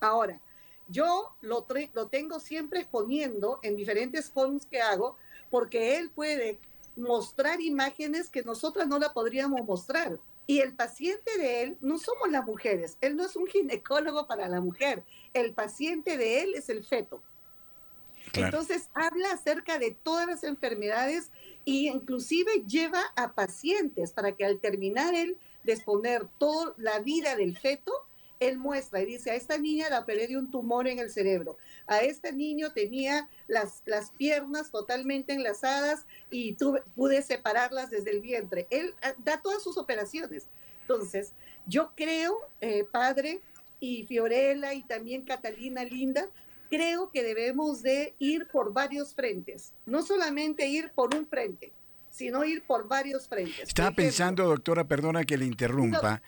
Ahora, 0.00 0.40
yo 0.88 1.36
lo, 1.40 1.64
lo 1.94 2.08
tengo 2.08 2.40
siempre 2.40 2.80
exponiendo 2.80 3.60
en 3.62 3.76
diferentes 3.76 4.28
forms 4.28 4.66
que 4.66 4.80
hago, 4.80 5.16
porque 5.48 5.98
él 5.98 6.10
puede 6.10 6.58
mostrar 6.96 7.60
imágenes 7.60 8.28
que 8.28 8.42
nosotras 8.42 8.88
no 8.88 8.98
la 8.98 9.12
podríamos 9.12 9.64
mostrar. 9.64 10.18
Y 10.48 10.58
el 10.58 10.74
paciente 10.74 11.38
de 11.38 11.62
él 11.62 11.78
no 11.80 11.98
somos 11.98 12.28
las 12.28 12.44
mujeres, 12.44 12.98
él 13.00 13.14
no 13.14 13.24
es 13.24 13.36
un 13.36 13.46
ginecólogo 13.46 14.26
para 14.26 14.48
la 14.48 14.60
mujer, 14.60 15.04
el 15.32 15.54
paciente 15.54 16.16
de 16.16 16.42
él 16.42 16.54
es 16.56 16.68
el 16.70 16.82
feto. 16.82 17.22
Entonces 18.34 18.88
habla 18.94 19.32
acerca 19.32 19.78
de 19.78 19.92
todas 19.92 20.26
las 20.26 20.44
enfermedades 20.44 21.30
e 21.64 21.88
inclusive 21.92 22.64
lleva 22.66 23.02
a 23.16 23.32
pacientes 23.34 24.12
para 24.12 24.32
que 24.32 24.44
al 24.44 24.60
terminar 24.60 25.14
él 25.14 25.36
de 25.64 25.72
exponer 25.72 26.26
toda 26.38 26.74
la 26.76 27.00
vida 27.00 27.34
del 27.36 27.56
feto, 27.56 27.92
él 28.38 28.58
muestra 28.58 29.00
y 29.00 29.06
dice, 29.06 29.30
a 29.30 29.34
esta 29.34 29.58
niña 29.58 29.88
la 29.88 30.00
operé 30.00 30.26
de 30.26 30.36
un 30.36 30.50
tumor 30.50 30.86
en 30.88 30.98
el 30.98 31.10
cerebro, 31.10 31.56
a 31.86 32.00
este 32.00 32.32
niño 32.32 32.72
tenía 32.72 33.28
las, 33.48 33.82
las 33.86 34.10
piernas 34.10 34.70
totalmente 34.70 35.32
enlazadas 35.32 36.04
y 36.30 36.52
tuve, 36.52 36.82
pude 36.94 37.22
separarlas 37.22 37.90
desde 37.90 38.10
el 38.10 38.20
vientre. 38.20 38.66
Él 38.70 38.94
ah, 39.02 39.14
da 39.24 39.40
todas 39.40 39.62
sus 39.62 39.78
operaciones. 39.78 40.46
Entonces, 40.82 41.32
yo 41.66 41.92
creo, 41.96 42.38
eh, 42.60 42.84
padre, 42.84 43.40
y 43.80 44.04
Fiorella 44.04 44.72
y 44.72 44.82
también 44.84 45.22
Catalina 45.22 45.84
Linda, 45.84 46.28
creo 46.68 47.10
que 47.10 47.22
debemos 47.22 47.82
de 47.82 48.14
ir 48.18 48.46
por 48.48 48.72
varios 48.72 49.14
frentes, 49.14 49.72
no 49.86 50.02
solamente 50.02 50.66
ir 50.66 50.90
por 50.94 51.14
un 51.14 51.26
frente, 51.26 51.72
sino 52.10 52.44
ir 52.44 52.62
por 52.62 52.88
varios 52.88 53.28
frentes. 53.28 53.68
Estaba 53.68 53.90
pensando, 53.90 54.44
doctora, 54.44 54.84
perdona 54.84 55.24
que 55.24 55.36
le 55.36 55.44
interrumpa, 55.44 56.22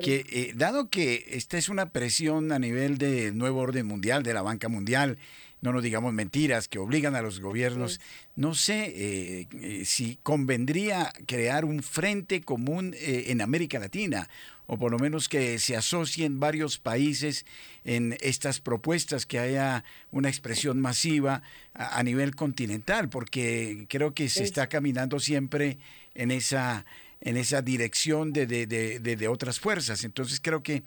que 0.00 0.24
eh, 0.30 0.52
dado 0.54 0.88
que 0.88 1.24
esta 1.30 1.58
es 1.58 1.68
una 1.68 1.90
presión 1.90 2.52
a 2.52 2.58
nivel 2.58 2.98
de 2.98 3.32
nuevo 3.32 3.60
orden 3.60 3.86
mundial, 3.86 4.22
de 4.22 4.34
la 4.34 4.42
banca 4.42 4.68
mundial, 4.68 5.18
no 5.64 5.72
nos 5.72 5.82
digamos 5.82 6.12
mentiras, 6.12 6.68
que 6.68 6.78
obligan 6.78 7.16
a 7.16 7.22
los 7.22 7.40
gobiernos. 7.40 7.98
No 8.36 8.54
sé 8.54 8.84
eh, 8.84 9.48
eh, 9.62 9.84
si 9.86 10.18
convendría 10.22 11.10
crear 11.26 11.64
un 11.64 11.82
frente 11.82 12.42
común 12.42 12.94
eh, 12.94 13.24
en 13.28 13.40
América 13.40 13.78
Latina, 13.78 14.28
o 14.66 14.78
por 14.78 14.90
lo 14.90 14.98
menos 14.98 15.28
que 15.28 15.58
se 15.58 15.76
asocien 15.76 16.40
varios 16.40 16.78
países 16.78 17.44
en 17.84 18.16
estas 18.20 18.60
propuestas, 18.60 19.26
que 19.26 19.38
haya 19.38 19.84
una 20.10 20.28
expresión 20.28 20.80
masiva 20.80 21.42
a, 21.74 22.02
nivel 22.02 22.34
continental, 22.34 23.08
porque 23.08 23.86
creo 23.88 24.14
que 24.14 24.28
se 24.28 24.44
está 24.44 24.68
caminando 24.68 25.20
siempre 25.20 25.78
en 26.14 26.30
esa 26.30 26.84
en 27.20 27.38
esa 27.38 27.62
dirección 27.62 28.34
de, 28.34 28.46
de, 28.46 28.66
de, 28.66 29.28
otras 29.28 29.58
fuerzas. 29.58 30.04
Entonces 30.04 30.40
creo 30.42 30.62
que, 30.62 30.82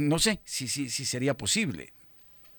no 0.00 0.18
sé 0.18 0.40
si, 0.42 0.66
si, 0.66 0.90
si 0.90 1.04
sería 1.04 1.36
posible. 1.36 1.92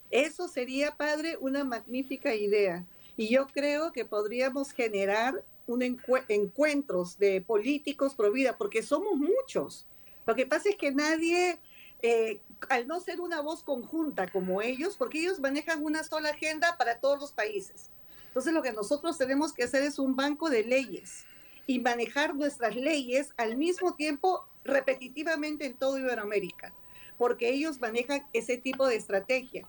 Eso 0.10 0.47
sería, 0.47 0.95
padre, 0.95 1.36
una 1.41 1.65
magnífica 1.65 2.34
idea. 2.34 2.86
Y 3.17 3.27
yo 3.27 3.47
creo 3.47 3.91
que 3.91 4.06
podríamos 4.06 4.71
generar 4.71 5.43
un 5.67 5.82
encuentros 5.82 7.17
de 7.17 7.41
políticos 7.41 8.15
pro 8.15 8.32
vida, 8.32 8.58
porque 8.58 8.84
somos 8.84 9.17
muchos. 9.17 9.86
Lo 10.25 10.36
que 10.36 10.45
pasa 10.45 10.69
es 10.69 10.75
que 10.75 10.91
nadie, 10.91 11.59
eh, 12.01 12.39
al 12.69 12.88
no 12.88 12.99
ser 12.99 13.19
una 13.19 13.41
voz 13.41 13.63
conjunta 13.63 14.27
como 14.31 14.62
ellos, 14.62 14.95
porque 14.97 15.19
ellos 15.19 15.39
manejan 15.39 15.83
una 15.83 16.03
sola 16.03 16.29
agenda 16.29 16.77
para 16.77 16.99
todos 16.99 17.19
los 17.19 17.31
países. 17.31 17.89
Entonces 18.27 18.53
lo 18.53 18.62
que 18.62 18.73
nosotros 18.73 19.17
tenemos 19.17 19.53
que 19.53 19.63
hacer 19.63 19.83
es 19.83 19.99
un 19.99 20.15
banco 20.15 20.49
de 20.49 20.63
leyes 20.63 21.25
y 21.67 21.79
manejar 21.79 22.36
nuestras 22.36 22.75
leyes 22.75 23.29
al 23.38 23.57
mismo 23.57 23.95
tiempo 23.95 24.47
repetitivamente 24.63 25.65
en 25.65 25.77
todo 25.77 25.97
Iberoamérica 25.97 26.73
porque 27.17 27.49
ellos 27.49 27.79
manejan 27.79 28.27
ese 28.33 28.57
tipo 28.57 28.88
de 28.88 28.95
estrategia. 28.95 29.67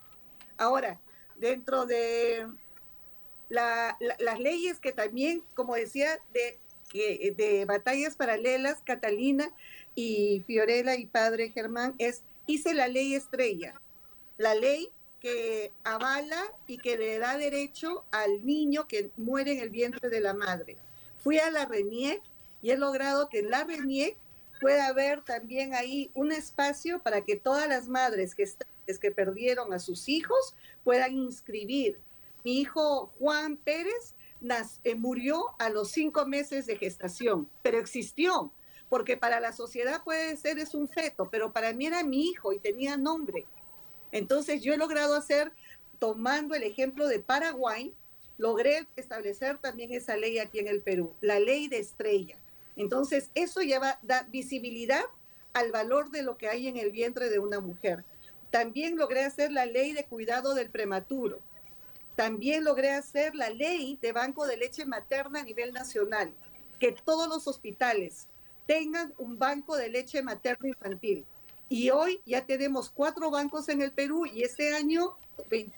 Ahora, 0.56 1.00
dentro 1.36 1.86
de 1.86 2.46
las 3.48 4.38
leyes 4.40 4.80
que 4.80 4.92
también, 4.92 5.42
como 5.54 5.74
decía, 5.74 6.18
de, 6.32 6.58
de 7.36 7.64
batallas 7.66 8.16
paralelas, 8.16 8.82
Catalina 8.84 9.52
y 9.94 10.42
Fiorella 10.46 10.96
y 10.96 11.07
padre 11.07 11.50
Germán, 11.50 11.94
es, 11.98 12.22
hice 12.46 12.74
la 12.74 12.88
ley 12.88 13.14
estrella, 13.14 13.74
la 14.38 14.54
ley 14.54 14.90
que 15.20 15.72
avala 15.85 16.42
y 16.66 16.78
que 16.78 16.98
le 16.98 17.18
da 17.18 17.38
derecho 17.38 18.04
al 18.11 18.44
niño 18.44 18.87
que 18.87 19.11
muere 19.16 19.52
en 19.52 19.61
el 19.61 19.70
vientre 19.70 20.11
de 20.11 20.20
la 20.20 20.35
madre. 20.35 20.76
Fui 21.18 21.38
a 21.38 21.50
la 21.50 21.64
RENIEC 21.64 22.20
y 22.61 22.70
he 22.70 22.76
logrado 22.76 23.30
que 23.30 23.38
en 23.38 23.50
la 23.50 23.64
RENIEC 23.64 24.16
pueda 24.61 24.87
haber 24.87 25.22
también 25.22 25.74
ahí 25.74 26.11
un 26.14 26.33
espacio 26.33 26.98
para 27.02 27.22
que 27.22 27.37
todas 27.37 27.68
las 27.68 27.88
madres 27.88 28.35
que, 28.35 29.11
perdieron 29.11 29.72
a 29.72 29.78
sus 29.78 30.09
hijos 30.09 30.54
puedan 30.85 31.14
inscribir. 31.14 31.98
Mi 32.44 32.61
hijo 32.61 33.07
Juan 33.18 33.57
Pérez 33.57 34.14
eh, 34.85 34.94
murió 34.94 35.54
a 35.59 35.70
los 35.70 35.90
cinco 35.90 36.26
meses 36.26 36.66
de 36.66 36.76
gestación, 36.76 37.48
pero 37.62 37.78
existió, 37.78 38.52
porque 38.94 39.16
para 39.16 39.40
la 39.40 39.52
sociedad 39.52 40.04
puede 40.04 40.37
ser 40.37 40.61
es 40.61 40.72
un 40.72 40.87
feto, 40.87 41.28
pero 41.28 41.52
para 41.52 41.72
mí 41.72 41.87
era 41.87 42.04
mi 42.04 42.28
hijo 42.28 42.52
y 42.52 42.61
tenía 42.61 42.96
nombre. 42.96 43.44
Entonces 44.12 44.62
yo 44.62 44.72
he 44.72 44.76
logrado 44.76 45.16
hacer, 45.16 45.50
tomando 45.98 46.54
el 46.54 46.62
ejemplo 46.62 47.09
de 47.09 47.18
Paraguay, 47.18 47.92
logré 48.38 48.87
establecer 48.94 49.59
también 49.59 49.92
esa 49.92 50.16
ley 50.16 50.38
aquí 50.38 50.61
en 50.61 50.68
el 50.68 50.80
Perú, 50.80 51.12
la 51.20 51.40
ley 51.40 51.66
de 51.66 51.80
estrella. 51.80 52.37
Entonces 52.76 53.30
eso 53.35 53.62
ya 53.62 53.80
va, 53.80 53.98
da 54.02 54.28
visibilidad 54.30 55.02
al 55.54 55.72
valor 55.72 56.12
de 56.12 56.22
lo 56.22 56.37
que 56.37 56.48
hay 56.48 56.68
en 56.68 56.76
el 56.76 56.92
vientre 56.92 57.30
de 57.30 57.40
una 57.40 57.59
mujer. 57.59 58.04
También 58.52 58.96
logré 58.96 59.24
hacer 59.24 59.50
la 59.50 59.66
ley 59.66 59.92
de 59.92 60.04
cuidado 60.04 60.54
del 60.54 60.70
prematuro. 60.70 61.40
También 62.14 62.62
logré 62.62 62.92
hacer 62.92 63.35
la 63.35 63.50
ley 63.50 63.98
de 64.00 64.12
banco 64.12 64.46
de 64.46 64.57
leche 64.57 64.87
materna 64.87 65.40
a 65.40 65.44
nivel 65.44 65.72
nacional, 65.72 66.33
que 66.78 66.92
todos 66.92 67.28
los 67.28 67.48
hospitales 67.48 68.28
tengan 68.66 69.12
un 69.18 69.38
banco 69.38 69.77
de 69.77 69.88
leche 69.88 70.22
materna 70.22 70.68
infantil. 70.68 71.24
Y 71.68 71.90
hoy 71.90 72.20
ya 72.27 72.44
tenemos 72.44 72.90
cuatro 72.90 73.31
bancos 73.31 73.68
en 73.68 73.83
el 73.83 73.92
Perú 73.92 74.27
y 74.27 74.42
este 74.42 74.74
año 74.74 75.16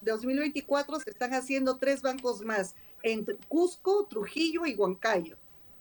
2024 0.03 1.01
se 1.01 1.11
están 1.11 1.33
haciendo 1.33 1.77
tres 1.77 2.03
bancos 2.03 2.42
más 2.42 2.75
en 3.03 3.25
Cusco, 3.49 4.05
Trujillo 4.07 4.66
y 4.66 4.75
Huancayo 4.75 5.37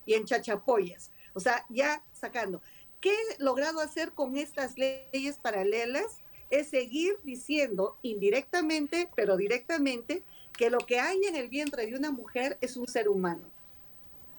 y 0.05 0.13
en 0.13 0.25
Chachapoyas. 0.25 1.11
O 1.33 1.39
sea, 1.39 1.65
ya 1.69 2.03
sacando. 2.13 2.61
¿Qué 3.01 3.11
he 3.11 3.43
logrado 3.43 3.81
hacer 3.81 4.13
con 4.13 4.37
estas 4.37 4.77
leyes 4.77 5.37
paralelas? 5.37 6.19
Es 6.49 6.69
seguir 6.69 7.17
diciendo 7.23 7.97
indirectamente, 8.01 9.09
pero 9.15 9.35
directamente, 9.35 10.23
que 10.57 10.69
lo 10.69 10.77
que 10.77 10.99
hay 10.99 11.19
en 11.25 11.35
el 11.35 11.49
vientre 11.49 11.85
de 11.87 11.95
una 11.95 12.11
mujer 12.11 12.57
es 12.61 12.77
un 12.77 12.87
ser 12.87 13.09
humano. 13.09 13.43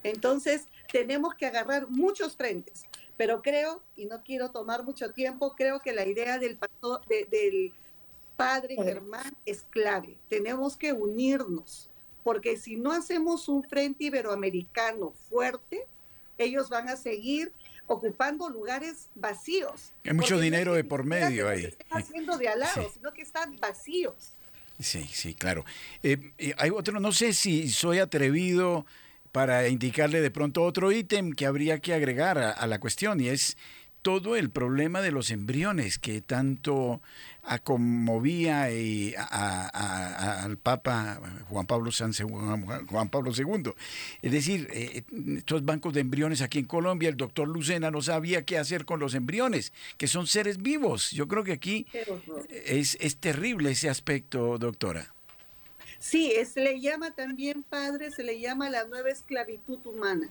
Entonces, 0.02 0.68
tenemos 0.90 1.34
que 1.34 1.46
agarrar 1.46 1.88
muchos 1.88 2.36
frentes, 2.36 2.84
pero 3.16 3.42
creo, 3.42 3.82
y 3.96 4.06
no 4.06 4.22
quiero 4.22 4.50
tomar 4.50 4.84
mucho 4.84 5.12
tiempo, 5.12 5.54
creo 5.56 5.80
que 5.80 5.92
la 5.92 6.06
idea 6.06 6.38
del, 6.38 6.58
del 7.30 7.72
padre 8.36 8.76
Germán 8.76 9.36
es 9.44 9.64
clave. 9.70 10.16
Tenemos 10.28 10.76
que 10.76 10.92
unirnos, 10.92 11.90
porque 12.22 12.56
si 12.56 12.76
no 12.76 12.92
hacemos 12.92 13.48
un 13.48 13.64
frente 13.64 14.04
iberoamericano 14.04 15.12
fuerte, 15.28 15.86
ellos 16.38 16.68
van 16.68 16.88
a 16.88 16.96
seguir 16.96 17.52
ocupando 17.86 18.48
lugares 18.48 19.08
vacíos. 19.14 19.92
Hay 20.04 20.12
mucho 20.12 20.38
dinero 20.38 20.74
de 20.74 20.84
por 20.84 21.04
medio 21.04 21.48
ahí. 21.48 21.62
No 21.62 21.68
están 21.68 22.02
haciendo 22.02 22.36
de 22.36 22.48
al 22.48 22.60
lado, 22.60 22.90
sino 22.92 23.12
que 23.12 23.22
están 23.22 23.56
vacíos. 23.56 24.32
Sí, 24.78 25.04
sí, 25.04 25.34
claro. 25.34 25.64
Eh, 26.02 26.32
hay 26.58 26.70
otro, 26.70 27.00
no 27.00 27.12
sé 27.12 27.32
si 27.32 27.70
soy 27.70 27.98
atrevido 27.98 28.84
para 29.36 29.68
indicarle 29.68 30.22
de 30.22 30.30
pronto 30.30 30.62
otro 30.62 30.90
ítem 30.90 31.30
que 31.30 31.44
habría 31.44 31.78
que 31.78 31.92
agregar 31.92 32.38
a, 32.38 32.66
la 32.66 32.80
cuestión 32.80 33.20
y 33.20 33.28
es 33.28 33.58
todo 34.00 34.34
el 34.34 34.48
problema 34.48 35.02
de 35.02 35.10
los 35.10 35.30
embriones 35.30 35.98
que 35.98 36.22
tanto 36.22 37.02
conmovía 37.62 38.62
al 38.62 40.56
Papa 40.56 41.20
Juan 41.50 41.66
Pablo, 41.66 41.90
Juan 42.88 43.08
Pablo 43.10 43.30
II. 43.36 43.72
Es 44.22 44.32
decir, 44.32 44.68
eh, 44.72 45.02
estos 45.36 45.66
bancos 45.66 45.92
de 45.92 46.00
embriones 46.00 46.40
aquí 46.40 46.60
en 46.60 46.64
Colombia, 46.64 47.10
el 47.10 47.18
doctor 47.18 47.46
Lucena 47.46 47.90
no 47.90 48.00
sabía 48.00 48.46
qué 48.46 48.56
hacer 48.56 48.86
con 48.86 49.00
los 49.00 49.14
embriones, 49.14 49.74
que 49.98 50.08
son 50.08 50.26
seres 50.26 50.62
vivos. 50.62 51.10
Yo 51.10 51.28
creo 51.28 51.44
que 51.44 51.52
aquí 51.52 51.86
es, 52.64 52.96
es 53.02 53.18
terrible 53.18 53.72
ese 53.72 53.90
aspecto, 53.90 54.56
doctora. 54.56 55.12
Sí, 55.98 56.32
se 56.44 56.60
le 56.60 56.80
llama 56.80 57.14
también, 57.14 57.62
padre, 57.62 58.10
se 58.10 58.22
le 58.22 58.38
llama 58.38 58.70
la 58.70 58.84
nueva 58.84 59.10
esclavitud 59.10 59.84
humana. 59.86 60.30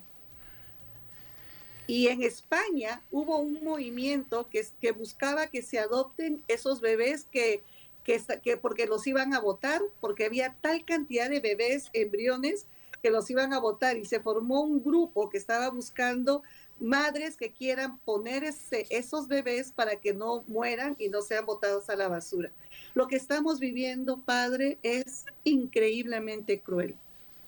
Y 1.88 2.08
en 2.08 2.23
España 2.23 3.01
hubo 3.12 3.38
un 3.38 3.63
movimiento 3.63 4.47
que, 4.49 4.65
que 4.82 4.91
buscaba 4.91 5.47
que 5.47 5.62
se 5.62 5.78
adopten 5.80 6.43
esos 6.47 6.82
bebés 6.82 7.25
que, 7.25 7.63
que, 8.04 8.21
que, 8.43 8.58
porque 8.58 8.88
los 8.88 9.06
iban 9.06 9.34
a 9.34 9.39
votar, 9.39 9.82
porque 10.01 10.25
había 10.25 10.56
tal 10.62 10.84
cantidad 10.84 11.30
de 11.30 11.39
bebés, 11.39 11.89
embriones, 11.93 12.65
que 13.04 13.12
los 13.12 13.30
iban 13.30 13.54
a 13.54 13.60
votar. 13.60 13.97
Y 13.97 14.06
se 14.06 14.19
formó 14.19 14.62
un 14.62 14.84
grupo 14.84 15.30
que 15.30 15.38
estaba 15.38 15.69
buscando 15.69 16.41
madres 16.80 17.38
que 17.38 17.51
quieran 17.51 17.99
poner 17.99 18.43
esos 18.43 19.28
bebés 19.28 19.71
para 19.71 19.97
que 19.97 20.13
no 20.13 20.43
mueran 20.47 20.95
y 20.99 21.10
no 21.10 21.21
sean 21.21 21.45
botados 21.45 21.89
a 21.89 21.95
la 21.95 22.08
basura. 22.08 22.51
Lo 22.95 23.08
que 23.08 23.17
estamos 23.17 23.60
viviendo, 23.60 24.21
padre, 24.21 24.79
es 24.81 25.25
increíblemente 25.43 26.62
cruel, 26.62 26.95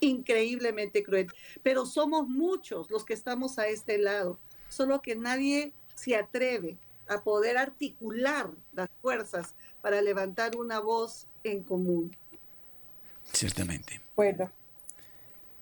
increíblemente 0.01 1.03
cruel. 1.03 1.31
Pero 1.63 1.85
somos 1.85 2.27
muchos 2.27 2.91
los 2.91 3.05
que 3.05 3.13
estamos 3.13 3.57
a 3.57 3.67
este 3.67 3.97
lado, 3.97 4.37
solo 4.67 5.01
que 5.01 5.15
nadie 5.15 5.71
se 5.95 6.17
atreve 6.17 6.77
a 7.07 7.23
poder 7.23 7.57
articular 7.57 8.51
las 8.73 8.89
fuerzas 9.01 9.55
para 9.81 10.01
levantar 10.01 10.57
una 10.57 10.81
voz 10.81 11.27
en 11.45 11.63
común. 11.63 12.13
Ciertamente. 13.31 14.01
Bueno, 14.17 14.51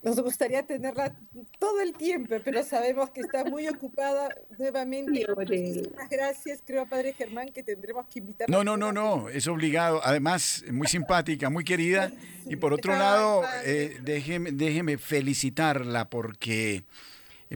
nos 0.06 0.20
gustaría 0.22 0.62
tenerla 0.62 1.16
todo 1.58 1.82
el 1.82 1.94
tiempo, 1.94 2.36
pero 2.46 2.64
sabemos 2.64 3.10
que 3.10 3.22
está 3.22 3.44
muy 3.44 3.68
ocupada 3.68 4.30
nuevamente. 4.56 5.26
Muchas 5.36 6.10
gracias, 6.12 6.60
creo, 6.64 6.88
Padre 6.88 7.14
Germán, 7.14 7.50
que 7.52 7.64
tendremos 7.64 8.06
que 8.06 8.20
invitar. 8.20 8.48
No, 8.48 8.64
no, 8.64 8.78
no, 8.78 8.92
no, 8.94 9.30
es 9.30 9.48
obligado. 9.48 10.02
Además, 10.04 10.64
muy 10.72 10.88
simpática, 10.88 11.50
muy 11.50 11.64
querida. 11.64 12.12
Y 12.46 12.56
por 12.56 12.72
otro 12.72 12.96
lado, 12.96 13.42
eh, 13.66 13.98
déjeme, 14.04 14.52
déjeme 14.52 15.00
felicitarla 15.00 16.08
porque 16.08 16.84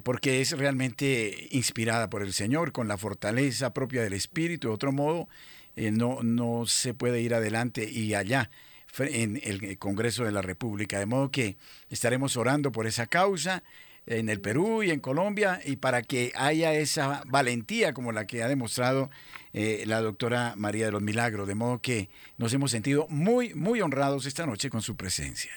porque 0.03 0.39
es 0.41 0.57
realmente 0.57 1.47
inspirada 1.51 2.09
por 2.09 2.23
el 2.23 2.33
Señor, 2.33 2.71
con 2.71 2.87
la 2.87 2.97
fortaleza 2.97 3.73
propia 3.73 4.01
del 4.01 4.13
Espíritu. 4.13 4.69
De 4.69 4.73
otro 4.73 4.91
modo, 4.91 5.27
eh, 5.75 5.91
no, 5.91 6.23
no 6.23 6.65
se 6.65 6.95
puede 6.95 7.21
ir 7.21 7.35
adelante 7.35 7.87
y 7.87 8.15
allá 8.15 8.49
en 8.97 9.39
el 9.43 9.77
Congreso 9.77 10.23
de 10.23 10.31
la 10.31 10.41
República. 10.41 10.99
De 10.99 11.05
modo 11.05 11.31
que 11.31 11.57
estaremos 11.89 12.37
orando 12.37 12.71
por 12.71 12.87
esa 12.87 13.07
causa 13.07 13.63
en 14.09 14.29
el 14.29 14.41
Perú 14.41 14.83
y 14.83 14.89
en 14.89 14.99
Colombia 14.99 15.61
y 15.63 15.75
para 15.75 16.01
que 16.01 16.31
haya 16.35 16.73
esa 16.73 17.21
valentía 17.27 17.93
como 17.93 18.11
la 18.11 18.25
que 18.25 18.41
ha 18.41 18.47
demostrado 18.47 19.09
eh, 19.53 19.83
la 19.85 20.01
doctora 20.01 20.53
María 20.57 20.85
de 20.85 20.91
los 20.91 21.01
Milagros. 21.01 21.47
De 21.47 21.55
modo 21.55 21.79
que 21.79 22.09
nos 22.37 22.53
hemos 22.53 22.71
sentido 22.71 23.07
muy, 23.09 23.53
muy 23.53 23.81
honrados 23.81 24.25
esta 24.25 24.45
noche 24.45 24.69
con 24.69 24.81
su 24.81 24.95
presencia. 24.95 25.51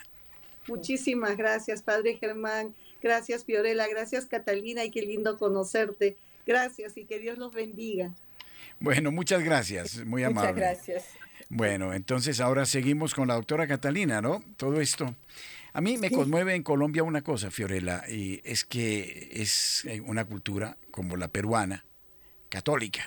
Muchísimas 0.69 1.37
gracias, 1.37 1.83
Padre 1.83 2.19
Germán. 2.19 2.75
Gracias, 3.03 3.45
Fiorella. 3.45 3.89
Gracias, 3.89 4.27
Catalina. 4.27 4.85
Y 4.85 4.91
qué 4.91 5.03
lindo 5.03 5.37
conocerte. 5.39 6.17
Gracias 6.47 6.97
y 6.97 7.05
que 7.05 7.19
Dios 7.19 7.39
los 7.39 7.53
bendiga. 7.53 8.11
Bueno, 8.79 9.11
muchas 9.11 9.43
gracias. 9.43 10.05
Muy 10.05 10.23
amable. 10.25 10.53
Muchas 10.53 10.57
gracias. 10.57 11.22
Bueno, 11.55 11.93
entonces 11.93 12.41
ahora 12.41 12.65
seguimos 12.65 13.13
con 13.13 13.29
la 13.29 13.35
doctora 13.35 13.67
Catalina, 13.67 14.23
¿no? 14.23 14.43
Todo 14.57 14.81
esto. 14.81 15.15
A 15.75 15.83
mí 15.83 15.99
me 15.99 16.11
conmueve 16.11 16.55
en 16.55 16.63
Colombia 16.63 17.03
una 17.03 17.21
cosa, 17.21 17.51
Fiorella, 17.51 18.05
y 18.09 18.41
es 18.43 18.65
que 18.65 19.29
es 19.35 19.85
eh, 19.85 20.01
una 20.01 20.25
cultura 20.25 20.79
como 20.91 21.19
la 21.19 21.29
peruana, 21.29 21.85
católica. 22.49 23.07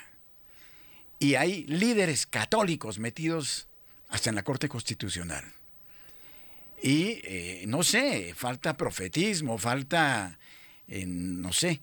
Y 1.18 1.34
hay 1.34 1.64
líderes 1.64 2.24
católicos 2.24 3.00
metidos 3.00 3.66
hasta 4.10 4.30
en 4.30 4.36
la 4.36 4.44
Corte 4.44 4.68
Constitucional. 4.68 5.44
Y 6.80 7.20
eh, 7.24 7.64
no 7.66 7.82
sé, 7.82 8.32
falta 8.36 8.76
profetismo, 8.76 9.58
falta, 9.58 10.38
eh, 10.86 11.04
no 11.04 11.52
sé, 11.52 11.80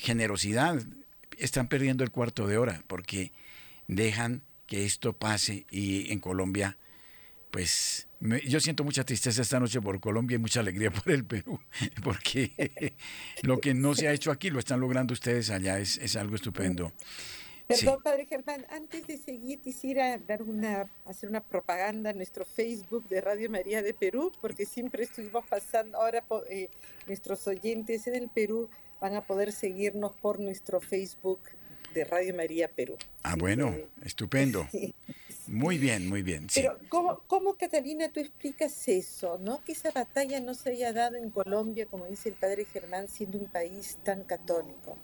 generosidad. 0.00 0.82
Están 1.38 1.68
perdiendo 1.68 2.02
el 2.02 2.10
cuarto 2.10 2.48
de 2.48 2.58
hora 2.58 2.82
porque 2.88 3.30
dejan 3.86 4.42
que 4.70 4.84
esto 4.84 5.12
pase 5.12 5.66
y 5.68 6.12
en 6.12 6.20
Colombia, 6.20 6.78
pues 7.50 8.06
yo 8.46 8.60
siento 8.60 8.84
mucha 8.84 9.02
tristeza 9.02 9.42
esta 9.42 9.58
noche 9.58 9.80
por 9.80 9.98
Colombia 9.98 10.36
y 10.36 10.38
mucha 10.38 10.60
alegría 10.60 10.90
por 10.92 11.10
el 11.12 11.24
Perú, 11.24 11.58
porque 12.04 12.94
lo 13.42 13.58
que 13.58 13.74
no 13.74 13.96
se 13.96 14.06
ha 14.06 14.12
hecho 14.12 14.30
aquí 14.30 14.48
lo 14.48 14.60
están 14.60 14.78
logrando 14.78 15.12
ustedes 15.12 15.50
allá, 15.50 15.80
es, 15.80 16.14
algo 16.14 16.36
estupendo. 16.36 16.92
Perdón, 17.66 17.98
Padre 18.04 18.26
Germán, 18.26 18.64
antes 18.70 19.08
de 19.08 19.18
seguir 19.18 19.58
quisiera 19.58 20.16
dar 20.18 20.42
una, 20.42 20.88
hacer 21.04 21.28
una 21.28 21.40
propaganda 21.40 22.10
en 22.10 22.18
nuestro 22.18 22.44
Facebook 22.44 23.08
de 23.08 23.20
Radio 23.20 23.50
María 23.50 23.82
de 23.82 23.92
Perú, 23.92 24.30
porque 24.40 24.66
siempre 24.66 25.02
estuvimos 25.02 25.44
pasando, 25.46 25.98
ahora 25.98 26.24
eh, 26.48 26.68
nuestros 27.08 27.44
oyentes 27.48 28.06
en 28.06 28.14
el 28.14 28.28
Perú 28.28 28.70
van 29.00 29.16
a 29.16 29.22
poder 29.22 29.50
seguirnos 29.50 30.14
por 30.14 30.38
nuestro 30.38 30.80
Facebook 30.80 31.40
de 31.94 32.04
Radio 32.04 32.34
María 32.34 32.68
Perú. 32.68 32.96
Ah, 33.22 33.36
bueno, 33.36 33.74
estupendo. 34.04 34.66
Muy 35.46 35.78
bien, 35.78 36.08
muy 36.08 36.22
bien. 36.22 36.46
Pero, 36.54 36.78
¿cómo, 36.88 37.24
¿cómo, 37.26 37.54
Catalina, 37.54 38.08
tú 38.08 38.20
explicas 38.20 38.86
eso? 38.86 39.36
¿no? 39.40 39.64
Que 39.64 39.72
esa 39.72 39.90
batalla 39.90 40.38
no 40.38 40.54
se 40.54 40.70
haya 40.70 40.92
dado 40.92 41.16
en 41.16 41.28
Colombia, 41.30 41.86
como 41.86 42.06
dice 42.06 42.28
el 42.28 42.36
padre 42.36 42.64
Germán, 42.66 43.08
siendo 43.08 43.36
un 43.36 43.46
país 43.46 43.98
tan 44.04 44.22
católico. 44.22 44.96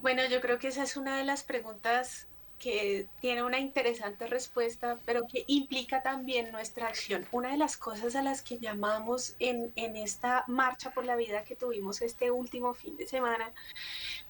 Bueno, 0.00 0.22
yo 0.30 0.40
creo 0.40 0.60
que 0.60 0.68
esa 0.68 0.84
es 0.84 0.96
una 0.96 1.18
de 1.18 1.24
las 1.24 1.42
preguntas 1.42 2.28
que 2.62 3.08
tiene 3.20 3.42
una 3.42 3.58
interesante 3.58 4.28
respuesta, 4.28 4.96
pero 5.04 5.22
que 5.26 5.44
implica 5.48 6.00
también 6.00 6.52
nuestra 6.52 6.86
acción. 6.86 7.26
Una 7.32 7.50
de 7.50 7.56
las 7.56 7.76
cosas 7.76 8.14
a 8.14 8.22
las 8.22 8.40
que 8.40 8.60
llamamos 8.60 9.34
en, 9.40 9.72
en, 9.74 9.96
esta 9.96 10.44
marcha 10.46 10.90
por 10.92 11.04
la 11.04 11.16
vida 11.16 11.42
que 11.42 11.56
tuvimos 11.56 12.02
este 12.02 12.30
último 12.30 12.72
fin 12.72 12.96
de 12.96 13.08
semana 13.08 13.50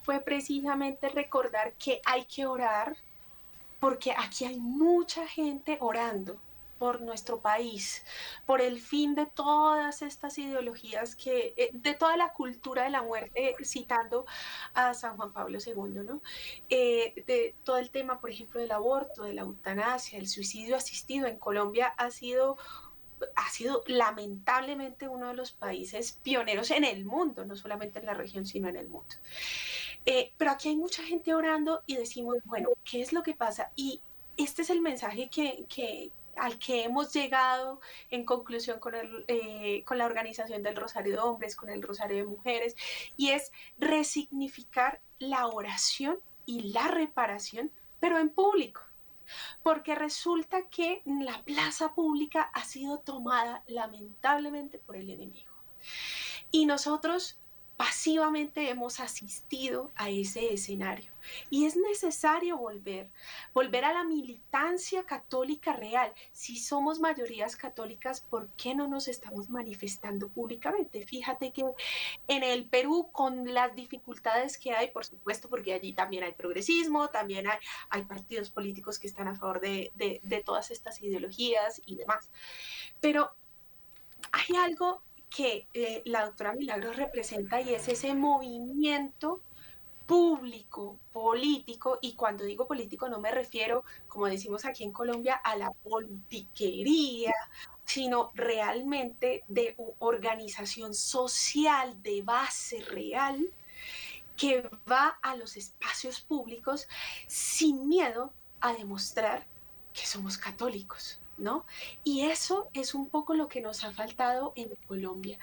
fue 0.03 0.21
precisamente 0.21 1.11
recordar 1.11 1.75
que 1.75 2.01
hay 2.07 2.25
que 2.25 2.47
orar, 2.47 2.97
porque 3.79 4.15
aquí 4.17 4.47
hay 4.47 4.59
mucha 4.59 5.27
gente 5.27 5.77
orando, 5.81 6.39
por 6.83 7.01
nuestro 7.01 7.41
país, 7.41 8.05
por 8.45 8.61
el 8.61 8.81
fin 8.81 9.15
de 9.15 9.27
todas 9.27 10.03
estas 10.03 10.37
ideologías 10.37 11.15
que, 11.15 11.55
eh, 11.57 11.71
de 11.73 11.95
toda 11.95 12.17
la 12.17 12.33
cultura 12.33 12.83
de 12.83 12.91
la 12.91 13.03
muerte, 13.03 13.55
citando 13.63 14.27
a 14.75 14.93
San 14.93 15.17
Juan 15.17 15.33
Pablo 15.33 15.59
II, 15.65 16.03
¿no? 16.05 16.21
Eh, 16.71 17.23
de 17.25 17.55
todo 17.63 17.77
el 17.79 17.91
tema, 17.91 18.21
por 18.21 18.31
ejemplo, 18.31 18.61
del 18.61 18.73
aborto, 18.73 19.23
de 19.23 19.33
la 19.33 19.43
eutanasia, 19.43 20.19
el 20.19 20.27
suicidio 20.27 20.75
asistido 20.75 21.29
en 21.29 21.39
Colombia 21.39 21.87
ha 21.87 22.11
sido 22.11 22.59
ha 23.37 23.49
sido 23.51 23.85
lamentablemente 23.87 25.07
uno 25.07 25.29
de 25.29 25.35
los 25.35 25.53
países 25.53 26.19
pioneros 26.25 26.73
en 26.73 26.83
el 26.83 27.05
mundo, 27.05 27.45
no 27.45 27.55
solamente 27.55 28.01
en 28.01 28.07
la 28.07 28.15
región, 28.15 28.45
sino 28.45 28.69
en 28.69 28.75
el 28.75 28.89
mundo. 28.89 29.15
Eh, 30.05 30.33
pero 30.37 30.51
aquí 30.51 30.71
hay 30.71 30.77
mucha 30.77 31.05
gente 31.05 31.33
orando 31.33 31.85
y 31.87 31.95
decimos, 31.95 32.39
bueno, 32.45 32.71
¿qué 32.83 33.01
es 33.01 33.13
lo 33.13 33.23
que 33.23 33.35
pasa? 33.35 33.71
Y 33.77 34.01
este 34.37 34.63
es 34.63 34.71
el 34.71 34.81
mensaje 34.81 35.29
que, 35.29 35.65
que, 35.69 36.11
al 36.37 36.59
que 36.59 36.85
hemos 36.85 37.13
llegado 37.13 37.81
en 38.11 38.25
conclusión 38.25 38.81
con, 38.81 38.95
el, 38.95 39.25
eh, 39.29 39.85
con 39.85 39.99
la 39.99 40.07
organización 40.07 40.63
del 40.63 40.77
Rosario 40.77 41.13
de 41.13 41.19
Hombres, 41.19 41.57
con 41.57 41.69
el 41.69 41.83
Rosario 41.83 42.17
de 42.19 42.25
Mujeres, 42.25 42.77
y 43.17 43.31
es 43.31 43.53
resignificar 43.79 45.01
la 45.19 45.47
oración 45.47 46.19
y 46.47 46.73
la 46.73 46.89
reparación, 46.89 47.71
pero 48.01 48.19
en 48.19 48.31
público. 48.31 48.81
Porque 49.63 49.95
resulta 49.95 50.69
que 50.69 51.03
la 51.07 51.43
plaza 51.45 51.95
pública 51.95 52.43
ha 52.55 52.65
sido 52.65 52.99
tomada 52.99 53.63
lamentablemente 53.67 54.79
por 54.79 54.97
el 54.97 55.09
enemigo. 55.11 55.53
Y 56.51 56.67
nosotros 56.67 57.39
pasivamente 57.77 58.69
hemos 58.71 59.01
asistido 59.01 59.91
a 59.97 60.11
ese 60.11 60.53
escenario. 60.53 61.11
Y 61.51 61.67
es 61.67 61.77
necesario 61.77 62.57
volver, 62.57 63.09
volver 63.55 63.85
a 63.85 63.93
la 63.93 64.05
militancia 64.05 65.05
católica 65.05 65.73
real. 65.73 66.13
Si 66.33 66.57
somos 66.57 67.01
mayorías 67.01 67.57
católicas, 67.57 68.21
¿por 68.21 68.49
qué 68.51 68.75
no 68.75 68.89
nos 68.89 69.09
estamos 69.09 69.49
manifestando 69.49 70.29
públicamente? 70.29 71.07
Fíjate 71.07 71.53
que 71.53 71.65
en 72.29 72.43
el 72.43 72.67
Perú, 72.67 73.09
con 73.13 73.53
las 73.53 73.75
dificultades 73.75 74.59
que 74.59 74.73
hay, 74.73 74.91
por 74.91 75.05
supuesto, 75.05 75.49
porque 75.49 75.75
allí 75.75 75.93
también 75.93 76.25
hay 76.25 76.33
progresismo, 76.33 77.09
también 77.09 77.47
hay, 77.49 77.59
hay 77.91 78.03
partidos 78.03 78.51
políticos 78.51 78.99
que 78.99 79.07
están 79.07 79.29
a 79.29 79.37
favor 79.37 79.61
de, 79.61 79.93
de, 79.95 80.21
de 80.23 80.43
todas 80.43 80.71
estas 80.71 81.01
ideologías 81.01 81.81
y 81.87 81.97
demás. 81.97 82.31
Pero 83.01 83.33
hay 84.31 84.57
algo 84.57 85.03
que 85.35 85.67
eh, 85.73 86.03
la 86.05 86.27
doctora 86.27 86.53
Milagros 86.53 86.97
representa 86.97 87.61
y 87.61 87.75
es 87.75 87.89
ese 87.89 88.15
movimiento 88.15 89.41
público, 90.07 90.99
político, 91.13 91.99
y 92.03 92.15
cuando 92.15 92.45
digo 92.45 92.67
político 92.67 93.09
no 93.09 93.19
me 93.19 93.31
refiero, 93.31 93.85
como 94.09 94.27
decimos 94.27 94.65
aquí 94.65 94.85
en 94.85 94.93
Colombia, 94.93 95.35
a 95.37 95.57
la 95.57 95.71
politiquería, 95.71 97.33
sino 97.85 98.31
realmente 98.35 99.45
de 99.49 99.75
organización 100.01 100.95
social 100.95 102.03
de 102.03 102.23
base 102.23 102.83
real 102.85 103.49
que 104.37 104.69
va 104.91 105.19
a 105.23 105.37
los 105.37 105.57
espacios 105.57 106.21
públicos 106.21 106.89
sin 107.27 107.89
miedo 107.89 108.33
a 108.61 108.75
demostrar 108.75 109.47
que 109.95 110.07
somos 110.07 110.37
católicos. 110.37 111.22
¿No? 111.39 111.67
Y 112.05 112.23
eso 112.23 112.69
es 112.75 112.95
un 112.95 113.09
poco 113.09 113.35
lo 113.35 113.49
que 113.49 113.61
nos 113.61 113.85
ha 113.85 113.93
faltado 113.93 114.53
en 114.57 114.71
Colombia. 114.87 115.39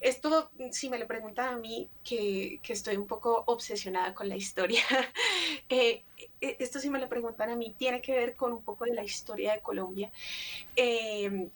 Esto, 0.00 0.50
si 0.70 0.88
me 0.88 0.98
lo 0.98 1.06
preguntan 1.06 1.54
a 1.54 1.56
mí, 1.56 1.88
que, 2.04 2.60
estoy 2.68 2.96
un 2.96 3.06
poco 3.06 3.44
obsesionada 3.46 4.14
con 4.14 4.28
la 4.28 4.36
historia, 4.36 4.82
eh, 5.68 6.04
eh, 6.40 6.56
esto 6.60 6.78
si 6.78 6.88
me 6.88 7.00
lo 7.00 7.08
preguntan 7.08 7.50
a 7.50 7.56
mí, 7.56 7.74
tiene 7.76 8.00
que 8.00 8.12
ver 8.12 8.34
con 8.36 8.52
un 8.52 8.62
poco 8.62 8.84
de 8.84 8.94
la 8.94 9.02
historia 9.02 9.52
de 9.54 9.60
Colombia. 9.60 10.12
Em, 10.76 11.50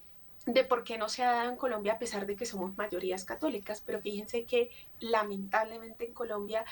de 0.47 0.65
por 0.65 0.85
qué 0.85 0.99
no 0.99 1.09
se 1.09 1.23
ha 1.23 1.33
dado 1.33 1.51
en 1.51 1.57
Colombia 1.57 1.95
a 1.95 1.99
pesar 1.99 2.27
de 2.27 2.37
que 2.37 2.47
somos 2.47 2.77
mayorías 2.77 3.25
católicas, 3.25 3.83
pero 3.85 4.01
fíjense 4.01 4.45
que 4.45 4.71
lamentablemente 5.01 6.05
en 6.07 6.13
Colombia, 6.13 6.65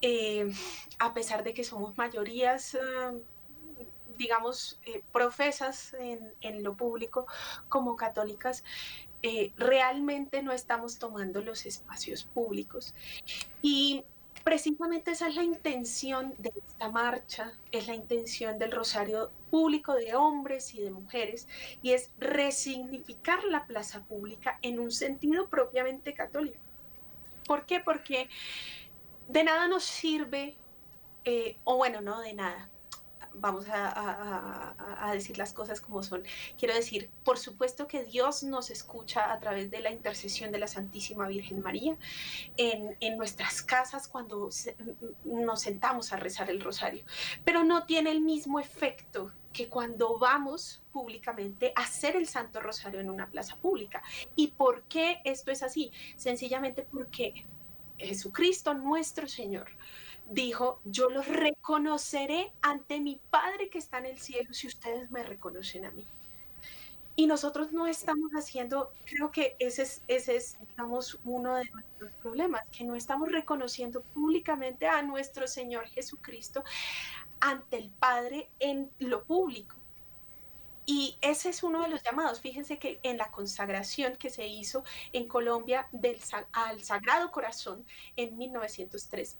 eh, 0.00 0.50
a 0.98 1.12
pesar 1.12 1.44
de 1.44 1.52
que 1.52 1.64
somos 1.64 1.96
mayorías 1.98 2.76
ah, 2.80 3.12
digamos, 4.16 4.80
eh, 4.86 5.02
profesas 5.12 5.94
en, 5.98 6.62
lo 6.62 6.76
público 6.76 7.26
como 7.68 7.96
católicas, 7.96 8.64
eh, 9.22 9.52
realmente 9.56 10.42
no 10.42 10.52
estamos 10.52 10.98
tomando 10.98 11.42
los 11.42 11.66
espacios 11.66 12.24
públicos. 12.24 12.94
Y 13.62 14.04
precisamente 14.44 15.10
esa 15.10 15.26
es 15.28 15.34
la 15.34 15.42
intención 15.42 16.34
de 16.38 16.52
esta 16.66 16.88
marcha, 16.88 17.52
es 17.72 17.88
la 17.88 17.94
intención 17.94 18.58
del 18.58 18.70
Rosario 18.70 19.32
Público 19.50 19.94
de 19.94 20.14
hombres 20.14 20.72
y 20.74 20.80
de 20.80 20.90
mujeres, 20.90 21.48
y 21.82 21.92
es 21.92 22.10
resignificar 22.18 23.42
la 23.44 23.66
plaza 23.66 24.04
pública 24.04 24.58
en 24.62 24.78
un 24.78 24.92
sentido 24.92 25.48
propiamente 25.48 26.14
católico. 26.14 26.60
¿Por 27.46 27.66
qué? 27.66 27.80
Porque 27.80 28.28
de 29.28 29.44
nada 29.44 29.66
nos 29.68 29.84
sirve, 29.84 30.56
eh, 31.24 31.56
o 31.64 31.76
bueno, 31.76 32.00
no 32.00 32.20
de 32.20 32.34
nada, 32.34 32.70
vamos 33.38 33.66
a, 33.68 34.74
decir 35.12 35.38
las 35.38 35.52
cosas 35.52 35.80
como 35.80 36.02
son. 36.02 36.24
Quiero 36.58 36.74
decir, 36.74 37.10
por 37.24 37.38
supuesto 37.38 37.86
que 37.86 38.04
Dios 38.04 38.42
nos 38.42 38.70
escucha 38.70 39.32
a 39.32 39.38
través 39.38 39.70
de 39.70 39.80
la 39.80 39.90
intercesión 39.90 40.52
de 40.52 40.58
la 40.58 40.66
Santísima 40.66 41.26
Virgen 41.28 41.62
María 41.62 41.96
en, 42.56 43.16
nuestras 43.16 43.62
casas 43.62 44.08
cuando 44.08 44.50
nos 45.24 45.60
sentamos 45.60 46.12
a 46.12 46.16
rezar 46.16 46.50
el 46.50 46.60
rosario, 46.60 47.04
pero 47.44 47.64
no 47.64 47.86
tiene 47.86 48.10
el 48.10 48.20
mismo 48.20 48.60
efecto 48.60 49.32
que 49.52 49.68
cuando 49.68 50.18
vamos 50.18 50.82
públicamente 50.92 51.72
a 51.76 51.82
hacer 51.82 52.14
el 52.14 52.28
Santo 52.28 52.60
Rosario 52.60 53.00
en 53.00 53.08
una 53.08 53.30
plaza 53.30 53.56
pública. 53.56 54.02
¿Y 54.34 54.48
por 54.48 54.82
qué 54.82 55.20
esto 55.24 55.50
es 55.50 55.62
así? 55.62 55.92
Sencillamente 56.16 56.82
porque 56.82 57.46
Jesucristo 57.96 58.74
nuestro 58.74 59.26
Señor 59.26 59.68
dijo, 60.30 60.80
yo 60.84 61.08
los 61.08 61.26
reconoceré 61.26 62.52
ante 62.62 63.00
mi 63.00 63.20
Padre 63.30 63.68
que 63.68 63.78
está 63.78 63.98
en 63.98 64.06
el 64.06 64.18
cielo 64.18 64.52
si 64.52 64.66
ustedes 64.66 65.10
me 65.10 65.22
reconocen 65.22 65.84
a 65.84 65.90
mí. 65.90 66.06
Y 67.18 67.26
nosotros 67.26 67.72
no 67.72 67.86
estamos 67.86 68.32
haciendo, 68.32 68.92
creo 69.06 69.30
que 69.30 69.56
ese 69.58 69.82
es, 69.82 70.02
ese 70.06 70.36
es, 70.36 70.58
digamos, 70.68 71.18
uno 71.24 71.54
de 71.54 71.64
nuestros 71.70 72.12
problemas, 72.20 72.62
que 72.70 72.84
no 72.84 72.94
estamos 72.94 73.32
reconociendo 73.32 74.02
públicamente 74.02 74.86
a 74.86 75.02
nuestro 75.02 75.46
Señor 75.46 75.86
Jesucristo 75.86 76.62
ante 77.40 77.78
el 77.78 77.90
Padre 77.90 78.50
en 78.58 78.90
lo 78.98 79.24
público. 79.24 79.76
Y 80.84 81.16
ese 81.20 81.48
es 81.48 81.62
uno 81.62 81.82
de 81.82 81.88
los 81.88 82.02
llamados. 82.04 82.40
Fíjense 82.40 82.78
que 82.78 83.00
en 83.02 83.16
la 83.16 83.30
consagración 83.30 84.16
que 84.16 84.30
se 84.30 84.46
hizo 84.46 84.84
en 85.12 85.26
Colombia 85.26 85.88
del, 85.90 86.20
al 86.52 86.84
Sagrado 86.84 87.32
Corazón 87.32 87.84
en 88.16 88.36
1903, 88.36 89.36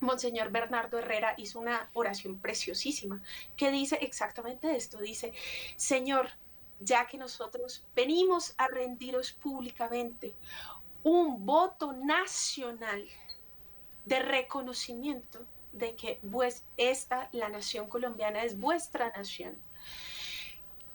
Monseñor 0.00 0.50
Bernardo 0.50 0.98
Herrera 0.98 1.34
hizo 1.36 1.58
una 1.58 1.88
oración 1.94 2.38
preciosísima 2.38 3.22
que 3.56 3.70
dice 3.70 3.98
exactamente 4.00 4.76
esto. 4.76 4.98
Dice, 4.98 5.32
Señor, 5.76 6.30
ya 6.80 7.06
que 7.06 7.18
nosotros 7.18 7.86
venimos 7.94 8.54
a 8.58 8.68
rendiros 8.68 9.32
públicamente 9.32 10.34
un 11.02 11.44
voto 11.44 11.92
nacional 11.92 13.04
de 14.06 14.20
reconocimiento 14.20 15.46
de 15.72 15.96
que 15.96 16.20
pues, 16.30 16.64
esta, 16.76 17.28
la 17.32 17.48
nación 17.48 17.88
colombiana, 17.88 18.42
es 18.44 18.58
vuestra 18.58 19.10
nación. 19.10 19.56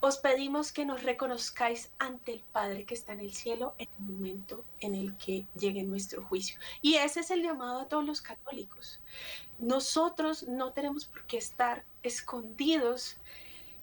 Os 0.01 0.17
pedimos 0.17 0.71
que 0.71 0.85
nos 0.85 1.03
reconozcáis 1.03 1.91
ante 1.99 2.31
el 2.31 2.39
Padre 2.39 2.85
que 2.85 2.93
está 2.93 3.13
en 3.13 3.19
el 3.19 3.33
cielo 3.33 3.75
en 3.77 3.89
el 3.97 4.05
momento 4.05 4.63
en 4.79 4.95
el 4.95 5.17
que 5.17 5.45
llegue 5.55 5.83
nuestro 5.83 6.23
juicio. 6.23 6.59
Y 6.81 6.95
ese 6.95 7.19
es 7.19 7.31
el 7.31 7.43
llamado 7.43 7.81
a 7.81 7.87
todos 7.87 8.05
los 8.05 8.21
católicos. 8.21 8.99
Nosotros 9.57 10.43
no 10.43 10.71
tenemos 10.71 11.05
por 11.05 11.25
qué 11.25 11.37
estar 11.37 11.83
escondidos 12.03 13.17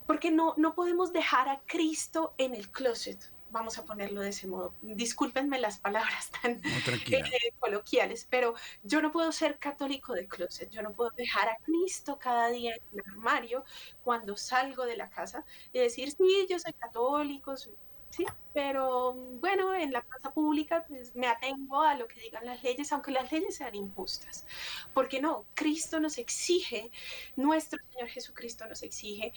porque 0.07 0.31
no, 0.31 0.55
no 0.57 0.75
podemos 0.75 1.13
dejar 1.13 1.49
a 1.49 1.61
Cristo 1.67 2.33
en 2.39 2.55
el 2.55 2.71
closet 2.71 3.31
vamos 3.57 3.79
a 3.79 3.85
ponerlo 3.87 4.21
de 4.21 4.29
ese 4.29 4.47
modo. 4.47 4.75
Discúlpenme 4.83 5.59
las 5.59 5.79
palabras 5.79 6.31
tan 6.43 6.61
eh, 6.63 7.53
coloquiales, 7.59 8.27
pero 8.29 8.55
yo 8.83 9.01
no 9.01 9.11
puedo 9.11 9.33
ser 9.33 9.59
católico 9.59 10.13
de 10.13 10.29
closet, 10.29 10.71
yo 10.71 10.83
no 10.83 10.93
puedo 10.93 11.11
dejar 11.17 11.49
a 11.49 11.57
Cristo 11.65 12.19
cada 12.19 12.51
día 12.51 12.75
en 12.75 12.99
el 12.99 13.11
armario 13.11 13.65
cuando 14.03 14.37
salgo 14.37 14.85
de 14.85 14.99
la 14.99 15.09
casa 15.09 15.45
y 15.73 15.79
decir, 15.79 16.11
sí, 16.11 16.47
yo 16.51 16.59
soy 16.59 16.75
católico, 16.75 17.57
sí, 17.57 18.27
pero 18.53 19.15
bueno, 19.15 19.75
en 19.75 19.91
la 19.91 20.03
plaza 20.03 20.33
pública 20.35 20.85
pues, 20.87 21.15
me 21.17 21.27
atengo 21.27 21.81
a 21.81 21.95
lo 21.95 22.07
que 22.07 22.21
digan 22.21 22.45
las 22.45 22.63
leyes, 22.63 22.93
aunque 22.93 23.11
las 23.11 23.33
leyes 23.33 23.57
sean 23.57 23.75
injustas. 23.75 24.47
Porque 24.93 25.21
no, 25.21 25.47
Cristo 25.55 25.99
nos 25.99 26.19
exige, 26.19 26.91
nuestro 27.37 27.79
Señor 27.91 28.09
Jesucristo 28.11 28.67
nos 28.67 28.83
exige 28.83 29.33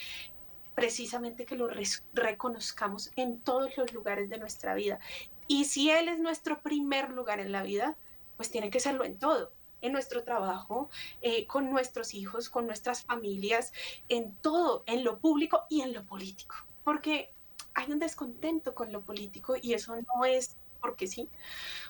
precisamente 0.76 1.46
que 1.46 1.56
lo 1.56 1.70
reconozcamos 2.14 3.12
en 3.16 3.40
todos 3.40 3.78
los 3.78 3.94
lugares 3.94 4.30
de 4.30 4.38
nuestra 4.38 4.74
vida. 4.76 5.00
Y 5.48 5.66
si 5.66 5.90
Él 5.90 6.08
es 6.08 6.20
nuestro 6.20 6.62
primer 6.62 7.10
lugar 7.10 7.40
en 7.40 7.52
la 7.52 7.64
vida, 7.64 7.98
pues 8.38 8.52
tiene 8.52 8.70
que 8.70 8.80
serlo 8.80 9.04
en 9.04 9.18
todo, 9.18 9.52
en 9.82 9.92
nuestro 9.92 10.24
trabajo, 10.24 10.90
eh, 11.22 11.48
con 11.48 11.70
nuestros 11.70 12.14
hijos, 12.14 12.50
con 12.50 12.68
nuestras 12.68 13.04
familias, 13.04 13.74
en 14.08 14.34
todo, 14.36 14.84
en 14.86 15.04
lo 15.04 15.20
público 15.20 15.64
y 15.70 15.82
en 15.82 15.94
lo 15.94 16.06
político. 16.06 16.56
Porque 16.84 17.32
hay 17.74 17.92
un 17.92 18.00
descontento 18.00 18.76
con 18.76 18.92
lo 18.92 19.02
político 19.02 19.56
y 19.62 19.74
eso 19.74 19.96
no 19.96 20.26
es 20.26 20.56
porque 20.80 21.08
sí, 21.08 21.30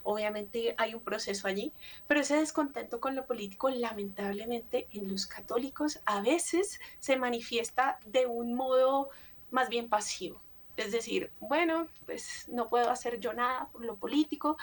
obviamente 0.03 0.75
hay 0.77 0.93
un 0.93 1.01
proceso 1.01 1.47
allí, 1.47 1.73
pero 2.07 2.21
ese 2.21 2.37
descontento 2.37 2.99
con 2.99 3.15
lo 3.15 3.25
político 3.25 3.69
lamentablemente 3.69 4.87
en 4.91 5.09
los 5.09 5.25
católicos 5.25 6.01
a 6.05 6.21
veces 6.21 6.79
se 6.99 7.17
manifiesta 7.17 7.99
de 8.05 8.25
un 8.25 8.53
modo 8.53 9.09
más 9.51 9.69
bien 9.69 9.89
pasivo. 9.89 10.41
Es 10.77 10.91
decir, 10.93 11.31
bueno, 11.41 11.89
pues 12.05 12.47
no 12.49 12.69
puedo 12.69 12.89
hacer 12.89 13.19
yo 13.19 13.33
nada 13.33 13.67
por 13.71 13.83
lo 13.83 13.97
político, 13.97 14.57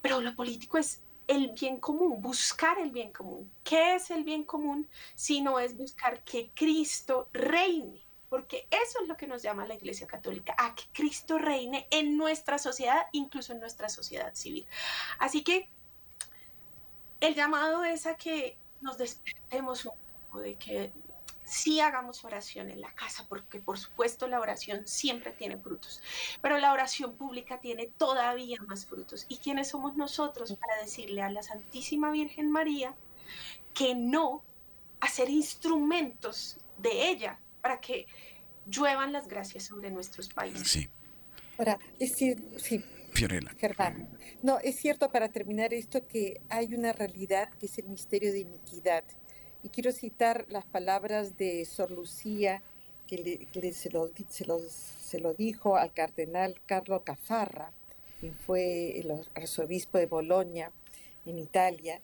pero 0.00 0.20
lo 0.20 0.36
político 0.36 0.78
es 0.78 1.02
el 1.26 1.52
bien 1.52 1.80
común, 1.80 2.20
buscar 2.20 2.78
el 2.78 2.92
bien 2.92 3.12
común. 3.12 3.50
¿Qué 3.64 3.96
es 3.96 4.10
el 4.10 4.22
bien 4.22 4.44
común 4.44 4.88
si 5.16 5.40
no 5.40 5.58
es 5.58 5.76
buscar 5.76 6.22
que 6.22 6.50
Cristo 6.54 7.28
reine? 7.32 8.05
Porque 8.36 8.68
eso 8.70 9.00
es 9.00 9.08
lo 9.08 9.16
que 9.16 9.26
nos 9.26 9.42
llama 9.42 9.66
la 9.66 9.76
Iglesia 9.76 10.06
Católica, 10.06 10.54
a 10.58 10.74
que 10.74 10.82
Cristo 10.92 11.38
reine 11.38 11.86
en 11.90 12.18
nuestra 12.18 12.58
sociedad, 12.58 13.06
incluso 13.12 13.54
en 13.54 13.60
nuestra 13.60 13.88
sociedad 13.88 14.34
civil. 14.34 14.66
Así 15.18 15.42
que 15.42 15.70
el 17.20 17.34
llamado 17.34 17.82
es 17.82 18.06
a 18.06 18.18
que 18.18 18.58
nos 18.82 18.98
despertemos 18.98 19.86
un 19.86 19.92
poco, 20.26 20.40
de 20.40 20.56
que 20.56 20.92
sí 21.44 21.80
hagamos 21.80 22.26
oración 22.26 22.68
en 22.68 22.82
la 22.82 22.94
casa, 22.94 23.24
porque 23.26 23.58
por 23.58 23.78
supuesto 23.78 24.28
la 24.28 24.38
oración 24.38 24.86
siempre 24.86 25.32
tiene 25.32 25.56
frutos, 25.56 26.02
pero 26.42 26.58
la 26.58 26.74
oración 26.74 27.16
pública 27.16 27.58
tiene 27.58 27.86
todavía 27.86 28.58
más 28.66 28.84
frutos. 28.84 29.24
¿Y 29.30 29.38
quiénes 29.38 29.68
somos 29.68 29.96
nosotros 29.96 30.54
para 30.56 30.76
decirle 30.82 31.22
a 31.22 31.30
la 31.30 31.42
Santísima 31.42 32.10
Virgen 32.10 32.50
María 32.50 32.94
que 33.72 33.94
no 33.94 34.44
hacer 35.00 35.30
instrumentos 35.30 36.58
de 36.76 37.08
ella 37.08 37.40
para 37.66 37.80
que 37.80 38.06
lluevan 38.64 39.12
las 39.12 39.26
gracias 39.26 39.64
sobre 39.64 39.90
nuestros 39.90 40.28
países. 40.28 40.68
Sí. 40.68 40.88
Ahora, 41.58 41.80
es 41.98 42.12
sí, 42.12 42.36
Fiorella. 43.12 43.50
Germán. 43.58 44.08
No, 44.40 44.60
es 44.60 44.76
cierto 44.76 45.10
para 45.10 45.30
terminar 45.30 45.74
esto 45.74 46.06
que 46.06 46.40
hay 46.48 46.74
una 46.74 46.92
realidad 46.92 47.50
que 47.58 47.66
es 47.66 47.76
el 47.78 47.88
misterio 47.88 48.30
de 48.30 48.38
iniquidad. 48.38 49.02
Y 49.64 49.70
quiero 49.70 49.90
citar 49.90 50.46
las 50.48 50.64
palabras 50.64 51.36
de 51.36 51.64
Sor 51.64 51.90
Lucía, 51.90 52.62
que, 53.08 53.48
se, 53.72 53.90
lo, 53.90 54.08
se, 54.68 55.18
lo, 55.18 55.34
dijo 55.34 55.76
al 55.76 55.92
cardenal 55.92 56.60
Carlo 56.66 57.02
Cafarra, 57.02 57.72
quien 58.20 58.32
fue 58.32 59.00
el 59.00 59.10
arzobispo 59.34 59.98
de 59.98 60.06
Bolonia 60.06 60.70
en 61.24 61.40
Italia, 61.40 62.00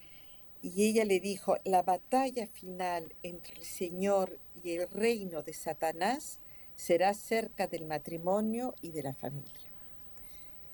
y 0.62 0.84
ella 0.84 1.04
le 1.04 1.18
dijo, 1.18 1.56
la 1.64 1.82
batalla 1.82 2.46
final 2.46 3.14
entre 3.22 3.56
el 3.56 3.64
Señor 3.64 4.38
y 4.62 4.70
el 4.72 4.88
reino 4.88 5.42
de 5.42 5.52
Satanás 5.52 6.38
será 6.76 7.14
cerca 7.14 7.66
del 7.66 7.84
matrimonio 7.84 8.74
y 8.80 8.90
de 8.90 9.02
la 9.02 9.12
familia. 9.12 9.68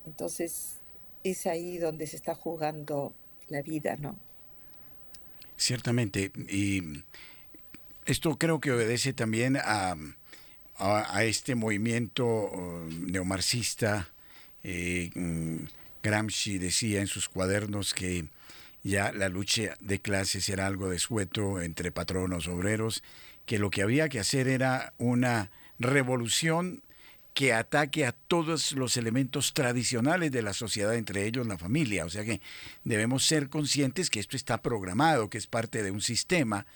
Entonces, 0.07 0.77
es 1.25 1.47
ahí 1.47 1.79
donde 1.79 2.07
se 2.07 2.17
está 2.17 2.35
jugando 2.35 3.13
la 3.49 3.63
vida, 3.63 3.97
¿no? 3.97 4.17
Ciertamente, 5.57 6.31
y 6.49 7.03
esto 8.07 8.39
creo 8.39 8.61
que 8.61 8.73
obedece 8.73 9.13
también 9.13 9.57
a, 9.57 9.97
a, 10.77 11.25
este 11.25 11.55
movimiento 11.55 12.25
uh, 12.27 12.89
neomarxista. 12.91 14.09
Eh, 14.63 15.11
mm, 15.15 15.65
Gramsci 16.03 16.59
decía 16.59 17.01
en 17.01 17.07
sus 17.07 17.29
cuadernos 17.29 17.93
que 17.93 18.29
ya 18.89 19.13
la 19.13 19.29
lucha 19.29 19.77
de 19.81 20.01
clases 20.01 20.49
era 20.49 20.67
algo 20.67 20.89
de 20.89 20.99
sueto 20.99 21.61
entre 21.61 21.93
patronos 21.93 22.49
obreros 22.49 23.03
que 23.47 23.59
lo 23.59 23.71
que 23.71 23.83
había 23.83 24.09
que 24.09 24.19
hacer 24.19 24.49
era 24.49 24.93
una 24.99 25.51
revolución 25.79 26.83
que 27.35 27.53
ataque 27.53 28.05
a 28.05 28.13
todos 28.13 28.73
los 28.73 28.97
elementos 28.97 29.55
tradicionales 29.55 30.33
de 30.33 30.43
la 30.43 30.53
sociedad, 30.53 30.95
entre 30.95 31.25
ellos 31.25 31.47
la 31.47 31.57
familia. 31.57 32.05
O 32.05 32.11
sea 32.11 32.25
que 32.25 32.41
debemos 32.83 33.25
ser 33.25 33.49
conscientes 33.49 34.11
que 34.11 34.19
esto 34.19 34.37
está 34.37 34.61
programado, 34.61 35.31
que 35.31 35.39
es 35.39 35.47
parte 35.47 35.83
de 35.83 35.93
un 35.93 36.01
sistema 36.01 36.67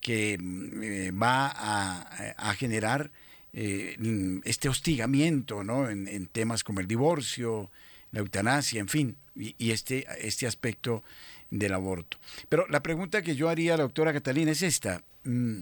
que 0.00 0.38
mm, 0.38 0.82
eh, 0.82 1.10
va 1.10 1.52
a, 1.52 2.54
generar 2.54 3.10
eh, 3.52 3.96
este 4.44 4.68
hostigamiento 4.68 5.64
¿no? 5.64 5.90
en, 5.90 6.26
temas 6.28 6.62
como 6.62 6.80
el 6.80 6.86
divorcio, 6.86 7.70
la 8.12 8.20
eutanasia, 8.20 8.80
en 8.80 8.88
fin, 8.88 9.16
y, 9.34 9.72
este, 9.72 10.06
este 10.20 10.46
aspecto 10.46 11.02
del 11.58 11.72
aborto. 11.72 12.18
Pero 12.48 12.66
la 12.68 12.82
pregunta 12.82 13.22
que 13.22 13.36
yo 13.36 13.48
haría 13.48 13.74
a 13.74 13.76
la 13.76 13.84
doctora 13.84 14.12
Catalina 14.12 14.50
es 14.50 14.62
esta. 14.62 15.02
Mm, 15.22 15.60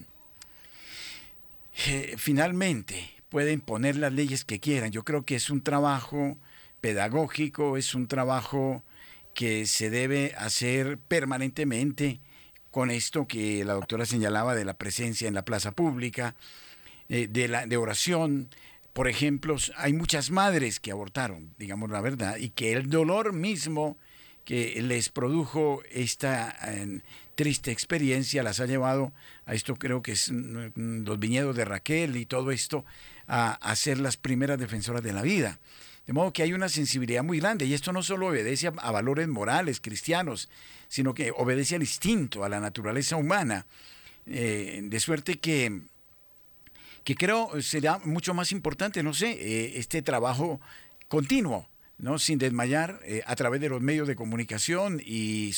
eh, 1.87 2.15
finalmente 2.17 3.11
pueden 3.29 3.61
poner 3.61 3.95
las 3.97 4.11
leyes 4.11 4.43
que 4.43 4.59
quieran. 4.59 4.91
Yo 4.91 5.03
creo 5.03 5.23
que 5.23 5.35
es 5.35 5.49
un 5.49 5.61
trabajo 5.61 6.37
pedagógico, 6.81 7.77
es 7.77 7.93
un 7.93 8.07
trabajo 8.07 8.83
que 9.33 9.65
se 9.65 9.89
debe 9.89 10.33
hacer 10.37 10.97
permanentemente 10.97 12.19
con 12.71 12.89
esto 12.89 13.27
que 13.27 13.63
la 13.63 13.73
doctora 13.73 14.05
señalaba 14.05 14.55
de 14.55 14.65
la 14.65 14.73
presencia 14.73 15.27
en 15.27 15.35
la 15.35 15.45
plaza 15.45 15.71
pública, 15.73 16.35
eh, 17.07 17.27
de, 17.29 17.47
la, 17.47 17.67
de 17.67 17.77
oración. 17.77 18.49
Por 18.93 19.07
ejemplo, 19.07 19.57
hay 19.77 19.93
muchas 19.93 20.31
madres 20.31 20.79
que 20.79 20.91
abortaron, 20.91 21.53
digamos 21.59 21.91
la 21.91 22.01
verdad, 22.01 22.37
y 22.37 22.49
que 22.49 22.73
el 22.73 22.89
dolor 22.89 23.33
mismo 23.33 23.97
que 24.45 24.81
les 24.81 25.09
produjo 25.09 25.81
esta 25.91 26.55
eh, 26.67 27.01
triste 27.35 27.71
experiencia 27.71 28.43
las 28.43 28.59
ha 28.59 28.65
llevado 28.65 29.13
a 29.45 29.53
esto 29.53 29.75
creo 29.75 30.01
que 30.01 30.13
es 30.13 30.31
mm, 30.31 31.05
los 31.05 31.19
viñedos 31.19 31.55
de 31.55 31.65
Raquel 31.65 32.17
y 32.17 32.25
todo 32.25 32.51
esto 32.51 32.85
a, 33.27 33.53
a, 33.53 33.75
ser 33.75 33.99
las 33.99 34.17
primeras 34.17 34.59
defensoras 34.59 35.01
de 35.01 35.13
la 35.13 35.21
vida. 35.21 35.59
De 36.05 36.11
modo 36.11 36.33
que 36.33 36.43
hay 36.43 36.51
una 36.51 36.67
sensibilidad 36.67 37.23
muy 37.23 37.39
grande 37.39 37.65
y 37.65 37.73
esto 37.73 37.93
no 37.93 38.03
solo 38.03 38.27
obedece 38.27 38.67
a, 38.67 38.91
valores 38.91 39.27
morales 39.29 39.79
cristianos, 39.79 40.49
sino 40.89 41.13
que 41.13 41.31
obedece 41.31 41.75
al 41.75 41.81
instinto, 41.81 42.43
a 42.43 42.49
la 42.49 42.59
naturaleza 42.59 43.15
humana. 43.15 43.65
Eh, 44.25 44.81
de 44.83 44.99
suerte 44.99 45.39
que, 45.39 45.81
que 47.05 47.15
creo 47.15 47.61
será 47.61 47.99
mucho 47.99 48.33
más 48.33 48.51
importante, 48.51 49.01
no 49.01 49.13
sé, 49.13 49.31
eh, 49.31 49.73
este 49.77 50.01
trabajo 50.01 50.59
continuo 51.07 51.69
¿no? 51.97 52.19
sin 52.19 52.39
desmayar 52.39 52.99
eh, 53.03 53.21
a 53.25 53.35
través 53.35 53.61
de 53.61 53.69
los 53.69 53.81
medios 53.81 54.07
de 54.07 54.15
comunicación 54.15 55.01
y, 55.03 55.53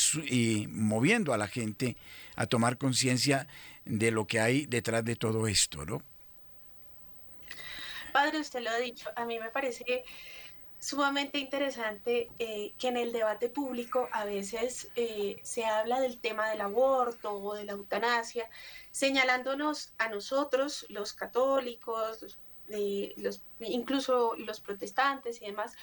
moviendo 0.69 1.33
a 1.33 1.37
la 1.37 1.47
gente 1.47 1.97
a 2.35 2.45
tomar 2.45 2.77
conciencia 2.77 3.47
de 3.85 4.11
lo 4.11 4.27
que 4.27 4.39
hay 4.39 4.65
detrás 4.65 5.03
de 5.05 5.15
todo 5.15 5.47
esto, 5.47 5.85
¿no? 5.85 6.01
Padre, 8.13 8.39
usted 8.39 8.61
lo 8.61 8.69
ha 8.69 8.77
dicho, 8.77 9.09
a 9.15 9.25
mí 9.25 9.39
me 9.39 9.49
parece 9.49 10.03
sumamente 10.79 11.37
interesante 11.39 12.29
eh, 12.39 12.73
que 12.77 12.87
en 12.89 12.97
el 12.97 13.11
debate 13.11 13.49
público 13.49 14.07
a 14.11 14.23
veces 14.23 14.87
eh, 14.95 15.37
se 15.43 15.65
habla 15.65 15.99
del 15.99 16.19
tema 16.19 16.49
del 16.49 16.61
aborto 16.61 17.33
o 17.33 17.55
de 17.55 17.65
la 17.65 17.73
eutanasia, 17.73 18.49
señalándonos 18.91 19.93
a 19.97 20.09
nosotros, 20.09 20.85
los 20.89 21.13
católicos, 21.13 22.21
los, 22.21 22.37
incluso 23.59 24.35
los 24.37 24.59
protestantes 24.59 25.41
y 25.41 25.45
demás, 25.45 25.73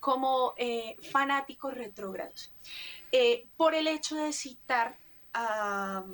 como 0.00 0.54
eh, 0.56 0.96
fanáticos 1.10 1.74
retrógrados, 1.74 2.52
eh, 3.12 3.46
por 3.56 3.74
el 3.74 3.86
hecho 3.86 4.16
de 4.16 4.32
citar 4.32 4.96
a, 5.34 6.04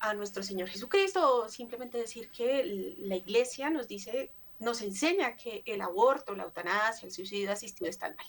a, 0.00 0.14
nuestro 0.14 0.42
Señor 0.42 0.68
Jesucristo 0.68 1.44
o 1.44 1.48
simplemente 1.48 1.98
decir 1.98 2.30
que 2.30 2.94
la 2.98 3.16
iglesia 3.16 3.70
nos 3.70 3.88
dice 3.88 4.30
nos 4.58 4.82
enseña 4.82 5.36
que 5.36 5.62
el 5.66 5.80
aborto, 5.80 6.34
la 6.34 6.44
eutanasia, 6.44 7.06
el 7.06 7.12
suicidio 7.12 7.52
asistido 7.52 7.88
están 7.88 8.14
mal. 8.16 8.26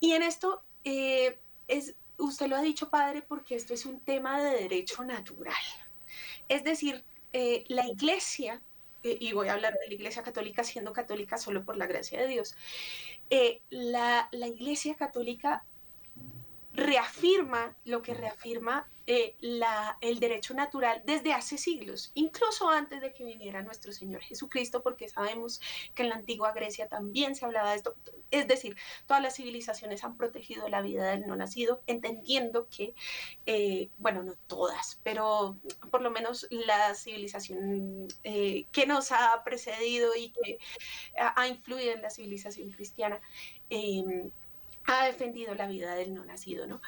Y 0.00 0.12
en 0.12 0.22
esto 0.22 0.62
eh, 0.84 1.38
es, 1.68 1.94
usted 2.18 2.46
lo 2.46 2.56
ha 2.56 2.62
dicho, 2.62 2.88
padre, 2.88 3.22
porque 3.22 3.56
esto 3.56 3.74
es 3.74 3.86
un 3.86 4.00
tema 4.00 4.40
de 4.40 4.62
derecho 4.62 5.04
natural. 5.04 5.54
Es 6.48 6.62
decir, 6.62 7.04
eh, 7.32 7.64
la 7.68 7.86
iglesia, 7.86 8.54
eh, 8.54 8.60
y 9.04 9.32
voy 9.32 9.48
a 9.48 9.52
hablar 9.52 9.74
de 9.74 9.86
la 9.86 9.94
iglesia 9.94 10.22
católica 10.22 10.64
siendo 10.64 10.92
católica 10.92 11.36
solo 11.36 11.64
por 11.64 11.76
la 11.76 11.86
gracia 11.86 12.20
de 12.20 12.26
Dios, 12.26 12.56
la, 13.70 14.28
la 14.32 14.46
iglesia 14.48 14.94
católica 14.96 15.64
reafirma 16.74 17.76
lo 17.84 18.02
que 18.02 18.14
reafirma 18.14 18.88
eh, 19.06 19.36
el 20.00 20.18
derecho 20.18 20.54
natural 20.54 21.02
desde 21.04 21.32
hace 21.32 21.58
siglos, 21.58 22.10
incluso 22.14 22.70
antes 22.70 23.02
de 23.02 23.12
que 23.12 23.22
viniera 23.22 23.62
nuestro 23.62 23.92
Señor 23.92 24.22
Jesucristo, 24.22 24.82
porque 24.82 25.08
sabemos 25.08 25.60
que 25.94 26.02
en 26.02 26.08
la 26.08 26.14
antigua 26.14 26.52
Grecia 26.52 26.88
también 26.88 27.36
se 27.36 27.44
hablaba 27.44 27.70
de 27.70 27.76
esto. 27.76 27.94
Es 28.30 28.48
decir, 28.48 28.76
todas 29.06 29.22
las 29.22 29.36
civilizaciones 29.36 30.04
han 30.04 30.16
protegido 30.16 30.68
la 30.68 30.80
vida 30.80 31.10
del 31.10 31.26
no 31.26 31.36
nacido, 31.36 31.82
entendiendo 31.86 32.66
que, 32.68 32.94
eh, 33.44 33.90
bueno, 33.98 34.22
no 34.22 34.34
todas, 34.46 35.00
pero 35.02 35.58
por 35.90 36.00
lo 36.00 36.10
menos 36.10 36.46
la 36.50 36.94
civilización 36.94 38.08
eh, 38.24 38.64
que 38.72 38.86
nos 38.86 39.12
ha 39.12 39.42
precedido 39.44 40.16
y 40.16 40.30
que 40.30 40.58
ha 41.18 41.46
influido 41.46 41.92
en 41.92 42.02
la 42.02 42.10
civilización 42.10 42.70
cristiana 42.70 43.20
ha 44.86 45.06
defendido 45.06 45.54
la 45.54 45.66
vida 45.66 45.94
del 45.94 46.14
no 46.14 46.24
nacido, 46.24 46.66
¿no? 46.66 46.80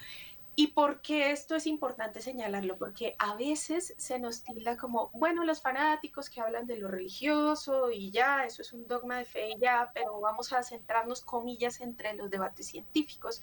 ¿Y 0.58 0.68
por 0.68 1.02
qué 1.02 1.32
esto 1.32 1.54
es 1.54 1.66
importante 1.66 2.22
señalarlo? 2.22 2.78
Porque 2.78 3.14
a 3.18 3.34
veces 3.34 3.92
se 3.98 4.18
nos 4.18 4.42
tilda 4.42 4.78
como, 4.78 5.10
bueno, 5.10 5.44
los 5.44 5.60
fanáticos 5.60 6.30
que 6.30 6.40
hablan 6.40 6.66
de 6.66 6.78
lo 6.78 6.88
religioso 6.88 7.90
y 7.90 8.10
ya, 8.10 8.46
eso 8.46 8.62
es 8.62 8.72
un 8.72 8.88
dogma 8.88 9.18
de 9.18 9.26
fe 9.26 9.50
y 9.50 9.58
ya, 9.60 9.90
pero 9.92 10.18
vamos 10.18 10.54
a 10.54 10.62
centrarnos, 10.62 11.20
comillas, 11.20 11.82
entre 11.82 12.14
los 12.14 12.30
debates 12.30 12.68
científicos, 12.68 13.42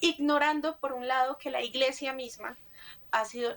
ignorando, 0.00 0.80
por 0.80 0.92
un 0.92 1.06
lado, 1.06 1.38
que 1.38 1.52
la 1.52 1.62
iglesia 1.62 2.12
misma 2.14 2.58
ha 3.12 3.24
sido 3.24 3.56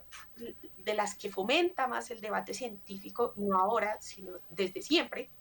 de 0.78 0.94
las 0.94 1.16
que 1.16 1.32
fomenta 1.32 1.88
más 1.88 2.12
el 2.12 2.22
debate 2.22 2.54
científico, 2.54 3.34
no 3.38 3.58
ahora, 3.58 4.00
sino 4.02 4.34
desde 4.52 4.84
siempre, 4.84 5.32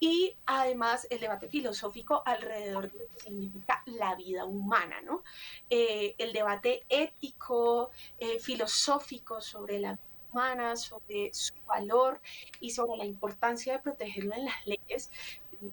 y 0.00 0.34
además 0.46 1.06
el 1.10 1.20
debate 1.20 1.48
filosófico 1.48 2.22
alrededor 2.24 2.90
de 2.90 2.98
lo 2.98 3.06
que 3.06 3.20
significa 3.20 3.82
la 3.84 4.14
vida 4.14 4.46
humana, 4.46 5.02
¿no? 5.02 5.22
Eh, 5.68 6.14
el 6.16 6.32
debate 6.32 6.84
ético, 6.88 7.90
eh, 8.18 8.38
filosófico 8.38 9.42
sobre 9.42 9.78
la 9.78 9.92
vida 9.92 10.02
humana, 10.32 10.76
sobre 10.76 11.32
su 11.34 11.54
valor 11.66 12.20
y 12.60 12.70
sobre 12.70 12.96
la 12.96 13.04
importancia 13.04 13.74
de 13.74 13.80
protegerlo 13.80 14.34
en 14.34 14.46
las 14.46 14.66
leyes, 14.66 15.10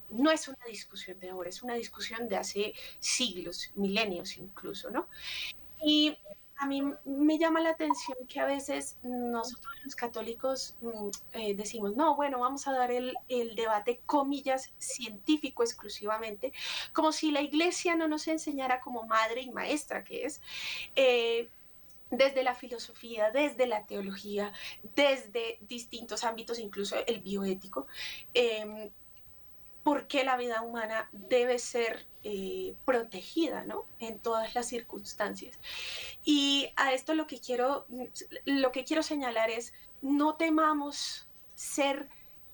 no 0.09 0.29
es 0.29 0.47
una 0.49 0.65
discusión 0.67 1.17
de 1.19 1.29
ahora, 1.29 1.49
es 1.49 1.63
una 1.63 1.75
discusión 1.75 2.27
de 2.27 2.35
hace 2.35 2.73
siglos, 2.99 3.71
milenios 3.75 4.35
incluso, 4.35 4.89
¿no? 4.89 5.07
Y 5.81 6.17
a 6.59 6.65
mí 6.65 6.81
me 7.05 7.37
llama 7.37 7.59
la 7.59 7.69
atención 7.69 8.17
que 8.27 8.39
a 8.39 8.45
veces 8.45 8.97
nosotros 9.03 9.73
los 9.83 9.95
católicos 9.95 10.75
mm, 10.81 11.09
eh, 11.33 11.55
decimos, 11.55 11.95
no, 11.95 12.15
bueno, 12.15 12.39
vamos 12.39 12.67
a 12.67 12.73
dar 12.73 12.91
el, 12.91 13.15
debate, 13.55 14.01
comillas, 14.05 14.73
científico 14.77 15.63
exclusivamente, 15.63 16.53
como 16.93 17.11
si 17.11 17.31
la 17.31 17.41
iglesia 17.41 17.95
no 17.95 18.07
nos 18.07 18.27
enseñara 18.27 18.81
como 18.81 19.05
madre 19.05 19.41
y 19.41 19.51
maestra 19.51 20.03
que 20.03 20.25
es. 20.25 20.41
Eh, 20.95 21.49
desde 22.09 22.41
la 22.41 22.55
filosofía, 22.55 23.31
desde 23.31 23.67
la 23.67 23.85
teología, 23.85 24.53
desde 24.95 25.57
distintos 25.61 26.23
ámbitos, 26.23 26.57
incluso 26.57 26.95
el 27.05 27.19
bioético, 27.19 27.85
em, 28.33 28.89
por 29.87 30.05
qué 30.09 30.25
la 30.25 30.35
vida 30.35 30.63
humana 30.63 31.07
debe 31.13 31.59
ser 31.59 32.05
eh, 32.25 32.75
protegida 32.83 33.63
¿no? 33.63 33.85
en 33.99 34.19
todas 34.19 34.53
las 34.53 34.67
circunstancias. 34.67 35.57
Y 36.25 36.73
a 36.75 36.91
esto 36.91 37.13
lo 37.13 37.25
que, 37.25 37.39
quiero, 37.39 37.85
lo 38.43 38.73
que 38.73 38.83
quiero 38.83 39.01
señalar 39.01 39.49
es, 39.49 39.71
no 40.01 40.35
temamos 40.35 41.29
ser 41.55 42.09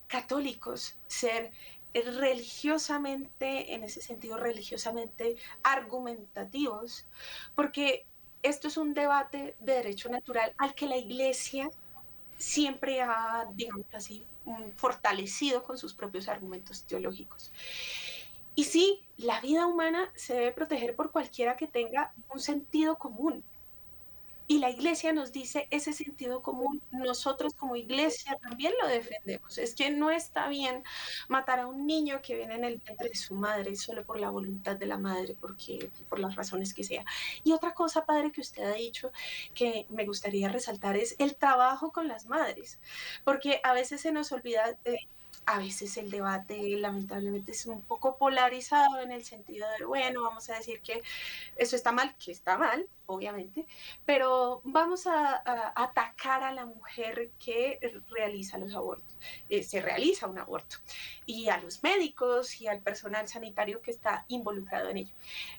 católicos, 0.06 0.94
ser 1.08 1.50
religiosamente, 1.92 3.74
en 3.74 3.82
ese 3.82 4.00
sentido 4.00 4.36
religiosamente 4.36 5.34
argumentativos, 5.64 7.04
porque 7.56 8.06
esto 8.44 8.68
es 8.68 8.76
un 8.76 8.94
debate 8.94 9.56
de 9.58 9.72
derecho 9.72 10.08
natural 10.08 10.54
al 10.56 10.76
que 10.76 10.86
la 10.86 10.98
iglesia 10.98 11.68
siempre 12.38 13.00
ha, 13.00 13.48
digamos 13.54 13.92
así, 13.92 14.24
mm, 14.44 14.70
fortalecido 14.76 15.62
con 15.62 15.78
sus 15.78 15.94
propios 15.94 16.28
argumentos 16.28 16.84
teológicos. 16.84 17.52
Y 18.54 18.64
sí, 18.64 19.00
la 19.16 19.40
vida 19.40 19.66
humana 19.66 20.12
se 20.14 20.34
debe 20.34 20.52
proteger 20.52 20.94
por 20.94 21.10
cualquiera 21.10 21.56
que 21.56 21.66
tenga 21.66 22.14
un 22.32 22.40
sentido 22.40 22.98
común, 22.98 23.44
y 24.46 24.58
la 24.58 24.70
iglesia 24.70 25.12
nos 25.12 25.32
dice 25.32 25.66
ese 25.70 25.92
sentido 25.92 26.42
común, 26.42 26.82
nosotros 26.90 27.54
como 27.54 27.76
iglesia 27.76 28.36
también 28.42 28.74
lo 28.80 28.88
defendemos. 28.88 29.56
Es 29.56 29.74
que 29.74 29.90
no 29.90 30.10
está 30.10 30.48
bien 30.48 30.82
matar 31.28 31.60
a 31.60 31.66
un 31.66 31.86
niño 31.86 32.20
que 32.22 32.34
viene 32.36 32.54
en 32.56 32.64
el 32.64 32.76
vientre 32.76 33.08
de 33.08 33.14
su 33.14 33.34
madre 33.34 33.74
solo 33.76 34.04
por 34.04 34.20
la 34.20 34.30
voluntad 34.30 34.76
de 34.76 34.86
la 34.86 34.98
madre, 34.98 35.34
porque 35.40 35.90
por 36.08 36.18
las 36.18 36.34
razones 36.34 36.74
que 36.74 36.84
sea. 36.84 37.04
Y 37.42 37.52
otra 37.52 37.72
cosa, 37.72 38.04
padre, 38.04 38.32
que 38.32 38.42
usted 38.42 38.64
ha 38.64 38.74
dicho 38.74 39.12
que 39.54 39.86
me 39.88 40.04
gustaría 40.04 40.48
resaltar 40.48 40.96
es 40.96 41.16
el 41.18 41.36
trabajo 41.36 41.92
con 41.92 42.08
las 42.08 42.26
madres, 42.26 42.78
porque 43.24 43.60
a 43.64 43.72
veces 43.72 44.02
se 44.02 44.12
nos 44.12 44.30
olvida 44.32 44.78
de 44.84 45.08
a 45.46 45.58
veces 45.58 45.96
el 45.96 46.10
debate 46.10 46.76
lamentablemente 46.78 47.52
es 47.52 47.66
un 47.66 47.82
poco 47.82 48.16
polarizado 48.16 49.00
en 49.00 49.12
el 49.12 49.24
sentido 49.24 49.66
de, 49.78 49.84
bueno, 49.84 50.22
vamos 50.22 50.48
a 50.50 50.56
decir 50.56 50.80
que 50.80 51.02
eso 51.56 51.76
está 51.76 51.92
mal, 51.92 52.14
que 52.16 52.32
está 52.32 52.56
mal, 52.56 52.86
obviamente, 53.06 53.66
pero 54.04 54.60
vamos 54.64 55.06
a, 55.06 55.42
atacar 55.74 56.42
a 56.42 56.52
la 56.52 56.66
mujer 56.66 57.30
que 57.38 57.78
realiza 58.08 58.58
los 58.58 58.74
abortos, 58.74 59.16
eh, 59.48 59.62
se 59.62 59.80
realiza 59.80 60.26
un 60.26 60.38
aborto, 60.38 60.76
y 61.26 61.48
a 61.48 61.58
los 61.58 61.82
médicos 61.82 62.60
y 62.60 62.66
al 62.66 62.80
personal 62.80 63.28
sanitario 63.28 63.80
que 63.82 63.90
está 63.90 64.24
involucrado 64.28 64.88
en 64.90 64.98
ello. 64.98 65.14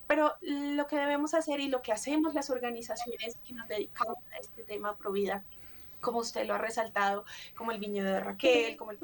Pero 0.08 0.34
lo 0.42 0.88
que 0.88 0.96
debemos 0.96 1.34
hacer 1.34 1.60
y 1.60 1.68
lo 1.68 1.82
que 1.82 1.92
hacemos 1.92 2.34
las 2.34 2.50
organizaciones 2.50 3.38
que 3.46 3.54
nos 3.54 3.68
dedicamos 3.68 4.18
a 4.34 4.38
este 4.38 4.64
tema 4.64 4.96
pro 4.96 5.12
vida, 5.12 5.44
como 6.02 6.20
usted 6.20 6.46
lo 6.46 6.56
ha 6.56 6.58
resaltado, 6.58 7.26
como 7.56 7.72
el 7.72 7.80
viñedo 7.80 8.12
de 8.12 8.20
Raquel, 8.20 8.78
como 8.78 8.92
el 8.92 9.00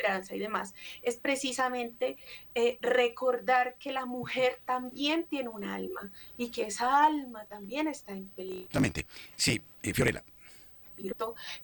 esperanza 0.00 0.34
y 0.34 0.38
demás, 0.38 0.74
es 1.02 1.16
precisamente 1.16 2.16
eh, 2.54 2.78
recordar 2.80 3.76
que 3.76 3.92
la 3.92 4.06
mujer 4.06 4.58
también 4.64 5.24
tiene 5.24 5.48
un 5.48 5.64
alma 5.64 6.10
y 6.36 6.50
que 6.50 6.62
esa 6.62 7.04
alma 7.04 7.44
también 7.46 7.86
está 7.86 8.12
en 8.12 8.26
peligro. 8.28 8.60
Exactamente, 8.62 9.06
sí, 9.36 9.60
eh, 9.82 9.92
Fiorella. 9.92 10.24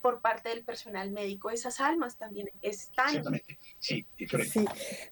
Por 0.00 0.22
parte 0.22 0.48
del 0.48 0.62
personal 0.64 1.10
médico, 1.10 1.50
esas 1.50 1.80
almas 1.80 2.16
también 2.16 2.48
están. 2.62 3.08
Exactamente, 3.08 3.58
sí, 3.78 4.06
sí. 4.50 4.64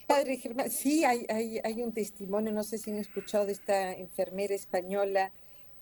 Padre 0.06 0.38
Germán, 0.38 0.70
sí, 0.70 1.04
hay, 1.04 1.26
hay, 1.28 1.60
hay 1.62 1.82
un 1.82 1.92
testimonio, 1.92 2.50
no 2.50 2.64
sé 2.64 2.78
si 2.78 2.90
han 2.90 2.96
escuchado 2.96 3.44
de 3.44 3.52
esta 3.52 3.92
enfermera 3.92 4.54
española 4.54 5.30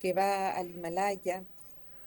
que 0.01 0.12
va 0.12 0.51
al 0.51 0.72
Himalaya 0.72 1.45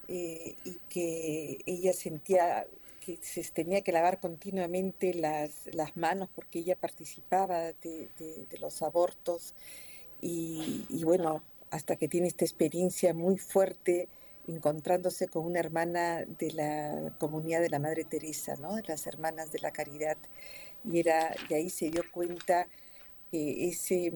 eh, 0.10 0.56
y 0.66 0.78
que 0.90 1.60
ella 1.66 1.94
sentía 1.94 2.68
que 3.06 3.20
se 3.22 3.44
tenía 3.52 3.82
que 3.82 3.92
lavar 3.92 4.20
continuamente 4.20 5.14
las, 5.14 5.68
las 5.74 5.96
manos 5.96 6.28
porque 6.34 6.60
ella 6.60 6.76
participaba 6.76 7.72
de, 7.74 8.10
de, 8.18 8.58
los 8.60 8.82
abortos 8.82 9.54
y, 10.22 10.86
y, 10.90 11.04
bueno, 11.04 11.44
hasta 11.70 11.98
que 11.98 12.08
tiene 12.08 12.28
esta 12.28 12.46
experiencia 12.46 13.14
muy 13.14 13.38
fuerte 13.38 14.08
encontrándose 14.48 15.28
con 15.28 15.46
una 15.46 15.60
hermana 15.60 16.26
de 16.26 16.52
la 16.52 17.16
comunidad 17.20 17.62
de 17.62 17.70
la 17.70 17.80
Madre 17.80 18.06
Teresa, 18.06 18.56
¿no? 18.56 18.76
de 18.76 18.84
las 18.88 19.06
hermanas 19.06 19.52
de 19.52 19.60
la 19.60 19.72
caridad, 19.72 20.18
y, 20.84 21.00
era, 21.00 21.36
y 21.50 21.54
ahí 21.54 21.70
se 21.70 21.92
dio 21.92 22.04
cuenta 22.12 22.68
que 23.32 23.68
ese 23.68 24.14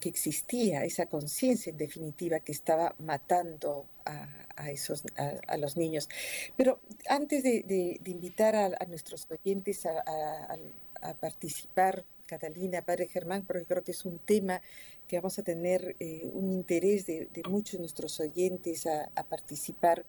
que, 0.00 0.08
existía 0.08 0.84
esa 0.84 1.06
conciencia 1.06 1.70
en 1.70 1.76
definitiva 1.76 2.40
que 2.40 2.52
estaba 2.52 2.94
matando 2.98 3.86
a, 4.04 4.70
esos, 4.70 5.04
a, 5.16 5.56
los 5.56 5.76
niños. 5.76 6.08
Pero 6.56 6.80
antes 7.08 7.42
de, 7.42 8.00
invitar 8.06 8.56
a, 8.56 8.84
nuestros 8.86 9.26
oyentes 9.30 9.86
a, 9.86 11.14
participar, 11.20 12.04
Catalina, 12.26 12.82
Padre 12.82 13.08
Germán, 13.08 13.44
porque 13.46 13.64
creo 13.64 13.82
que 13.84 13.92
es 13.92 14.04
un 14.04 14.18
tema 14.18 14.60
que 15.06 15.16
vamos 15.16 15.38
a 15.38 15.42
tener 15.42 15.96
eh, 16.00 16.28
un 16.32 16.52
interés 16.52 17.06
de, 17.06 17.28
de, 17.32 17.42
muchos 17.48 17.72
de 17.72 17.78
nuestros 17.78 18.20
oyentes 18.20 18.86
a, 18.86 19.24
participar, 19.24 20.04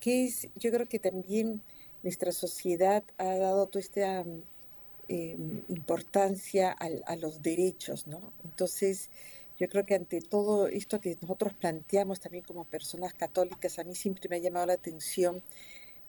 que 0.00 0.24
es, 0.26 0.48
yo 0.56 0.70
creo 0.70 0.88
que 0.88 0.98
también 0.98 1.62
nuestra 2.02 2.32
sociedad 2.32 3.04
ha 3.16 3.36
dado 3.36 3.66
toda 3.68 3.80
esta 3.80 4.24
eh, 5.08 5.36
importancia 5.68 6.70
a 6.72 7.16
los 7.16 7.42
derechos, 7.42 8.06
¿no? 8.06 8.32
Entonces, 8.44 9.10
yo 9.58 9.68
creo 9.68 9.84
que 9.84 9.94
ante 9.94 10.20
todo 10.20 10.66
esto 10.68 11.00
que 11.00 11.16
nosotros 11.20 11.52
planteamos 11.54 12.20
también 12.20 12.44
como 12.44 12.64
personas 12.64 13.14
católicas, 13.14 13.78
a 13.78 13.84
mí 13.84 13.94
siempre 13.94 14.28
me 14.28 14.36
ha 14.36 14.40
llamado 14.40 14.66
la 14.66 14.72
atención 14.72 15.42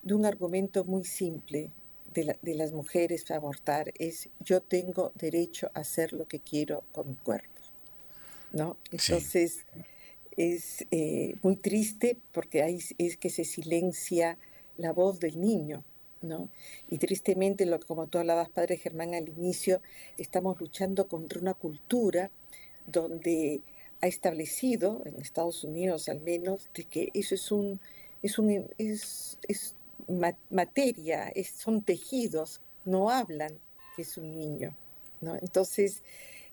de 0.01 0.13
un 0.13 0.25
argumento 0.25 0.83
muy 0.85 1.03
simple, 1.03 1.71
de, 2.13 2.53
las 2.55 2.71
mujeres 2.71 3.29
a 3.31 3.35
abortar 3.35 3.93
es 3.97 4.29
yo 4.39 4.61
tengo 4.61 5.11
derecho 5.15 5.71
a 5.73 5.79
hacer 5.79 6.13
lo 6.13 6.27
que 6.27 6.39
quiero 6.39 6.83
con 6.91 7.09
mi 7.09 7.15
cuerpo. 7.15 7.61
¿no? 8.51 8.77
Entonces 8.91 9.65
es 10.37 10.85
eh, 10.91 11.35
muy 11.41 11.55
triste 11.55 12.17
porque 12.31 12.61
ahí 12.61 12.79
es 12.97 13.17
que 13.17 13.29
se 13.29 13.43
silencia 13.43 14.37
la 14.77 14.93
voz 14.93 15.19
del 15.19 15.39
niño. 15.39 15.83
¿No? 16.23 16.49
Y 16.89 16.97
tristemente, 16.97 17.65
lo, 17.65 17.79
como 17.79 18.07
tú 18.07 18.17
hablabas, 18.17 18.49
Padre 18.49 18.77
Germán, 18.77 19.13
al 19.13 19.29
inicio, 19.29 19.81
estamos 20.17 20.59
luchando 20.59 21.07
contra 21.07 21.39
una 21.39 21.53
cultura 21.53 22.31
donde 22.87 23.61
ha 24.01 24.07
establecido, 24.07 25.01
en 25.05 25.21
Estados 25.21 25.63
Unidos 25.63 26.09
al 26.09 26.21
menos, 26.21 26.69
de 26.73 26.85
que 26.85 27.09
eso 27.13 27.35
es 27.35 27.51
un, 27.51 27.79
es 28.21 28.37
un, 28.39 28.67
es, 28.77 29.37
es 29.47 29.75
materia, 30.49 31.31
son 31.55 31.81
tejidos, 31.81 32.61
no 32.85 33.09
hablan 33.09 33.59
que 33.95 34.01
es 34.01 34.17
un 34.17 34.35
niño. 34.35 34.75
Entonces, 35.41 36.03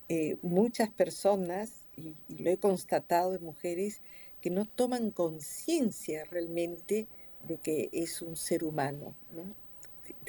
eh, 0.09 0.37
muchas 0.43 0.91
personas, 0.91 1.83
y, 1.97 2.14
lo 2.43 2.51
he 2.51 2.57
constatado 2.57 3.33
de 3.33 3.39
mujeres, 3.39 4.01
que 4.41 4.51
no 4.51 4.64
toman 4.64 5.11
conciencia 5.11 6.25
realmente 6.25 7.07
de 7.47 7.57
que 7.57 7.89
es 7.93 8.23
un 8.23 8.37
ser 8.37 8.64
humano, 8.64 9.14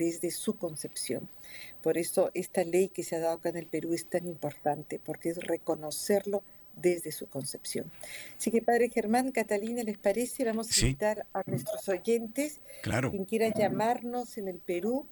desde 0.01 0.31
su 0.31 0.57
concepción. 0.57 1.29
Por 1.83 1.99
eso 1.99 2.31
esta 2.33 2.63
ley 2.63 2.89
que 2.89 3.03
se 3.03 3.15
ha 3.15 3.19
dado 3.19 3.35
acá 3.35 3.49
en 3.49 3.57
el 3.57 3.67
Perú 3.67 3.93
es 3.93 4.05
tan 4.05 4.27
importante, 4.27 4.99
porque 4.99 5.29
es 5.29 5.37
reconocerlo 5.37 6.41
desde 6.75 7.11
su 7.11 7.27
concepción. 7.27 7.91
Así 8.35 8.49
que, 8.49 8.63
Padre 8.63 8.89
Germán, 8.89 9.31
Catalina, 9.31 9.83
¿les 9.83 9.99
parece? 9.99 10.43
Vamos 10.43 10.69
a 10.71 10.81
invitar 10.81 11.27
a 11.33 11.43
nuestros 11.45 11.87
oyentes, 11.87 12.61
claro. 12.81 13.11
quien 13.11 13.25
quiera 13.25 13.53
llamarnos 13.53 14.39
en 14.39 14.47
el 14.47 14.57
Perú, 14.57 15.05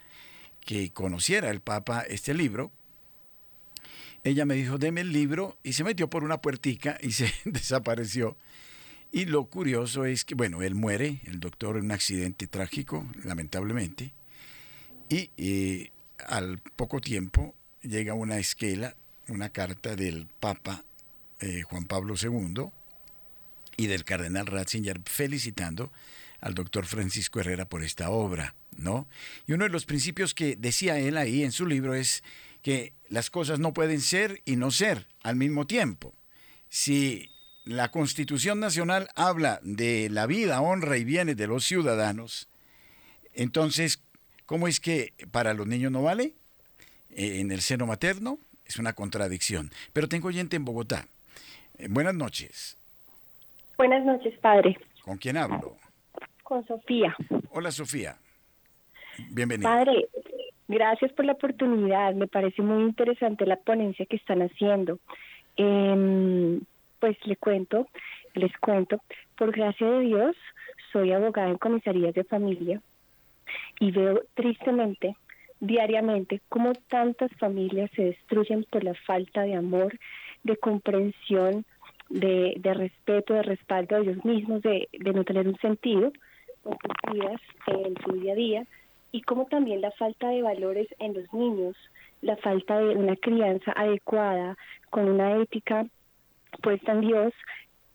que 0.59 0.91
conociera 0.91 1.49
el 1.49 1.61
Papa 1.61 2.01
este 2.01 2.33
libro 2.33 2.71
ella 4.23 4.45
me 4.45 4.55
dijo, 4.55 4.77
deme 4.77 5.01
el 5.01 5.11
libro, 5.11 5.57
y 5.63 5.73
se 5.73 5.83
metió 5.83 6.09
por 6.09 6.23
una 6.23 6.41
puertica 6.41 6.97
y 7.01 7.11
se 7.11 7.33
desapareció. 7.45 8.37
Y 9.11 9.25
lo 9.25 9.45
curioso 9.45 10.05
es 10.05 10.23
que, 10.23 10.35
bueno, 10.35 10.61
él 10.61 10.75
muere, 10.75 11.21
el 11.25 11.39
doctor, 11.39 11.77
en 11.77 11.85
un 11.85 11.91
accidente 11.91 12.47
trágico, 12.47 13.05
lamentablemente, 13.23 14.13
y 15.09 15.89
al 16.25 16.59
poco 16.59 17.01
tiempo 17.01 17.53
llega 17.81 18.13
una 18.13 18.37
esquela, 18.37 18.95
una 19.27 19.49
carta 19.49 19.95
del 19.97 20.27
Papa 20.39 20.85
eh, 21.41 21.63
Juan 21.63 21.85
Pablo 21.85 22.13
II 22.21 22.69
y 23.81 23.87
del 23.87 24.03
cardenal 24.03 24.45
Ratzinger 24.45 25.01
felicitando 25.05 25.91
al 26.39 26.53
doctor 26.53 26.85
Francisco 26.85 27.39
Herrera 27.39 27.67
por 27.67 27.83
esta 27.83 28.11
obra, 28.11 28.53
¿no? 28.77 29.07
Y 29.47 29.53
uno 29.53 29.63
de 29.63 29.71
los 29.71 29.85
principios 29.85 30.33
que 30.35 30.55
decía 30.55 30.99
él 30.99 31.17
ahí 31.17 31.43
en 31.43 31.51
su 31.51 31.65
libro 31.65 31.95
es 31.95 32.23
que 32.61 32.93
las 33.09 33.31
cosas 33.31 33.59
no 33.59 33.73
pueden 33.73 34.01
ser 34.01 34.41
y 34.45 34.55
no 34.55 34.69
ser 34.69 35.07
al 35.23 35.35
mismo 35.35 35.65
tiempo. 35.65 36.13
Si 36.69 37.29
la 37.65 37.89
Constitución 37.91 38.59
Nacional 38.59 39.09
habla 39.15 39.59
de 39.63 40.09
la 40.09 40.27
vida, 40.27 40.61
honra 40.61 40.97
y 40.97 41.03
bienes 41.03 41.37
de 41.37 41.47
los 41.47 41.65
ciudadanos, 41.65 42.47
entonces, 43.33 43.99
¿cómo 44.45 44.67
es 44.67 44.79
que 44.79 45.13
para 45.31 45.53
los 45.55 45.65
niños 45.65 45.91
no 45.91 46.03
vale? 46.03 46.33
Eh, 47.09 47.39
en 47.39 47.51
el 47.51 47.61
seno 47.61 47.87
materno 47.87 48.37
es 48.65 48.77
una 48.77 48.93
contradicción. 48.93 49.71
Pero 49.91 50.07
tengo 50.07 50.27
oyente 50.27 50.55
en 50.55 50.65
Bogotá. 50.65 51.07
Eh, 51.79 51.87
buenas 51.89 52.13
noches. 52.13 52.77
Buenas 53.81 54.05
noches, 54.05 54.37
padre. 54.37 54.77
¿Con 55.03 55.17
quién 55.17 55.37
hablo? 55.37 55.75
Con 56.43 56.63
Sofía. 56.67 57.15
Hola, 57.49 57.71
Sofía. 57.71 58.15
Bienvenida. 59.31 59.67
Padre, 59.67 60.07
Gracias 60.67 61.11
por 61.13 61.25
la 61.25 61.31
oportunidad. 61.31 62.13
Me 62.13 62.27
parece 62.27 62.61
muy 62.61 62.83
interesante 62.83 63.47
la 63.47 63.55
ponencia 63.55 64.05
que 64.05 64.17
están 64.17 64.43
haciendo. 64.43 64.99
Em, 65.57 66.61
pues 66.99 67.17
le 67.25 67.35
cuento, 67.37 67.87
les 68.35 68.55
cuento, 68.59 69.01
por 69.35 69.51
gracia 69.51 69.89
de 69.89 70.01
Dios, 70.01 70.35
soy 70.91 71.11
abogada 71.11 71.49
en 71.49 71.57
comisarías 71.57 72.13
de 72.13 72.23
familia 72.23 72.79
y 73.79 73.89
veo 73.89 74.21
tristemente, 74.35 75.15
diariamente, 75.59 76.39
cómo 76.49 76.73
tantas 76.87 77.31
familias 77.39 77.89
se 77.95 78.03
destruyen 78.03 78.63
por 78.69 78.83
la 78.83 78.93
falta 78.93 79.41
de 79.41 79.55
amor, 79.55 79.97
de 80.43 80.55
comprensión, 80.55 81.65
de, 82.11 82.73
respeto, 82.73 83.33
de 83.33 83.43
respaldo 83.43 83.95
a 83.95 83.99
ellos 83.99 84.23
mismos, 84.23 84.61
de, 84.61 84.87
de 84.91 85.13
no 85.13 85.23
tener 85.23 85.47
un 85.47 85.57
sentido 85.57 86.11
en 86.65 86.77
sus 86.77 87.13
vidas, 87.13 87.41
en 87.67 87.95
su 88.03 88.11
día 88.19 88.33
a 88.33 88.35
día 88.35 88.65
y 89.11 89.21
como 89.21 89.45
también 89.45 89.81
la 89.81 89.91
falta 89.91 90.29
de 90.29 90.41
valores 90.41 90.87
en 90.99 91.13
los 91.13 91.31
niños, 91.33 91.75
la 92.21 92.37
falta 92.37 92.79
de 92.79 92.95
una 92.95 93.15
crianza 93.15 93.71
adecuada, 93.75 94.57
con 94.89 95.09
una 95.09 95.37
ética 95.41 95.85
puesta 96.61 96.93
en 96.93 97.01
Dios, 97.01 97.33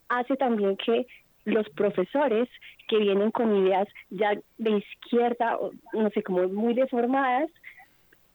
hace 0.09 0.37
también 0.37 0.77
que 0.77 1.07
los 1.45 1.69
profesores 1.71 2.49
que 2.89 2.99
vienen 2.99 3.31
con 3.31 3.57
ideas 3.57 3.89
ya 4.11 4.35
de 4.59 4.71
izquierda, 4.71 5.59
no 5.93 6.11
sé, 6.11 6.23
como 6.23 6.49
muy 6.49 6.75
deformadas, 6.75 7.51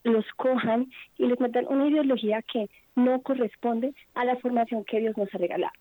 los 0.03 0.25
cojan 0.35 0.91
y 1.17 1.27
les 1.27 1.39
metan 1.39 1.67
una 1.67 1.87
ideología 1.87 2.41
que 2.41 2.69
no 2.95 3.21
corresponde 3.21 3.93
a 4.15 4.25
la 4.25 4.35
formación 4.37 4.83
que 4.85 4.99
Dios 4.99 5.17
nos 5.17 5.33
ha 5.33 5.37
regalado. 5.37 5.73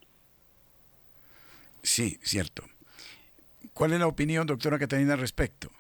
Sí, 1.83 2.19
cierto. 2.23 2.65
¿Cuál 3.73 3.93
es 3.93 4.01
la 4.01 4.07
opinión, 4.07 4.47
doctora 4.47 4.79
Catalina, 4.79 5.15
al 5.15 5.21
respecto? 5.21 5.71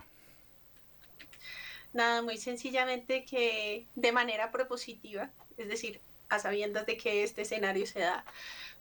Nada, 1.93 2.23
muy 2.23 2.37
sencillamente 2.37 3.25
que 3.25 3.87
de 3.97 4.13
manera 4.13 4.53
propositiva, 4.53 5.31
es 5.59 5.69
decir, 5.69 6.01
a 6.29 6.39
sabiendas 6.39 6.87
de 6.87 6.97
que 6.97 7.25
este 7.25 7.43
escenario 7.43 7.87
se 7.87 8.01
da, 8.01 8.25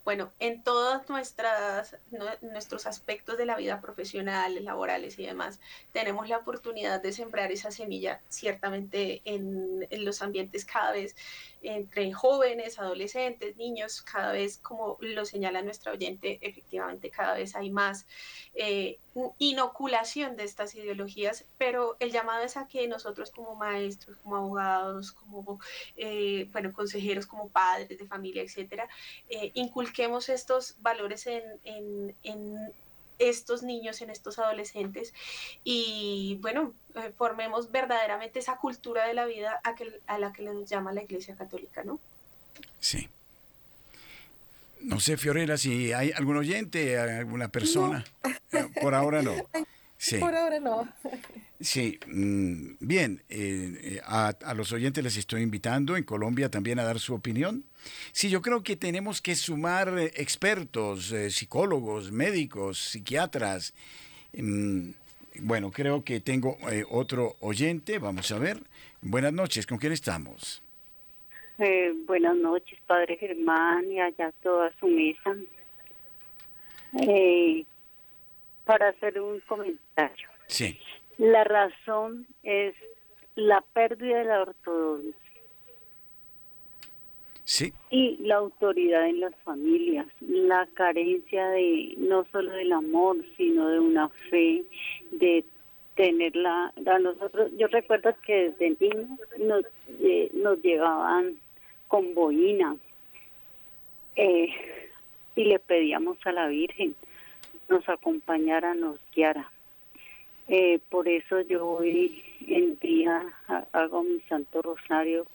bueno, 0.09 0.31
en 0.39 0.63
todos 0.63 1.07
nuestras, 1.07 1.95
nuestros 2.41 2.87
aspectos 2.87 3.37
de 3.37 3.45
la 3.45 3.55
vida 3.55 3.79
profesional, 3.79 4.65
laborales 4.65 5.19
y 5.19 5.25
demás, 5.27 5.59
tenemos 5.93 6.27
la 6.27 6.37
oportunidad 6.37 6.99
de 6.99 7.11
sembrar 7.11 7.51
esa 7.51 7.69
semilla 7.69 8.19
ciertamente 8.27 9.21
en, 9.23 9.85
en 9.87 10.05
los 10.05 10.23
ambientes 10.23 10.65
cada 10.65 10.93
vez 10.93 11.15
entre 11.61 12.11
jóvenes, 12.13 12.79
adolescentes, 12.79 13.57
niños, 13.57 14.01
cada 14.01 14.31
vez, 14.31 14.57
como 14.57 14.97
lo 15.01 15.25
señala 15.25 15.61
nuestra 15.61 15.91
oyente, 15.91 16.39
efectivamente 16.41 17.09
cada 17.09 17.35
vez 17.35 17.55
hay 17.55 17.69
más 17.69 18.05
eh, 18.55 18.97
inoculación 19.37 20.37
de 20.37 20.45
estas 20.45 20.73
ideologías, 20.75 21.45
pero 21.57 21.97
el 21.99 22.11
llamado 22.11 22.43
es 22.43 22.55
a 22.55 22.67
que 22.67 22.87
nosotros 22.87 23.31
como 23.31 23.55
maestros, 23.55 24.17
como 24.23 24.37
abogados, 24.37 25.11
como 25.11 25.59
eh, 25.97 26.47
bueno, 26.51 26.71
consejeros, 26.71 27.27
como 27.27 27.49
padres 27.49 27.99
de 27.99 28.07
familia, 28.07 28.41
etcétera, 28.41 28.87
eh, 29.29 29.51
inculquemos 29.55 29.98
estos 30.29 30.75
valores 30.79 31.27
en, 31.27 31.43
en, 31.63 32.15
en 32.23 32.73
estos 33.19 33.63
niños, 33.63 34.01
en 34.01 34.09
estos 34.09 34.39
adolescentes 34.39 35.13
y 35.63 36.37
bueno, 36.41 36.73
eh, 36.95 37.11
formemos 37.17 37.71
verdaderamente 37.71 38.39
esa 38.39 38.57
cultura 38.57 39.05
de 39.07 39.13
la 39.13 39.25
vida 39.25 39.59
a, 39.63 39.75
que, 39.75 39.99
a 40.07 40.17
la 40.17 40.31
que 40.31 40.43
nos 40.43 40.69
llama 40.69 40.93
la 40.93 41.03
Iglesia 41.03 41.35
Católica, 41.35 41.83
¿no? 41.83 41.99
Sí. 42.79 43.09
No 44.81 44.99
sé, 45.01 45.17
Fiorella, 45.17 45.57
si 45.57 45.91
hay 45.91 46.11
algún 46.13 46.37
oyente, 46.37 46.97
alguna 46.97 47.49
persona. 47.49 48.05
Por 48.81 48.95
ahora 48.95 49.21
no. 49.21 49.35
Por 50.19 50.33
ahora 50.33 50.59
no. 50.59 50.87
Sí, 51.59 51.99
mm, 52.07 52.77
bien, 52.79 53.21
eh, 53.29 53.99
a, 54.05 54.33
los 54.55 54.71
oyentes 54.71 55.03
les 55.03 55.17
estoy 55.17 55.41
invitando 55.41 55.97
en 55.97 56.05
Colombia 56.05 56.49
también 56.49 56.79
a 56.79 56.83
dar 56.83 56.99
su 56.99 57.13
opinión. 57.13 57.65
Sí, 58.13 58.29
yo 58.29 58.41
creo 58.41 58.63
que 58.63 58.77
tenemos 58.77 59.21
que 59.21 59.35
sumar 59.35 59.93
eh, 59.99 60.11
expertos, 60.15 61.13
psicólogos, 61.29 62.11
médicos, 62.13 62.79
psiquiatras. 62.79 63.73
Mm, 64.33 64.91
bueno, 65.41 65.71
creo 65.71 66.03
que 66.03 66.21
tengo 66.21 66.57
otro 66.89 67.35
oyente, 67.41 67.99
vamos 67.99 68.31
a 68.31 68.39
ver. 68.39 68.61
Buenas 69.01 69.33
noches, 69.33 69.67
¿con 69.67 69.77
quién 69.77 69.91
estamos? 69.91 70.61
Eh, 71.57 71.93
buenas 72.07 72.37
noches, 72.37 72.79
Padre 72.87 73.17
Germán, 73.17 73.91
y 73.91 73.99
allá 73.99 74.31
toda 74.41 74.71
su 74.79 74.87
mesa. 74.87 75.35
Eh, 77.01 77.65
para 78.69 78.89
hacer 78.89 79.19
un 79.19 79.39
comentario. 79.47 80.29
Sí. 80.45 80.79
La 81.17 81.43
razón 81.43 82.27
es 82.43 82.75
la 83.33 83.61
pérdida 83.73 84.19
de 84.19 84.25
la 84.25 84.41
ortodoxia. 84.43 85.41
Sí. 87.45 87.73
Y 87.89 88.17
la 88.17 88.35
autoridad 88.35 89.07
en 89.07 89.21
las 89.21 89.35
familias, 89.37 90.05
la 90.21 90.67
carencia 90.75 91.47
de 91.47 91.95
no 91.97 92.25
solo 92.25 92.51
del 92.51 92.71
amor, 92.71 93.17
sino 93.37 93.69
de 93.69 93.79
una 93.79 94.09
fe, 94.29 94.63
de 95.13 95.43
tenerla 95.95 96.71
a 96.85 96.99
nosotros. 96.99 97.49
Yo 97.57 97.65
recuerdo 97.69 98.13
que 98.23 98.51
desde 98.51 98.77
niños 98.79 99.19
nos, 99.39 99.63
eh, 99.99 100.29
nos 100.33 100.61
llevaban 100.61 101.39
con 101.87 102.13
boina 102.13 102.75
eh, 104.15 104.49
y 105.35 105.43
le 105.45 105.57
pedíamos 105.57 106.19
a 106.23 106.31
la 106.33 106.45
Virgen 106.49 106.93
nos 107.69 107.87
acompañara, 107.87 108.73
nos 108.73 108.99
guiara. 109.15 109.49
Eh, 110.47 110.79
por 110.89 111.07
eso 111.07 111.41
yo 111.41 111.67
hoy 111.67 112.23
en 112.47 112.77
día 112.79 113.23
hago 113.71 114.03
mi 114.03 114.19
Santo 114.21 114.61
Rosario 114.61 115.27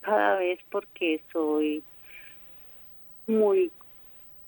cada 0.00 0.36
vez 0.36 0.60
porque 0.70 1.20
soy 1.32 1.82
muy 3.26 3.70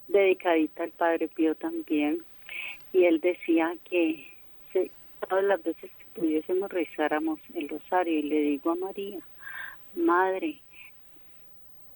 dedicadita 0.08 0.84
al 0.84 0.90
Padre 0.90 1.28
Pío 1.28 1.54
también. 1.56 2.22
Y 2.92 3.04
él 3.04 3.20
decía 3.20 3.74
que 3.88 4.32
todas 5.28 5.44
las 5.44 5.62
veces 5.62 5.90
que 5.98 6.20
pudiésemos 6.20 6.70
rezáramos 6.70 7.40
el 7.54 7.68
rosario 7.68 8.18
y 8.18 8.22
le 8.22 8.40
digo 8.42 8.72
a 8.72 8.76
María, 8.76 9.18
Madre, 9.94 10.58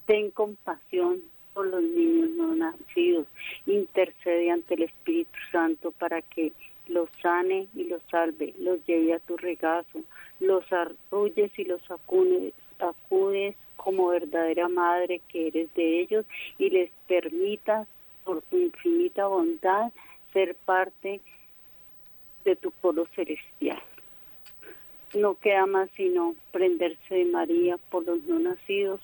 ten 0.07 0.31
compasión 0.31 1.23
por 1.57 1.69
los 1.69 1.83
niños 1.83 2.29
no 2.33 2.55
nacidos, 2.55 3.27
intercede 3.65 4.51
ante 4.51 4.75
el 4.75 4.83
Espíritu 4.83 5.39
Santo 5.51 5.91
para 5.91 6.21
que 6.21 6.53
los 6.87 7.09
sane 7.23 7.67
y 7.75 7.85
los 7.85 8.03
salve, 8.11 8.53
los 8.59 8.85
lleve 8.85 9.15
a 9.15 9.21
tu 9.21 9.39
regazo, 9.39 10.03
los 10.39 10.71
arrulles 10.71 11.59
y 11.59 11.65
los 11.65 11.91
acudes, 11.91 12.53
acudes 12.79 13.57
como 13.79 14.09
verdadera 14.09 14.69
madre 14.69 15.23
que 15.31 15.47
eres 15.47 15.73
de 15.73 16.01
ellos 16.01 16.27
y 16.59 16.69
les 16.69 16.91
permitas 17.09 17.89
por 18.23 18.43
tu 18.43 18.59
infinita 18.59 19.27
bondad 19.27 19.93
ser 20.35 20.57
parte 20.57 21.23
de 22.45 22.57
tu 22.57 22.71
pueblo 22.71 23.07
celestial 23.15 23.81
no 25.17 25.39
queda 25.39 25.67
más 25.67 25.89
sino 25.97 26.35
prenderse 26.53 27.15
de 27.15 27.25
María 27.25 27.79
por 27.91 28.05
los 28.05 28.23
no 28.25 28.39
nacidos. 28.39 29.01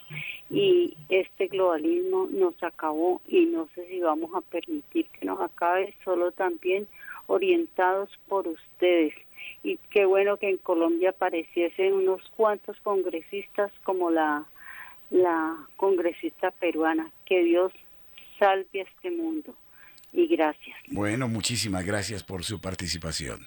Y 0.51 0.97
este 1.09 1.49
globalismo 1.49 2.29
nos 2.31 2.63
acabó 2.63 3.21
y 3.27 3.47
no 3.47 3.69
sé 3.75 3.87
si 3.89 4.01
vamos 4.01 4.31
a 4.35 4.41
permitir 4.43 5.07
que 5.09 5.27
nos 5.27 5.41
acabe 5.41 5.95
solo 6.05 6.31
también 6.33 6.87
orientados 7.27 8.11
por 8.29 8.47
ustedes. 8.47 9.15
Y 9.65 9.79
qué 9.91 10.05
bueno 10.05 10.37
que 10.37 10.51
en 10.51 10.59
Colombia 10.59 11.11
apareciesen 11.11 11.95
unos 11.95 12.23
cuantos 12.37 12.79
congresistas 12.81 13.73
como 13.83 14.11
la 14.11 14.45
la 15.11 15.57
congresista 15.77 16.51
peruana. 16.51 17.11
Que 17.27 17.43
Dios 17.45 17.73
salve 18.39 18.81
a 18.81 18.85
este 18.85 19.11
mundo. 19.11 19.55
Y 20.13 20.27
gracias. 20.27 20.77
Bueno 20.89 21.29
muchísimas 21.29 21.85
gracias 21.87 22.23
por 22.23 22.45
su 22.45 22.61
participación 22.61 23.41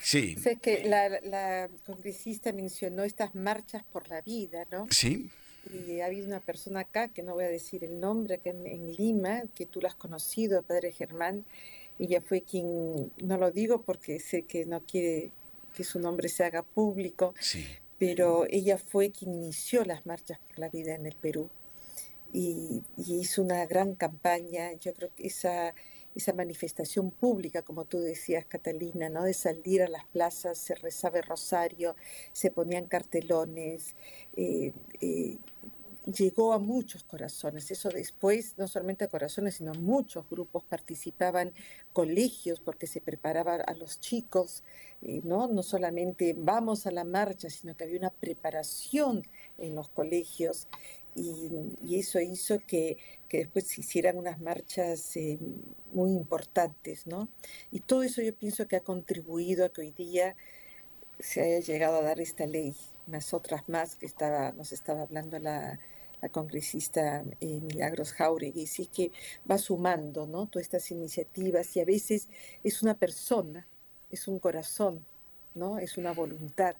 Sí. 0.00 0.36
Sé 0.36 0.56
que 0.56 0.84
la, 0.84 1.68
congresista 1.84 2.52
mencionó 2.52 3.04
estas 3.04 3.34
marchas 3.34 3.84
por 3.92 4.08
la 4.08 4.20
vida, 4.22 4.66
¿no? 4.70 4.86
Sí. 4.90 5.30
Y 5.72 6.00
ha 6.00 6.06
habido 6.06 6.26
una 6.26 6.40
persona 6.40 6.80
acá, 6.80 7.08
que 7.08 7.22
no 7.22 7.34
voy 7.34 7.44
a 7.44 7.48
decir 7.48 7.84
el 7.84 8.00
nombre, 8.00 8.36
acá 8.36 8.50
en, 8.50 8.92
Lima, 8.96 9.42
que 9.54 9.66
tú 9.66 9.80
la 9.80 9.88
has 9.88 9.94
conocido, 9.94 10.62
Padre 10.62 10.92
Germán. 10.92 11.44
Ella 11.98 12.20
fue 12.20 12.42
quien, 12.42 13.12
no 13.18 13.36
lo 13.36 13.50
digo 13.50 13.82
porque 13.82 14.20
sé 14.20 14.42
que 14.42 14.64
no 14.64 14.80
quiere 14.80 15.32
que 15.74 15.84
su 15.84 16.00
nombre 16.00 16.28
se 16.28 16.44
haga 16.44 16.62
público, 16.62 17.34
sí. 17.38 17.64
pero 17.98 18.46
ella 18.48 18.78
fue 18.78 19.12
quien 19.12 19.34
inició 19.34 19.84
las 19.84 20.04
marchas 20.06 20.38
por 20.48 20.58
la 20.58 20.68
vida 20.68 20.94
en 20.94 21.06
el 21.06 21.14
Perú. 21.14 21.50
Y, 22.32 22.82
y 22.96 23.20
hizo 23.20 23.42
una 23.42 23.66
gran 23.66 23.94
campaña. 23.94 24.72
Yo 24.74 24.94
creo 24.94 25.10
que 25.14 25.26
esa 25.26 25.74
esa 26.14 26.32
manifestación 26.32 27.10
pública, 27.10 27.62
como 27.62 27.84
tú 27.84 27.98
decías, 28.00 28.44
Catalina, 28.46 29.08
¿no? 29.08 29.24
de 29.24 29.34
salir 29.34 29.82
a 29.82 29.88
las 29.88 30.06
plazas, 30.06 30.58
se 30.58 30.74
rezaba 30.74 31.18
el 31.18 31.24
rosario, 31.24 31.96
se 32.32 32.50
ponían 32.50 32.86
cartelones, 32.86 33.94
eh, 34.36 34.72
eh, 35.00 35.38
llegó 36.06 36.52
a 36.52 36.58
muchos 36.58 37.04
corazones. 37.04 37.70
Eso 37.70 37.88
después, 37.90 38.54
no 38.56 38.68
solamente 38.68 39.04
a 39.04 39.08
corazones, 39.08 39.56
sino 39.56 39.72
a 39.72 39.78
muchos 39.78 40.28
grupos 40.28 40.64
participaban, 40.64 41.52
colegios, 41.92 42.60
porque 42.60 42.86
se 42.86 43.00
preparaba 43.00 43.56
a 43.56 43.74
los 43.74 44.00
chicos, 44.00 44.64
eh, 45.02 45.20
¿no? 45.24 45.48
no 45.48 45.62
solamente 45.62 46.34
vamos 46.36 46.86
a 46.86 46.90
la 46.90 47.04
marcha, 47.04 47.50
sino 47.50 47.76
que 47.76 47.84
había 47.84 47.98
una 47.98 48.10
preparación 48.10 49.22
en 49.58 49.74
los 49.74 49.88
colegios 49.88 50.68
y, 51.14 51.98
eso 51.98 52.20
hizo 52.20 52.58
que, 52.66 52.96
después 53.38 53.66
se 53.66 53.80
hicieran 53.80 54.16
unas 54.16 54.40
marchas 54.40 55.16
eh, 55.16 55.38
muy 55.92 56.12
importantes, 56.12 57.06
¿no? 57.06 57.28
Y 57.70 57.80
todo 57.80 58.02
eso 58.02 58.22
yo 58.22 58.34
pienso 58.34 58.66
que 58.66 58.76
ha 58.76 58.80
contribuido 58.80 59.64
a 59.64 59.68
que 59.70 59.82
hoy 59.82 59.92
día 59.92 60.36
se 61.18 61.42
haya 61.42 61.60
llegado 61.60 61.98
a 61.98 62.02
dar 62.02 62.20
esta 62.20 62.46
ley, 62.46 62.74
más 63.06 63.34
otras 63.34 63.68
más 63.68 63.96
que 63.96 64.06
estaba, 64.06 64.52
nos 64.52 64.72
estaba 64.72 65.02
hablando 65.02 65.38
la, 65.38 65.78
congresista 66.32 67.24
eh, 67.40 67.60
Milagros 67.62 68.12
Jauregui, 68.12 68.66
sí 68.66 68.86
que 68.86 69.10
va 69.50 69.56
sumando, 69.56 70.26
¿no? 70.26 70.46
Todas 70.46 70.66
estas 70.66 70.90
iniciativas 70.90 71.74
y 71.76 71.80
a 71.80 71.86
veces 71.86 72.28
es 72.62 72.82
una 72.82 72.92
persona, 72.92 73.66
es 74.10 74.28
un 74.28 74.38
corazón, 74.38 75.06
¿no? 75.54 75.78
Es 75.78 75.96
una 75.96 76.12
voluntad 76.12 76.76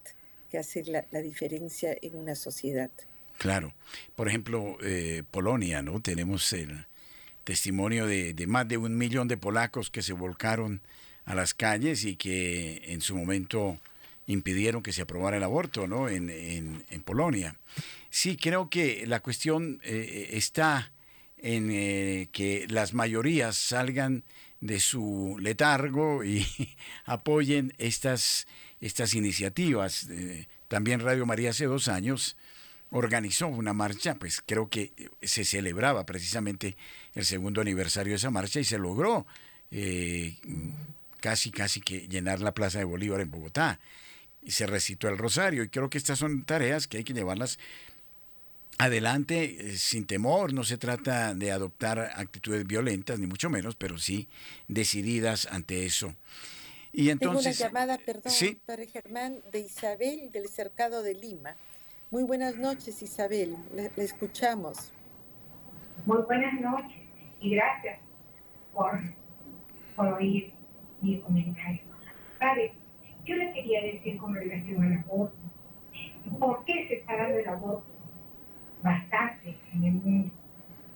que 0.47 0.59
hace 0.59 0.83
la 0.83 1.21
diferencia 1.21 1.97
en 2.01 2.17
una 2.17 2.35
sociedad. 2.35 2.91
Claro. 3.41 3.73
Por 4.15 4.27
ejemplo, 4.27 4.77
eh, 4.83 5.23
Polonia, 5.31 5.81
¿no? 5.81 5.99
Tenemos 5.99 6.53
el 6.53 6.85
testimonio 7.43 8.05
de, 8.05 8.35
más 8.45 8.67
de 8.67 8.77
un 8.77 8.99
millón 8.99 9.27
de 9.27 9.35
polacos 9.35 9.89
que 9.89 10.03
se 10.03 10.13
volcaron 10.13 10.79
a 11.25 11.33
las 11.33 11.55
calles 11.55 12.05
y 12.05 12.17
que 12.17 12.83
en 12.93 13.01
su 13.01 13.15
momento 13.15 13.79
impidieron 14.27 14.83
que 14.83 14.93
se 14.93 15.01
aprobara 15.01 15.37
el 15.37 15.43
aborto, 15.43 15.87
¿no? 15.87 16.07
En, 16.07 16.29
en, 16.29 17.01
Polonia. 17.01 17.55
Sí, 18.11 18.37
creo 18.37 18.69
que 18.69 19.07
la 19.07 19.21
cuestión 19.21 19.81
eh, 19.83 20.29
está 20.33 20.91
en 21.39 21.71
eh, 21.71 22.29
que 22.31 22.67
las 22.69 22.93
mayorías 22.93 23.57
salgan 23.57 24.23
de 24.59 24.79
su 24.79 25.35
letargo 25.39 26.23
y 26.23 26.45
apoyen 27.05 27.73
estas, 27.79 28.45
estas 28.81 29.15
iniciativas. 29.15 30.07
también 30.67 30.99
Radio 30.99 31.25
María 31.25 31.49
hace 31.49 31.65
dos 31.65 31.87
años 31.87 32.37
organizó 32.91 33.47
una 33.47 33.73
marcha, 33.73 34.15
pues 34.15 34.41
creo 34.45 34.69
que 34.69 34.91
se 35.21 35.45
celebraba 35.45 36.05
precisamente 36.05 36.75
el 37.15 37.25
segundo 37.25 37.61
aniversario 37.61 38.11
de 38.11 38.17
esa 38.17 38.29
marcha 38.29 38.59
y 38.59 38.63
se 38.65 38.77
logró 38.77 39.25
eh, 39.71 40.37
casi, 41.19 41.51
casi 41.51 41.81
que 41.81 42.07
llenar 42.07 42.41
la 42.41 42.53
Plaza 42.53 42.79
de 42.79 42.85
Bolívar 42.85 43.21
en 43.21 43.31
Bogotá. 43.31 43.79
Y 44.43 44.51
se 44.51 44.67
recitó 44.67 45.07
el 45.07 45.17
rosario 45.17 45.63
y 45.63 45.69
creo 45.69 45.89
que 45.89 45.97
estas 45.97 46.19
son 46.19 46.43
tareas 46.43 46.87
que 46.87 46.97
hay 46.97 47.03
que 47.03 47.13
llevarlas 47.13 47.59
adelante 48.77 49.57
eh, 49.59 49.77
sin 49.77 50.05
temor. 50.05 50.53
No 50.53 50.63
se 50.63 50.77
trata 50.77 51.33
de 51.33 51.51
adoptar 51.51 51.99
actitudes 52.15 52.65
violentas, 52.65 53.19
ni 53.19 53.27
mucho 53.27 53.49
menos, 53.49 53.75
pero 53.75 53.97
sí 53.97 54.27
decididas 54.67 55.45
ante 55.45 55.85
eso. 55.85 56.13
Y 56.91 57.09
entonces, 57.09 57.57
Tengo 57.57 57.69
una 57.69 57.85
llamada, 57.85 57.97
perdón, 58.05 58.33
¿sí? 58.33 58.59
para 58.65 58.85
Germán, 58.85 59.37
de 59.51 59.59
Isabel 59.59 60.29
del 60.31 60.49
Cercado 60.49 61.03
de 61.03 61.13
Lima. 61.13 61.55
Muy 62.11 62.23
buenas 62.23 62.57
noches, 62.57 63.01
Isabel. 63.01 63.55
Le, 63.73 63.89
escuchamos. 63.95 64.91
Muy 66.05 66.21
buenas 66.23 66.59
noches 66.59 66.99
y 67.39 67.55
gracias 67.55 67.99
por 68.73 68.99
oír 69.97 70.51
mi 71.01 71.21
comentario. 71.21 71.83
Padre, 72.37 72.73
yo 73.23 73.35
le 73.35 73.53
quería 73.53 73.81
decir 73.83 74.17
con 74.17 74.35
relación 74.35 74.83
al 74.83 74.97
aborto. 75.05 75.37
¿Por 76.37 76.65
qué 76.65 76.85
se 76.89 76.95
está 76.95 77.15
dando 77.15 77.37
el 77.39 77.47
aborto? 77.47 77.87
Bastante 78.83 79.55
en 79.73 79.83
el 79.85 79.93
mundo. 79.93 80.33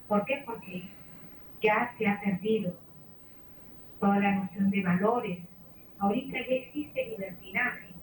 ¿Por 0.10 0.26
qué? 0.26 0.44
Porque 0.46 0.84
ya 1.64 1.96
se 1.98 2.08
ha 2.08 2.20
perdido 2.20 2.76
toda 4.02 4.20
la 4.20 4.36
noción 4.36 4.70
de 4.70 4.84
valores. 4.84 5.40
Ahorita 5.98 6.40
ya 6.40 6.56
existe 6.56 7.08
libertinaje, 7.08 7.95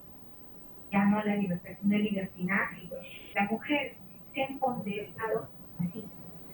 ya 0.93 1.05
no 1.07 1.23
la 1.25 1.37
libertad, 1.37 1.71
sino 1.81 1.97
el 1.97 2.05
libertinaje. 2.05 2.89
La 3.35 3.45
mujer 3.45 3.95
se 4.35 4.43
ha 4.43 4.47
empoderado, 4.47 5.49
así, 5.81 6.05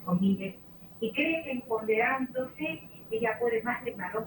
comillas, 0.04 0.54
y 1.00 1.12
cree 1.12 1.44
que 1.44 1.50
empoderándose 1.52 2.82
ella 3.10 3.38
puede 3.38 3.62
más 3.62 3.84
de 3.84 3.92
varón. 3.92 4.26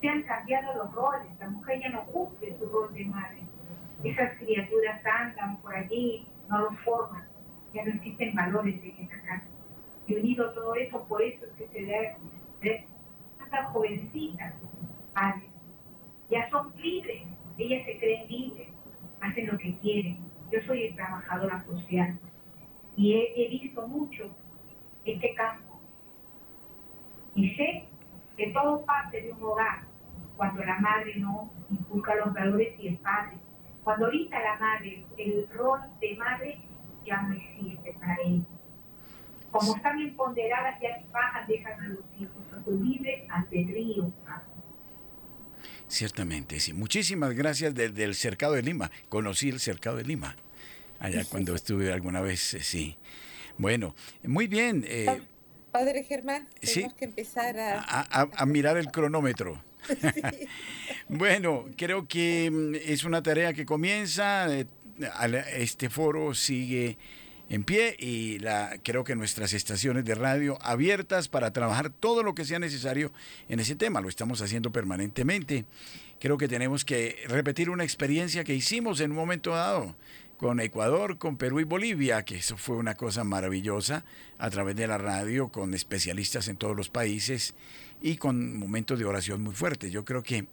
Se 0.00 0.08
han 0.08 0.22
cambiado 0.22 0.74
los 0.74 0.92
roles, 0.92 1.28
la 1.38 1.48
mujer 1.48 1.80
ya 1.80 1.88
no 1.90 2.04
cumple 2.06 2.56
su 2.58 2.66
rol 2.66 2.92
de 2.92 3.04
madre. 3.06 3.42
Esas 4.04 4.36
criaturas 4.38 5.00
andan 5.06 5.56
por 5.58 5.74
allí, 5.74 6.26
no 6.48 6.58
los 6.58 6.78
forman, 6.80 7.26
ya 7.72 7.84
no 7.84 7.92
existen 7.92 8.34
valores 8.34 8.74
en 8.82 9.04
esa 9.04 9.22
casa. 9.22 9.44
Y 10.06 10.14
unido 10.14 10.52
todo 10.52 10.74
eso, 10.74 11.02
por 11.04 11.22
eso 11.22 11.44
es 11.46 11.52
que 11.52 11.68
se 11.68 11.84
ve 11.84 12.86
hasta 13.40 13.64
jovencitas, 13.66 14.54
padres, 15.14 15.50
ya 16.30 16.48
son 16.50 16.72
libres, 16.76 17.22
ellas 17.58 17.84
se 17.86 17.98
creen 17.98 18.28
libres, 18.28 18.68
hacen 19.26 19.46
lo 19.46 19.58
que 19.58 19.76
quieren. 19.78 20.18
Yo 20.50 20.60
soy 20.66 20.92
trabajadora 20.94 21.64
social 21.64 22.18
y 22.96 23.14
he, 23.14 23.48
visto 23.48 23.86
mucho 23.86 24.30
este 25.04 25.34
campo. 25.34 25.80
Y 27.34 27.50
sé 27.54 27.84
que 28.36 28.48
todo 28.52 28.84
parte 28.84 29.20
de 29.20 29.32
un 29.32 29.42
hogar 29.42 29.82
cuando 30.36 30.64
la 30.64 30.78
madre 30.78 31.16
no 31.16 31.50
inculca 31.70 32.14
los 32.14 32.32
valores 32.32 32.78
y 32.78 32.88
el 32.88 32.96
padre. 32.98 33.36
Cuando 33.84 34.06
ahorita 34.06 34.38
la 34.40 34.58
madre, 34.58 35.04
el 35.16 35.48
rol 35.50 35.80
de 36.00 36.16
madre 36.16 36.58
ya 37.04 37.22
no 37.22 37.34
existe 37.34 37.94
para 38.00 38.16
él. 38.24 38.44
Como 39.50 39.76
están 39.76 40.00
empoderadas, 40.00 40.80
ya 40.80 41.02
bajan, 41.12 41.46
dejan 41.46 41.80
a 41.80 41.88
los 41.88 42.04
hijos 42.18 42.52
a 42.52 42.64
su 42.64 42.72
libre 42.72 43.26
albedrío. 43.30 44.10
Ciertamente, 45.88 46.60
sí. 46.60 46.72
Muchísimas 46.72 47.34
gracias 47.34 47.74
desde 47.74 48.04
el 48.04 48.14
cercado 48.14 48.54
de 48.54 48.62
Lima. 48.62 48.90
Conocí 49.08 49.48
el 49.48 49.60
cercado 49.60 49.96
de 49.96 50.04
Lima 50.04 50.36
allá 50.98 51.24
cuando 51.24 51.54
estuve 51.54 51.92
alguna 51.92 52.20
vez, 52.20 52.54
eh, 52.54 52.62
sí. 52.62 52.96
Bueno, 53.58 53.94
muy 54.22 54.46
bien. 54.46 54.84
Eh, 54.86 55.20
Padre 55.72 56.04
Germán, 56.04 56.48
tenemos 56.60 56.94
que 56.94 57.04
empezar 57.04 57.58
a... 57.58 58.28
A, 58.36 58.46
mirar 58.46 58.76
el 58.76 58.90
cronómetro. 58.90 59.62
bueno, 61.08 61.66
creo 61.76 62.06
que 62.08 62.50
mm, 62.50 62.74
es 62.90 63.04
una 63.04 63.22
tarea 63.22 63.52
que 63.52 63.66
comienza. 63.66 64.46
Eh, 64.54 64.66
este 65.56 65.90
foro 65.90 66.34
sigue 66.34 66.96
en 67.48 67.64
pie 67.64 67.96
y 67.98 68.38
la, 68.38 68.78
creo 68.82 69.04
que 69.04 69.14
nuestras 69.14 69.52
estaciones 69.52 70.04
de 70.04 70.14
radio 70.14 70.58
abiertas 70.62 71.28
para 71.28 71.52
trabajar 71.52 71.90
todo 71.90 72.22
lo 72.22 72.34
que 72.34 72.44
sea 72.44 72.58
necesario 72.58 73.12
en 73.48 73.60
ese 73.60 73.76
tema. 73.76 74.00
Lo 74.00 74.08
estamos 74.08 74.42
haciendo 74.42 74.72
permanentemente. 74.72 75.64
Creo 76.18 76.38
que 76.38 76.48
tenemos 76.48 76.84
que 76.84 77.16
repetir 77.28 77.70
una 77.70 77.84
experiencia 77.84 78.42
que 78.44 78.54
hicimos 78.54 79.00
en 79.00 79.10
un 79.10 79.16
momento 79.16 79.50
dado 79.50 79.94
con 80.36 80.60
Ecuador, 80.60 81.18
con 81.18 81.36
Perú 81.36 81.60
y 81.60 81.64
Bolivia, 81.64 82.24
que 82.24 82.36
eso 82.36 82.56
fue 82.56 82.76
una 82.76 82.94
cosa 82.94 83.24
maravillosa 83.24 84.04
a 84.38 84.50
través 84.50 84.76
de 84.76 84.86
la 84.86 84.98
radio, 84.98 85.48
con 85.48 85.72
especialistas 85.74 86.48
en 86.48 86.56
todos 86.56 86.76
los 86.76 86.90
países 86.90 87.54
y 88.02 88.16
con 88.16 88.58
momentos 88.58 88.98
de 88.98 89.06
oración 89.06 89.42
muy 89.42 89.54
fuertes. 89.54 89.92
Yo 89.92 90.04
creo 90.04 90.22
que 90.22 90.46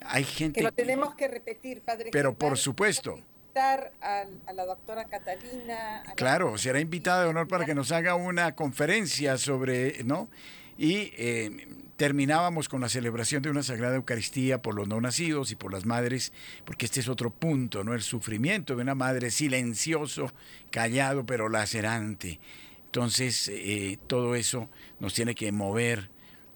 hay 0.00 0.24
gente... 0.24 0.60
Que 0.60 0.64
lo 0.64 0.72
tenemos 0.72 1.14
que 1.14 1.28
repetir, 1.28 1.80
Padre. 1.80 2.10
Pero 2.12 2.34
por 2.34 2.58
supuesto. 2.58 3.18
A, 3.54 4.24
a, 4.46 4.52
la 4.54 4.64
doctora 4.64 5.04
Catalina. 5.04 6.02
claro, 6.16 6.56
será 6.56 6.80
invitada 6.80 7.24
de 7.24 7.28
honor 7.28 7.48
para 7.48 7.66
que 7.66 7.74
nos 7.74 7.92
haga 7.92 8.14
una 8.14 8.54
conferencia 8.54 9.36
sobre, 9.36 10.02
¿no? 10.04 10.30
Y 10.78 11.12
eh, 11.18 11.68
terminábamos 11.96 12.70
con 12.70 12.80
la 12.80 12.88
celebración 12.88 13.42
de 13.42 13.50
una 13.50 13.62
Sagrada 13.62 13.96
Eucaristía 13.96 14.62
por 14.62 14.74
los 14.74 14.88
no 14.88 15.02
nacidos 15.02 15.52
y 15.52 15.56
por 15.56 15.70
las 15.70 15.84
madres, 15.84 16.32
porque 16.64 16.86
este 16.86 17.00
es 17.00 17.08
otro 17.08 17.30
punto, 17.30 17.84
¿no? 17.84 17.92
El 17.92 18.00
sufrimiento 18.00 18.74
de 18.74 18.82
una 18.82 18.94
madre 18.94 19.30
silencioso, 19.30 20.32
callado, 20.70 21.26
pero 21.26 21.50
lacerante. 21.50 22.40
Entonces, 22.86 23.50
eh, 23.52 23.98
todo 24.06 24.34
eso 24.34 24.70
nos 24.98 25.12
tiene 25.12 25.34
que 25.34 25.52
mover 25.52 26.10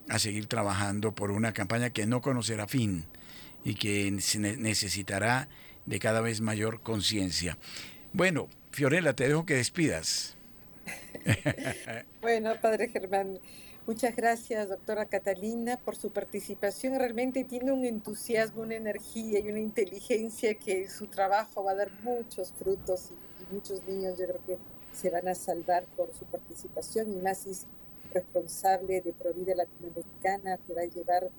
a 0.09 0.17
seguir 0.17 0.47
trabajando 0.47 1.13
por 1.13 1.29
una 1.29 1.53
campaña 1.53 1.91
que 1.91 2.07
no 2.07 2.21
conocerá 2.21 2.67
fin 2.67 3.05
y 3.63 3.75
que 3.75 4.09
necesitará 4.11 5.47
de 5.87 5.99
cada 5.99 6.21
vez 6.21 6.41
mayor 6.41 6.81
conciencia. 6.81 7.57
Bueno, 8.13 8.47
Fiorella, 8.71 9.13
te 9.13 9.27
dejo 9.27 9.45
que 9.45 9.55
despidas. 9.55 10.35
bueno, 12.21 12.53
Padre 12.61 12.89
Germán, 12.89 13.39
Muchas 13.87 14.17
gracias, 14.17 14.67
doctora 14.67 15.05
Catalina, 15.05 15.77
por 15.77 15.95
su 15.95 16.11
participación. 16.11 16.99
Realmente 16.99 17.45
tiene 17.45 17.71
un 17.71 17.85
entusiasmo, 17.85 18.63
una 18.63 18.75
energía 18.75 19.39
y 19.39 19.47
una 19.47 19.61
inteligencia 19.61 20.55
que 20.55 20.89
su 20.89 21.07
trabajo 21.07 21.63
va 21.63 21.71
a 21.71 21.75
dar 21.75 21.91
muchos 22.03 22.51
frutos 22.51 23.11
y, 23.11 23.53
muchos 23.55 23.81
niños 23.87 24.19
yo 24.19 24.25
creo 24.25 24.45
que 24.45 24.57
se 24.91 25.09
van 25.09 25.29
a 25.29 25.35
salvar 25.35 25.85
por 25.95 26.13
su 26.13 26.25
participación 26.25 27.13
y 27.13 27.21
más 27.21 27.45
es 27.45 27.65
responsable 28.13 28.99
de 28.99 29.13
Provida 29.13 29.55
Latinoamericana 29.55 30.57
que 30.57 30.73
va 30.73 30.81
a 30.81 30.85
llevar 30.85 31.29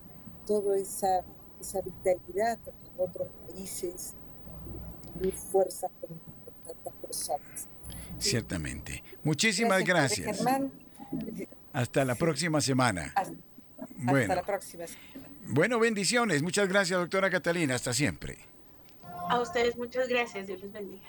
toda 0.46 0.78
esa, 0.78 1.22
esa 1.60 1.82
vitalidad 1.82 2.58
a 2.66 3.02
otros 3.02 3.28
países 3.46 4.14
y 5.22 5.32
fuerza 5.32 5.88
con, 6.00 6.10
tantas 6.66 6.94
personas. 6.94 7.68
Ciertamente. 8.18 9.02
Muchísimas 9.22 9.84
gracias. 9.84 10.44
Hasta 11.72 12.04
la 12.04 12.14
próxima 12.14 12.60
semana. 12.60 13.12
Hasta, 13.14 13.34
bueno. 13.98 14.34
la 14.34 14.42
próxima 14.42 14.84
Bueno, 15.46 15.78
bendiciones. 15.78 16.42
Muchas 16.42 16.68
gracias, 16.68 16.98
doctora 16.98 17.30
Catalina. 17.30 17.74
Hasta 17.74 17.92
siempre. 17.92 18.38
A 19.28 19.40
ustedes 19.40 19.76
muchas 19.76 20.08
gracias. 20.08 20.46
Dios 20.46 20.60
les 20.60 20.72
bendiga. 20.72 21.08